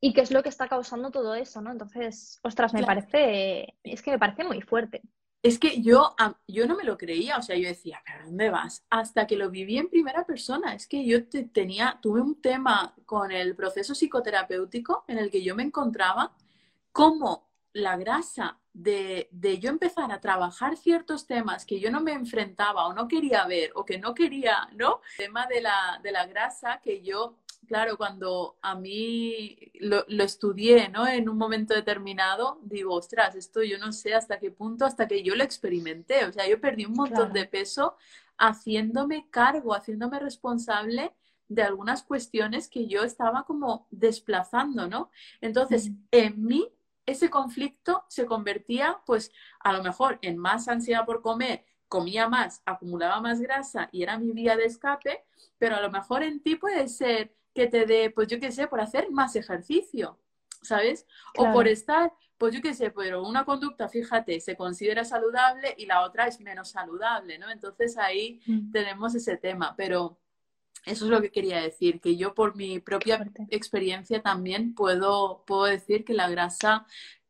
y 0.00 0.12
que 0.12 0.20
es 0.20 0.30
lo 0.30 0.42
que 0.42 0.48
está 0.48 0.68
causando 0.68 1.10
todo 1.10 1.34
eso, 1.34 1.60
¿no? 1.60 1.72
Entonces, 1.72 2.38
ostras, 2.42 2.72
me 2.72 2.84
parece, 2.84 3.76
es 3.82 4.02
que 4.02 4.12
me 4.12 4.18
parece 4.18 4.44
muy 4.44 4.60
fuerte. 4.60 5.02
Es 5.42 5.58
que 5.58 5.80
yo, 5.80 6.16
yo 6.48 6.66
no 6.66 6.76
me 6.76 6.82
lo 6.82 6.98
creía, 6.98 7.36
o 7.38 7.42
sea, 7.42 7.56
yo 7.56 7.68
decía, 7.68 8.02
¿pero 8.04 8.24
dónde 8.24 8.50
vas? 8.50 8.84
Hasta 8.90 9.26
que 9.26 9.36
lo 9.36 9.50
viví 9.50 9.78
en 9.78 9.88
primera 9.88 10.26
persona. 10.26 10.74
Es 10.74 10.88
que 10.88 11.04
yo 11.06 11.28
tenía, 11.52 11.98
tuve 12.02 12.20
un 12.20 12.40
tema 12.40 12.94
con 13.06 13.30
el 13.30 13.54
proceso 13.54 13.94
psicoterapéutico 13.94 15.04
en 15.06 15.18
el 15.18 15.30
que 15.30 15.42
yo 15.42 15.54
me 15.54 15.62
encontraba 15.62 16.32
como 16.90 17.48
la 17.72 17.96
grasa 17.96 18.58
de, 18.72 19.28
de, 19.30 19.58
yo 19.58 19.70
empezar 19.70 20.10
a 20.12 20.20
trabajar 20.20 20.76
ciertos 20.76 21.26
temas 21.26 21.64
que 21.64 21.80
yo 21.80 21.90
no 21.90 22.00
me 22.00 22.12
enfrentaba 22.12 22.86
o 22.86 22.92
no 22.92 23.08
quería 23.08 23.46
ver 23.46 23.72
o 23.74 23.84
que 23.84 23.98
no 23.98 24.14
quería, 24.14 24.68
¿no? 24.72 25.00
El 25.18 25.26
tema 25.26 25.46
de 25.46 25.60
la, 25.60 26.00
de 26.02 26.12
la 26.12 26.26
grasa 26.26 26.80
que 26.82 27.02
yo 27.02 27.36
claro, 27.68 27.96
cuando 27.96 28.58
a 28.62 28.74
mí 28.74 29.70
lo, 29.74 30.04
estudié, 30.08 30.88
¿no? 30.88 31.06
En 31.06 31.28
un 31.28 31.38
momento 31.38 31.74
determinado, 31.74 32.58
digo, 32.64 32.94
ostras, 32.94 33.36
esto 33.36 33.62
yo 33.62 33.78
no 33.78 33.92
sé 33.92 34.14
hasta 34.14 34.40
qué 34.40 34.50
punto, 34.50 34.84
hasta 34.84 35.06
que 35.06 35.22
yo 35.22 35.36
lo 35.36 35.44
experimenté. 35.44 36.24
O 36.24 36.32
sea, 36.32 36.48
yo 36.48 36.60
perdí 36.60 36.86
un 36.86 36.94
montón 36.94 37.32
de 37.32 37.44
peso 37.44 37.96
haciéndome 38.38 39.28
cargo, 39.30 39.74
haciéndome 39.74 40.18
responsable 40.18 41.14
de 41.48 41.62
algunas 41.62 42.02
cuestiones 42.02 42.68
que 42.68 42.88
yo 42.88 43.04
estaba 43.04 43.44
como 43.44 43.86
desplazando, 43.90 44.88
¿no? 44.88 45.10
Entonces, 45.40 45.90
en 46.10 46.44
mí 46.44 46.68
ese 47.06 47.30
conflicto 47.30 48.04
se 48.08 48.26
convertía, 48.26 49.00
pues, 49.06 49.32
a 49.60 49.72
lo 49.72 49.82
mejor 49.82 50.18
en 50.22 50.36
más 50.38 50.68
ansiedad 50.68 51.06
por 51.06 51.22
comer, 51.22 51.64
comía 51.88 52.28
más, 52.28 52.62
acumulaba 52.66 53.20
más 53.20 53.40
grasa 53.40 53.88
y 53.92 54.02
era 54.02 54.18
mi 54.18 54.32
vía 54.32 54.56
de 54.56 54.66
escape, 54.66 55.24
pero 55.56 55.76
a 55.76 55.80
lo 55.80 55.90
mejor 55.90 56.22
en 56.22 56.42
ti 56.42 56.56
puede 56.56 56.88
ser 56.88 57.34
que 57.58 57.66
te 57.66 57.86
dé, 57.86 58.10
pues 58.10 58.28
yo 58.28 58.38
qué 58.38 58.52
sé, 58.52 58.68
por 58.68 58.80
hacer 58.80 59.10
más 59.10 59.34
ejercicio, 59.34 60.16
¿sabes? 60.62 61.06
O 61.36 61.52
por 61.52 61.66
estar, 61.66 62.12
pues 62.36 62.54
yo 62.54 62.62
qué 62.62 62.72
sé, 62.72 62.92
pero 62.92 63.26
una 63.26 63.44
conducta, 63.44 63.88
fíjate, 63.88 64.38
se 64.38 64.56
considera 64.56 65.04
saludable 65.04 65.74
y 65.76 65.86
la 65.86 66.02
otra 66.02 66.28
es 66.28 66.40
menos 66.40 66.68
saludable, 66.70 67.36
¿no? 67.36 67.50
Entonces 67.50 67.98
ahí 67.98 68.40
mm. 68.46 68.70
tenemos 68.70 69.16
ese 69.16 69.36
tema, 69.36 69.74
pero 69.76 70.20
eso 70.86 71.06
es 71.06 71.10
lo 71.10 71.20
que 71.20 71.32
quería 71.32 71.60
decir, 71.60 72.00
que 72.00 72.16
yo 72.16 72.32
por 72.32 72.54
mi 72.54 72.78
propia 72.78 73.28
experiencia 73.50 74.22
también 74.22 74.76
puedo, 74.76 75.42
puedo 75.44 75.64
decir 75.64 76.04
que 76.04 76.14
la 76.14 76.30
grasa 76.30 76.86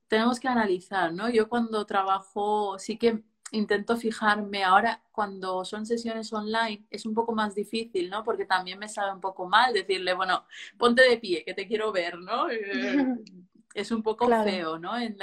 tenemos 0.08 0.38
que 0.40 0.48
analizar, 0.48 1.14
¿no? 1.14 1.30
Yo 1.30 1.48
cuando 1.48 1.86
trabajo 1.86 2.78
sí 2.78 2.98
que 2.98 3.22
intento 3.53 3.96
fijarme 3.96 4.64
ahora 4.64 5.03
cuando 5.12 5.64
son 5.64 5.86
sesiones 5.86 6.32
online 6.32 6.86
es 6.90 7.07
un 7.07 7.14
poco 7.14 7.32
más 7.34 7.55
difícil, 7.55 8.11
¿no? 8.11 8.24
Porque 8.24 8.44
también 8.44 8.78
me 8.78 8.88
sabe 8.88 9.12
un 9.12 9.20
poco 9.20 9.49
mal 9.49 9.72
decirle, 9.72 10.14
bueno, 10.14 10.44
ponte 10.76 11.03
de 11.03 11.18
pie, 11.18 11.44
que 11.44 11.55
te 11.55 11.66
quiero 11.66 11.92
ver, 11.92 12.18
¿no? 12.18 12.51
Eh, 12.51 12.59
es 13.74 13.90
un 13.90 14.03
poco 14.03 14.26
feo, 14.26 14.78
¿no? 14.78 14.96
En, 14.99 15.16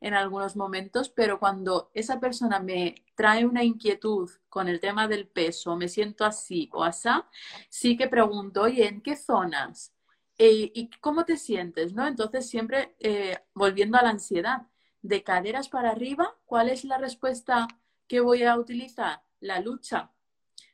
en 0.00 0.14
algunos 0.14 0.56
momentos, 0.56 1.08
pero 1.10 1.38
cuando 1.38 1.90
esa 1.94 2.20
persona 2.20 2.60
me 2.60 2.94
trae 3.14 3.44
una 3.44 3.64
inquietud 3.64 4.30
con 4.48 4.68
el 4.68 4.80
tema 4.80 5.08
del 5.08 5.26
peso, 5.26 5.76
me 5.76 5.88
siento 5.88 6.24
así 6.24 6.68
o 6.72 6.84
asá, 6.84 7.28
sí 7.68 7.96
que 7.96 8.08
pregunto, 8.08 8.62
oye, 8.62 8.86
¿en 8.86 9.00
qué 9.00 9.16
zonas? 9.16 9.92
Eh, 10.38 10.72
¿Y 10.74 10.88
cómo 11.00 11.24
te 11.26 11.36
sientes? 11.36 11.92
¿no? 11.92 12.06
Entonces, 12.06 12.48
siempre 12.48 12.96
eh, 12.98 13.38
volviendo 13.54 13.98
a 13.98 14.02
la 14.02 14.10
ansiedad, 14.10 14.66
de 15.02 15.22
caderas 15.22 15.68
para 15.68 15.90
arriba, 15.90 16.36
¿cuál 16.44 16.68
es 16.68 16.84
la 16.84 16.98
respuesta 16.98 17.68
que 18.06 18.20
voy 18.20 18.42
a 18.42 18.56
utilizar? 18.56 19.22
La 19.40 19.60
lucha. 19.60 20.10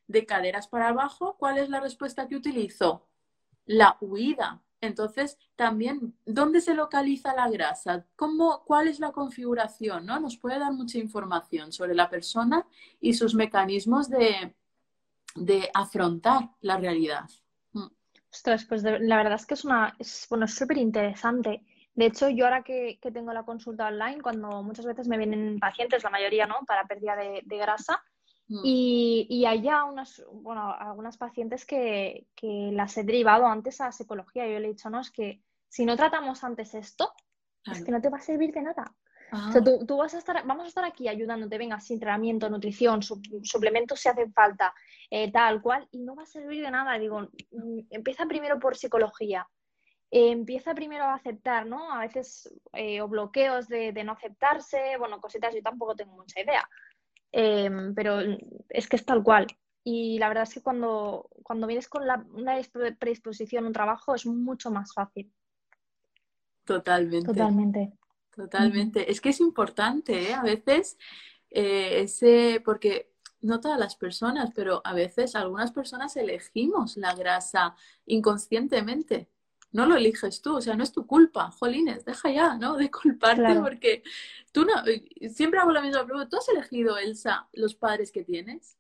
De 0.09 0.27
caderas 0.27 0.69
para 0.69 0.89
abajo, 0.89 1.37
¿cuál 1.39 1.59
es 1.59 1.69
la 1.69 1.81
respuesta 1.81 2.27
que 2.27 2.37
utilizo? 2.37 3.07
La 3.65 3.97
huida. 4.01 4.63
Entonces, 4.81 5.39
también, 5.57 6.15
¿dónde 6.25 6.61
se 6.61 6.75
localiza 6.75 7.35
la 7.35 7.49
grasa? 7.49 8.07
¿Cómo, 8.15 8.63
¿Cuál 8.65 8.89
es 8.89 9.01
la 9.01 9.13
configuración? 9.13 10.07
¿no? 10.07 10.21
Nos 10.21 10.37
puede 10.37 10.59
dar 10.59 10.73
mucha 10.73 10.99
información 10.99 11.73
sobre 11.73 11.95
la 11.95 12.11
persona 12.11 12.67
y 13.01 13.15
sus 13.15 13.35
mecanismos 13.35 14.09
de, 14.09 14.55
de 15.35 15.71
afrontar 15.75 16.51
la 16.61 16.77
realidad. 16.77 17.29
Mm. 17.73 17.87
Ostras, 18.31 18.65
pues 18.65 18.83
la 18.83 19.17
verdad 19.17 19.35
es 19.35 19.47
que 19.47 19.55
es 19.55 19.65
una, 19.65 19.95
es, 19.99 20.29
súper 20.49 20.79
interesante. 20.79 21.65
De 21.97 22.07
hecho, 22.07 22.29
yo 22.29 22.45
ahora 22.45 22.63
que, 22.63 22.99
tengo 23.01 23.33
la 23.33 23.45
consulta 23.45 23.87
online, 23.89 24.21
cuando 24.21 24.63
muchas 24.63 24.85
veces 24.85 25.09
me 25.09 25.17
vienen 25.17 25.59
pacientes, 25.59 26.05
la 26.05 26.11
mayoría 26.11 26.47
no, 26.47 26.57
para 26.67 26.87
pérdida 26.87 27.17
de, 27.17 27.57
grasa, 27.57 28.03
mm. 28.49 28.61
y, 28.63 29.45
hay 29.47 29.63
ya 29.63 29.85
unas, 29.85 30.23
bueno, 30.31 30.75
algunas 30.79 31.17
pacientes 31.17 31.65
que, 31.65 32.27
las 32.73 32.97
he 32.99 33.05
derivado 33.05 33.47
antes 33.47 33.81
a 33.81 33.93
psicología. 33.93 34.47
Yo 34.47 34.61
le 34.61 34.67
he 34.67 34.73
dicho, 34.73 34.91
no, 34.91 35.01
es 35.01 35.11
que 35.11 35.43
si 35.69 35.87
no 35.87 35.97
tratamos 35.97 36.45
antes 36.45 36.75
esto, 36.75 37.13
es 37.65 37.83
que 37.83 37.91
no 37.91 38.01
te 38.01 38.11
va 38.11 38.19
a 38.19 38.21
servir 38.21 38.53
de 38.53 38.63
nada. 38.63 38.95
O 39.33 39.53
sea, 39.53 39.61
ah. 39.61 39.85
tú, 39.87 39.97
vas 39.97 40.15
a 40.15 40.19
estar, 40.19 40.47
vamos 40.47 40.67
a 40.67 40.69
estar 40.69 40.85
aquí 40.85 41.09
ayudándote, 41.09 41.57
venga, 41.57 41.81
sin 41.81 41.95
entrenamiento, 41.95 42.51
nutrición, 42.51 43.01
suplementos 43.03 44.01
si 44.01 44.09
hacen 44.11 44.33
falta, 44.35 44.75
eh, 45.11 45.33
tal 45.33 45.63
cual, 45.63 45.89
y 45.91 46.03
no 46.03 46.15
va 46.15 46.25
a 46.25 46.27
servir 46.27 46.63
de 46.63 46.71
nada. 46.71 46.99
Digo, 46.99 47.23
mm, 47.23 47.81
empieza 47.91 48.27
primero 48.27 48.61
por 48.61 48.77
psicología, 48.77 49.49
empieza 50.11 50.75
primero 50.75 51.05
a 51.05 51.15
aceptar, 51.15 51.67
¿no? 51.67 51.93
A 51.93 52.01
veces, 52.01 52.53
eh, 52.73 53.01
o 53.01 53.09
bloqueos 53.09 53.69
de, 53.69 53.93
no 54.05 54.13
aceptarse, 54.13 54.97
bueno, 54.99 55.21
cositas, 55.21 55.55
yo 55.55 55.63
tampoco 55.63 55.95
tengo 55.95 56.15
mucha 56.15 56.41
idea, 56.41 56.69
em, 57.33 57.95
pero 57.95 58.21
es 58.69 58.89
que 58.89 58.97
es 58.97 59.05
tal 59.05 59.23
cual. 59.23 59.47
Y 59.85 60.19
la 60.19 60.29
verdad 60.29 60.45
es 60.45 60.55
que 60.55 60.63
cuando, 60.63 61.29
cuando 61.43 61.67
vienes 61.67 61.89
con 61.89 62.07
la, 62.07 62.25
una 62.33 62.57
predisposición, 62.99 63.67
un 63.67 63.73
trabajo, 63.73 64.15
es 64.15 64.27
mucho 64.27 64.71
más 64.71 64.93
fácil. 64.93 65.33
Totalmente. 66.65 67.29
Totalmente. 67.29 67.93
Totalmente. 68.35 69.11
Es 69.11 69.21
que 69.21 69.31
es 69.31 69.41
importante, 69.41 70.31
¿eh? 70.31 70.35
A 70.35 70.43
veces 70.43 70.99
eh, 71.51 72.03
ese, 72.03 72.61
porque 72.65 73.13
no 73.41 73.61
todas 73.61 73.79
las 73.79 73.97
personas, 73.97 74.51
pero 74.55 74.83
a 74.85 74.93
veces 74.93 75.35
algunas 75.35 75.73
personas 75.73 76.17
elegimos 76.17 76.97
la 76.97 77.15
grasa 77.15 77.75
inconscientemente. 78.05 79.31
No 79.77 79.85
lo 79.85 79.95
eliges 79.95 80.41
tú, 80.41 80.57
o 80.57 80.61
sea, 80.63 80.75
no 80.75 80.83
es 80.83 80.91
tu 80.91 81.07
culpa, 81.07 81.51
jolines, 81.51 82.07
deja 82.07 82.31
ya, 82.31 82.57
¿no? 82.57 82.77
De 82.79 82.91
culparte 82.91 83.61
porque 83.61 84.03
tú 84.51 84.65
no, 84.65 84.73
siempre 85.29 85.61
hago 85.61 85.71
la 85.71 85.83
misma 85.83 86.03
pregunta, 86.07 86.31
¿tú 86.31 86.39
has 86.39 86.49
elegido, 86.49 86.97
Elsa, 86.97 87.47
los 87.53 87.75
padres 87.75 88.11
que 88.11 88.25
tienes? 88.25 88.79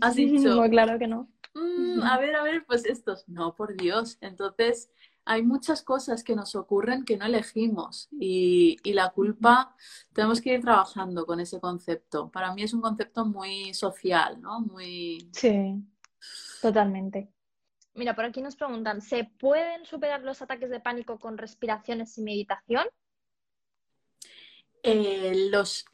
¿Has 0.00 0.14
dicho? 0.14 0.62
claro 0.70 0.98
que 0.98 1.06
no. 1.06 1.28
Mm, 1.52 2.00
a 2.02 2.18
ver, 2.18 2.36
a 2.36 2.42
ver, 2.42 2.64
pues 2.64 2.86
estos, 2.86 3.28
no, 3.28 3.54
por 3.54 3.76
Dios. 3.76 4.16
Entonces, 4.22 4.90
hay 5.26 5.42
muchas 5.42 5.82
cosas 5.82 6.24
que 6.24 6.34
nos 6.34 6.54
ocurren 6.54 7.04
que 7.04 7.18
no 7.18 7.26
elegimos 7.26 8.08
y, 8.18 8.78
la 8.94 9.10
culpa 9.10 9.76
tenemos 10.14 10.40
que 10.40 10.54
ir 10.54 10.62
trabajando 10.62 11.26
con 11.26 11.38
ese 11.38 11.60
concepto. 11.60 12.30
Para 12.30 12.54
mí 12.54 12.62
es 12.62 12.72
un 12.72 12.80
concepto 12.80 13.26
muy 13.26 13.74
social, 13.74 14.40
¿no? 14.40 14.60
Muy... 14.60 15.28
Sí, 15.32 15.74
totalmente. 16.62 17.28
Mira, 17.94 18.14
por 18.14 18.24
aquí 18.24 18.40
nos 18.40 18.56
preguntan, 18.56 19.02
¿se 19.02 19.24
pueden 19.24 19.84
superar 19.84 20.22
los 20.22 20.42
ataques 20.42 20.70
de 20.70 20.80
pánico 20.80 21.18
con 21.18 21.38
respiraciones 21.38 22.16
y 22.18 22.22
meditación? 22.22 22.86
Eh, 24.82 25.48
los, 25.50 25.84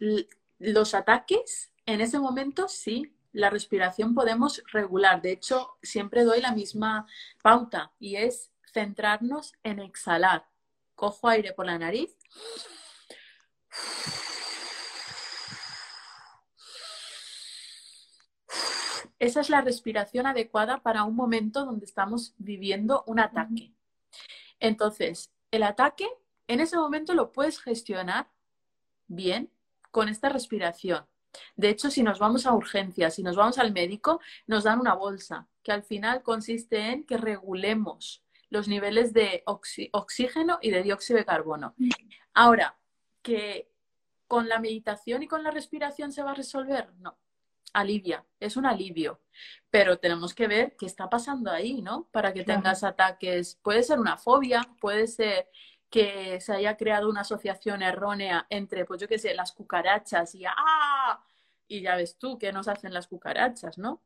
los 0.59 0.95
ataques, 0.95 1.73
en 1.87 2.01
ese 2.01 2.19
momento 2.19 2.69
sí, 2.69 3.17
la 3.33 3.51
respiración 3.51 4.15
podemos 4.15 4.63
regular. 4.73 5.21
De 5.21 5.33
hecho, 5.33 5.77
siempre 5.83 6.25
doy 6.25 6.41
la 6.41 6.53
misma 6.53 7.07
pauta 7.43 7.93
y 7.99 8.17
es 8.17 8.51
centrarnos 8.73 9.53
en 9.63 9.79
exhalar. 9.79 10.47
Cojo 10.95 11.29
aire 11.29 11.53
por 11.53 11.67
la 11.67 11.79
nariz. 11.79 12.17
Esa 19.27 19.41
es 19.41 19.51
la 19.51 19.61
respiración 19.61 20.24
adecuada 20.29 20.85
para 20.85 21.03
un 21.03 21.16
momento 21.16 21.64
donde 21.64 21.85
estamos 21.85 22.33
viviendo 22.39 23.03
un 23.09 23.18
ataque. 23.18 23.72
Entonces, 24.61 25.33
el 25.51 25.64
ataque 25.64 26.07
en 26.47 26.61
ese 26.61 26.77
momento 26.77 27.12
lo 27.12 27.33
puedes 27.33 27.59
gestionar 27.59 28.31
bien 29.09 29.51
con 29.91 30.09
esta 30.09 30.29
respiración. 30.29 31.07
De 31.57 31.70
hecho, 31.70 31.91
si 31.91 32.05
nos 32.05 32.20
vamos 32.20 32.47
a 32.47 32.55
urgencias, 32.55 33.16
si 33.16 33.24
nos 33.24 33.35
vamos 33.35 33.59
al 33.59 33.72
médico, 33.72 34.20
nos 34.47 34.62
dan 34.62 34.79
una 34.79 34.95
bolsa 34.95 35.49
que 35.64 35.72
al 35.72 35.83
final 35.83 36.22
consiste 36.22 36.93
en 36.93 37.05
que 37.05 37.16
regulemos 37.16 38.22
los 38.49 38.68
niveles 38.68 39.12
de 39.12 39.43
oxígeno 39.45 40.61
y 40.62 40.70
de 40.70 40.85
dióxido 40.85 41.18
de 41.18 41.24
carbono. 41.24 41.74
Ahora, 42.33 42.79
que 43.22 43.72
con 44.29 44.49
la 44.49 44.61
meditación 44.61 45.24
y 45.24 45.27
con 45.27 45.43
la 45.43 45.51
respiración 45.51 46.12
se 46.12 46.22
va 46.22 46.31
a 46.31 46.35
resolver, 46.35 46.95
no. 47.01 47.18
Alivia, 47.77 48.24
es 48.41 48.57
un 48.57 48.64
alivio, 48.64 49.20
pero 49.70 49.99
tenemos 49.99 50.35
que 50.35 50.49
ver 50.49 50.77
qué 50.79 50.87
está 50.87 51.11
pasando 51.11 51.51
ahí, 51.51 51.83
¿no? 51.83 52.09
Para 52.11 52.33
que 52.33 52.43
tengas 52.43 52.83
ataques. 52.83 53.59
Puede 53.62 53.83
ser 53.83 54.01
una 54.01 54.16
fobia, 54.16 54.62
puede 54.81 55.07
ser 55.07 55.51
que 55.91 56.41
se 56.41 56.55
haya 56.55 56.77
creado 56.79 57.11
una 57.11 57.20
asociación 57.20 57.83
errónea 57.83 58.47
entre, 58.49 58.87
pues 58.87 58.99
yo 59.01 59.09
qué 59.09 59.18
sé, 59.18 59.35
las 59.35 59.53
cucarachas 59.53 60.35
y 60.35 60.45
¡ah! 60.47 61.22
Y 61.68 61.83
ya 61.83 61.97
ves 61.97 62.16
tú 62.16 62.39
qué 62.39 62.51
nos 62.51 62.66
hacen 62.66 62.95
las 62.95 63.09
cucarachas, 63.09 63.77
¿no? 63.77 64.01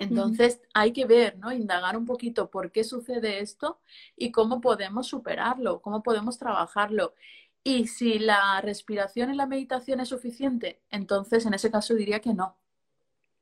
Entonces 0.00 0.60
hay 0.74 0.92
que 0.92 1.06
ver, 1.06 1.38
¿no? 1.38 1.52
Indagar 1.52 1.96
un 1.96 2.04
poquito 2.06 2.50
por 2.50 2.72
qué 2.72 2.82
sucede 2.82 3.38
esto 3.40 3.80
y 4.16 4.32
cómo 4.32 4.60
podemos 4.60 5.06
superarlo, 5.06 5.82
cómo 5.82 6.02
podemos 6.02 6.36
trabajarlo. 6.36 7.14
Y 7.62 7.86
si 7.86 8.18
la 8.18 8.60
respiración 8.60 9.32
y 9.32 9.36
la 9.36 9.46
meditación 9.46 10.00
es 10.00 10.08
suficiente, 10.08 10.82
entonces 10.90 11.46
en 11.46 11.54
ese 11.54 11.70
caso 11.70 11.94
diría 11.94 12.20
que 12.20 12.34
no. 12.34 12.56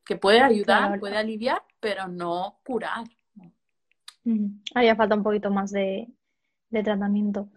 Que 0.06 0.16
puede 0.16 0.40
ayudar, 0.40 0.98
puede 1.00 1.16
aliviar, 1.16 1.62
pero 1.80 2.06
no 2.06 2.60
curar. 2.64 3.04
Haría 4.74 4.96
falta 4.96 5.16
un 5.16 5.22
poquito 5.22 5.50
más 5.50 5.72
de, 5.72 6.08
tratamiento. 6.70 7.48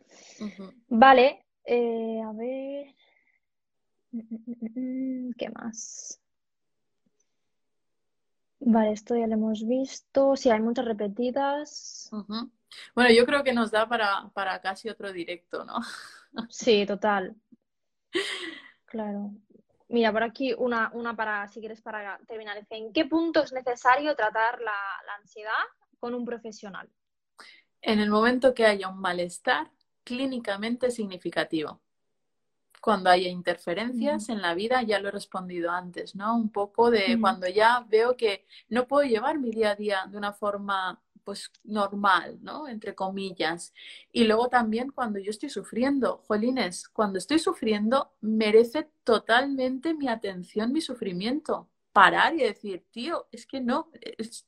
Vale, 0.88 1.46
eh, 1.64 2.22
a 2.26 2.32
ver. 2.34 2.96
Mm, 4.12 4.20
mm, 4.20 5.28
mm, 5.28 5.34
¿Qué 5.38 5.50
más? 5.50 6.20
Vale, 8.60 8.92
esto 8.92 9.16
ya 9.16 9.28
lo 9.28 9.36
hemos 9.36 9.66
visto. 9.68 10.36
Sí, 10.36 10.50
hay 10.50 10.60
muchas 10.60 10.86
repetidas. 10.86 12.10
Bueno, 12.94 13.12
yo 13.12 13.26
creo 13.26 13.44
que 13.44 13.54
nos 13.54 13.72
da 13.72 13.88
para, 13.88 14.30
para 14.34 14.60
casi 14.60 14.90
otro 14.90 15.12
directo, 15.14 15.64
¿no? 15.66 15.80
Sí, 16.50 16.86
total. 16.86 17.36
Claro. 18.86 19.32
Mira, 19.90 20.12
por 20.12 20.24
aquí 20.24 20.54
una, 20.58 20.92
una 20.94 21.16
para, 21.16 21.48
si 21.48 21.60
quieres, 21.60 21.82
para 21.82 22.20
terminar. 22.28 22.64
¿En 22.70 22.94
qué 22.94 23.06
punto 23.06 23.44
es 23.44 23.52
necesario 23.52 24.16
tratar 24.16 24.62
la, 24.62 24.72
la 25.06 25.16
ansiedad 25.16 25.52
con 26.00 26.14
un 26.14 26.26
profesional? 26.26 26.90
En 27.82 28.00
el 28.00 28.10
momento 28.10 28.54
que 28.54 28.66
haya 28.66 28.88
un 28.88 29.00
malestar 29.00 29.72
clínicamente 30.04 30.92
significativo 30.92 31.82
cuando 32.82 33.10
haya 33.10 33.30
interferencias 33.30 34.30
en 34.30 34.42
la 34.42 34.54
vida, 34.54 34.82
ya 34.84 35.00
lo 35.00 35.10
he 35.10 35.12
respondido 35.12 35.72
antes, 35.72 36.16
¿no? 36.16 36.36
Un 36.36 36.50
poco 36.50 36.90
de 36.90 37.18
cuando 37.20 37.48
ya 37.48 37.86
veo 37.88 38.16
que 38.16 38.46
no 38.70 38.88
puedo 38.88 39.08
llevar 39.08 39.38
mi 39.38 39.52
día 39.52 39.72
a 39.72 39.76
día 39.76 40.06
de 40.08 40.18
una 40.18 40.34
forma 40.34 41.02
pues 41.30 41.52
normal, 41.64 42.40
¿no? 42.42 42.68
Entre 42.68 42.96
comillas. 42.96 43.72
Y 44.12 44.24
luego 44.24 44.50
también 44.50 44.90
cuando 44.90 45.20
yo 45.20 45.30
estoy 45.30 45.52
sufriendo, 45.52 46.24
jolines, 46.28 46.90
cuando 46.90 47.20
estoy 47.20 47.38
sufriendo 47.38 48.14
merece 48.20 48.90
totalmente 49.04 49.94
mi 49.94 50.08
atención, 50.08 50.74
mi 50.74 50.82
sufrimiento. 50.82 51.70
Parar 51.94 52.34
y 52.34 52.40
decir, 52.40 52.84
tío, 52.90 53.28
es 53.32 53.46
que 53.46 53.62
no, 53.62 53.92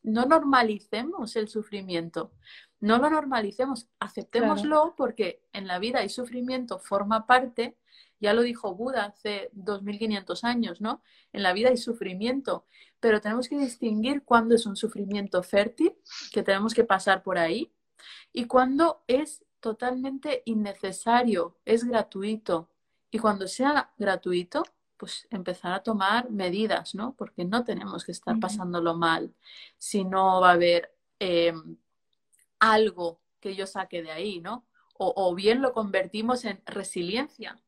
no 0.02 0.26
normalicemos 0.26 1.36
el 1.36 1.50
sufrimiento. 1.50 2.32
No 2.80 2.98
lo 2.98 3.12
normalicemos, 3.12 3.88
aceptémoslo 4.00 4.96
porque 4.98 5.44
en 5.54 5.68
la 5.68 5.78
vida 5.78 6.00
hay 6.00 6.10
sufrimiento, 6.10 6.80
forma 6.80 7.28
parte 7.28 7.78
ya 8.22 8.34
lo 8.34 8.44
dijo 8.44 8.76
Buda 8.76 9.06
hace 9.06 9.50
2500 9.54 10.44
años, 10.44 10.80
¿no? 10.80 11.02
En 11.34 11.42
la 11.44 11.54
vida 11.54 11.70
hay 11.70 11.78
sufrimiento, 11.78 12.66
pero 13.02 13.20
tenemos 13.20 13.50
que 13.50 13.58
distinguir 13.58 14.24
cuándo 14.24 14.56
es 14.56 14.66
un 14.66 14.78
sufrimiento 14.78 15.44
fértil, 15.44 15.94
que 16.32 16.44
tenemos 16.44 16.74
que 16.74 16.86
pasar 16.86 17.24
por 17.24 17.38
ahí, 17.38 17.74
y 18.32 18.46
cuándo 18.46 19.04
es 19.08 19.44
totalmente 19.60 20.44
innecesario, 20.46 21.58
es 21.66 21.84
gratuito. 21.84 22.70
Y 23.10 23.20
cuando 23.20 23.48
sea 23.48 23.92
gratuito, 23.98 24.64
pues 24.98 25.28
empezar 25.32 25.74
a 25.74 25.84
tomar 25.84 26.30
medidas, 26.30 26.96
¿no? 26.96 27.16
Porque 27.18 27.44
no 27.44 27.66
tenemos 27.66 28.06
que 28.06 28.12
estar 28.14 28.40
pasándolo 28.40 28.96
mal, 28.96 29.34
si 29.78 30.06
no 30.06 30.40
va 30.40 30.52
a 30.52 30.54
haber 30.54 30.96
em, 31.20 31.78
algo 32.60 33.20
que 33.40 33.56
yo 33.56 33.66
saque 33.68 34.04
de 34.04 34.12
ahí, 34.12 34.40
¿no? 34.40 34.66
o 35.04 35.34
bien 35.34 35.64
lo 35.64 35.74
convertimos 35.74 36.46
en 36.46 36.62
resiliencia, 36.64 37.60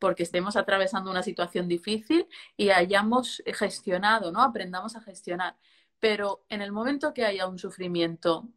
porque 0.00 0.24
estemos 0.24 0.56
atravesando 0.56 1.10
una 1.10 1.22
situación 1.22 1.68
difícil 1.68 2.26
y 2.56 2.70
hayamos 2.70 3.42
gestionado, 3.46 4.32
¿no? 4.32 4.42
Aprendamos 4.42 4.96
a 4.96 5.02
gestionar. 5.02 5.56
Pero 6.00 6.44
en 6.48 6.62
el 6.62 6.72
momento 6.72 7.14
que 7.14 7.26
haya 7.26 7.46
un 7.46 7.58
sufrimiento 7.58 8.48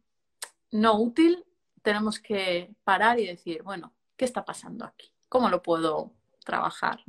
no 0.72 0.98
útil, 0.98 1.44
tenemos 1.82 2.18
que 2.18 2.74
parar 2.82 3.20
y 3.20 3.26
decir, 3.26 3.62
bueno, 3.62 3.92
¿qué 4.16 4.24
está 4.24 4.44
pasando 4.44 4.86
aquí? 4.86 5.12
¿Cómo 5.28 5.50
lo 5.50 5.62
puedo 5.62 6.12
trabajar? 6.44 7.00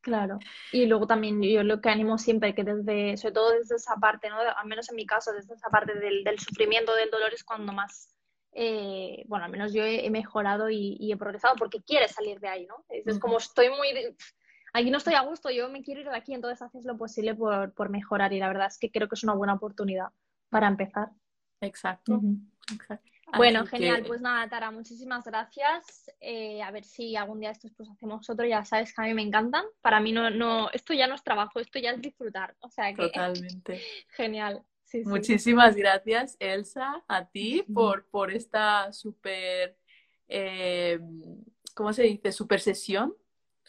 Claro. 0.00 0.38
Y 0.72 0.86
luego 0.86 1.06
también 1.08 1.42
yo 1.42 1.64
lo 1.64 1.80
que 1.80 1.90
animo 1.90 2.18
siempre 2.18 2.54
que 2.54 2.62
desde, 2.62 3.16
sobre 3.16 3.34
todo 3.34 3.50
desde 3.50 3.74
esa 3.74 3.96
parte, 3.96 4.30
¿no? 4.30 4.36
Al 4.38 4.66
menos 4.66 4.88
en 4.88 4.96
mi 4.96 5.04
caso, 5.04 5.32
desde 5.32 5.54
esa 5.54 5.68
parte 5.70 5.94
del, 5.98 6.22
del 6.22 6.38
sufrimiento, 6.38 6.94
del 6.94 7.10
dolor 7.10 7.34
es 7.34 7.42
cuando 7.42 7.72
más 7.72 8.14
eh, 8.60 9.22
bueno, 9.28 9.44
al 9.44 9.52
menos 9.52 9.72
yo 9.72 9.84
he, 9.84 10.10
mejorado 10.10 10.68
y, 10.68 11.12
he 11.12 11.16
progresado 11.16 11.54
porque 11.54 11.80
quieres 11.80 12.10
salir 12.10 12.40
de 12.40 12.48
ahí, 12.48 12.66
¿no? 12.66 12.84
Es, 12.88 13.20
como 13.20 13.38
estoy 13.38 13.68
muy, 13.68 13.86
aquí 14.72 14.90
no 14.90 14.98
estoy 14.98 15.14
a 15.14 15.20
gusto, 15.20 15.48
yo 15.48 15.68
me 15.68 15.80
quiero 15.80 16.00
ir 16.00 16.08
de 16.08 16.16
aquí, 16.16 16.34
entonces 16.34 16.60
haces 16.60 16.84
lo 16.84 16.98
posible 16.98 17.36
por, 17.36 17.88
mejorar 17.88 18.32
y 18.32 18.40
la 18.40 18.48
verdad 18.48 18.66
es 18.66 18.76
que 18.76 18.90
creo 18.90 19.08
que 19.08 19.14
es 19.14 19.22
una 19.22 19.34
buena 19.34 19.54
oportunidad 19.54 20.08
para 20.50 20.66
empezar. 20.66 21.10
Exacto. 21.60 22.20
Bueno, 23.36 23.64
genial. 23.64 24.02
Pues 24.04 24.20
nada, 24.20 24.48
Tara, 24.48 24.72
muchísimas 24.72 25.24
gracias. 25.24 26.10
Eh, 26.18 26.60
a 26.60 26.72
ver 26.72 26.84
si 26.84 27.14
algún 27.14 27.38
día 27.38 27.52
estos 27.52 27.72
pues 27.76 27.88
hacemos 27.88 28.28
otro. 28.28 28.44
Ya 28.44 28.64
sabes 28.64 28.92
que 28.92 29.02
a 29.02 29.04
mí 29.04 29.14
me 29.14 29.22
encantan. 29.22 29.66
Para 29.82 30.00
mí 30.00 30.10
no, 30.10 30.30
no, 30.30 30.68
esto 30.72 30.94
ya 30.94 31.06
no 31.06 31.14
es 31.14 31.22
trabajo, 31.22 31.60
esto 31.60 31.78
ya 31.78 31.92
es 31.92 32.00
disfrutar. 32.00 32.56
O 32.58 32.70
sea 32.70 32.92
que. 32.92 33.02
Totalmente. 33.02 33.80
Genial. 34.16 34.64
Muchísimas 35.04 35.76
gracias, 35.76 36.36
Elsa, 36.40 37.04
a 37.08 37.26
ti 37.26 37.62
por, 37.74 38.06
por 38.06 38.32
esta 38.32 38.92
súper, 38.92 39.76
eh, 40.28 40.98
¿cómo 41.74 41.92
se 41.92 42.04
dice? 42.04 42.32
Super 42.32 42.60
sesión. 42.60 43.14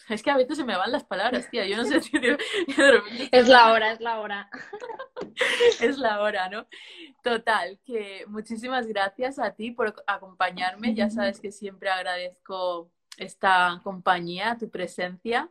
Es 0.08 0.24
que 0.24 0.32
a 0.32 0.38
veces 0.38 0.58
se 0.58 0.64
me 0.64 0.78
van 0.78 0.92
las 0.92 1.04
palabras, 1.04 1.50
tía. 1.50 1.66
Yo 1.66 1.76
no 1.76 1.84
sé 1.84 2.00
si. 2.02 2.12
Es 3.32 3.48
la 3.50 3.74
hora, 3.74 3.92
es 3.92 4.00
la 4.00 4.22
hora. 4.22 4.50
es 5.82 5.98
la 5.98 6.22
hora, 6.22 6.50
¿no? 6.50 6.68
Total, 7.22 7.80
que 7.84 8.24
muchísimas 8.28 8.88
gracias 8.88 9.40
a 9.40 9.52
ti 9.52 9.72
por 9.72 9.94
acompañarme. 10.08 10.96
Ya 10.96 11.10
sabes 11.10 11.40
que 11.42 11.52
siempre 11.52 11.90
agradezco 11.90 12.92
esta 13.18 13.82
compañía, 13.84 14.58
tu 14.58 14.70
presencia. 14.70 15.50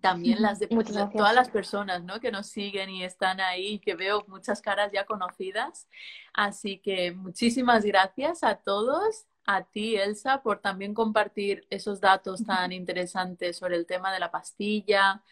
También 0.00 0.42
las 0.42 0.58
de 0.58 0.68
todas 0.68 1.34
las 1.34 1.48
personas 1.48 2.02
¿no? 2.04 2.20
que 2.20 2.30
nos 2.30 2.46
siguen 2.46 2.90
y 2.90 3.04
están 3.04 3.40
ahí, 3.40 3.78
que 3.78 3.94
veo 3.94 4.24
muchas 4.28 4.60
caras 4.60 4.92
ya 4.92 5.04
conocidas. 5.04 5.88
Así 6.32 6.78
que 6.78 7.12
muchísimas 7.12 7.84
gracias 7.84 8.42
a 8.42 8.56
todos 8.56 9.26
a 9.46 9.62
ti, 9.62 9.96
Elsa, 9.96 10.42
por 10.42 10.58
también 10.58 10.92
compartir 10.92 11.66
esos 11.70 12.00
datos 12.00 12.44
tan 12.44 12.72
interesantes 12.72 13.56
sobre 13.56 13.76
el 13.76 13.86
tema 13.86 14.12
de 14.12 14.18
la 14.18 14.30
pastilla 14.30 15.22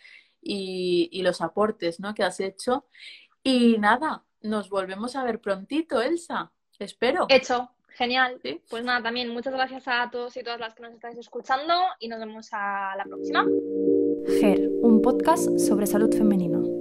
y, 0.40 1.20
los 1.22 1.40
aportes 1.40 1.98
¿no? 2.00 2.14
que 2.14 2.22
has 2.22 2.38
hecho. 2.40 2.86
Y 3.42 3.76
nada, 3.78 4.24
nos 4.40 4.70
volvemos 4.70 5.16
a 5.16 5.24
ver 5.24 5.40
prontito, 5.40 6.00
Elsa. 6.00 6.52
Espero. 6.78 7.26
Hecho. 7.28 7.73
Genial. 7.94 8.40
Pues 8.68 8.84
nada, 8.84 9.02
también 9.02 9.28
muchas 9.30 9.52
gracias 9.52 9.84
a 9.86 10.08
todos 10.10 10.36
y 10.36 10.42
todas 10.42 10.60
las 10.60 10.74
que 10.74 10.82
nos 10.82 10.92
estáis 10.92 11.16
escuchando 11.16 11.74
y 12.00 12.08
nos 12.08 12.18
vemos 12.18 12.48
a 12.52 12.94
la 12.96 13.04
próxima. 13.04 13.46
GER, 14.40 14.68
un 14.82 15.00
podcast 15.00 15.58
sobre 15.58 15.86
salud 15.86 16.12
femenino. 16.12 16.73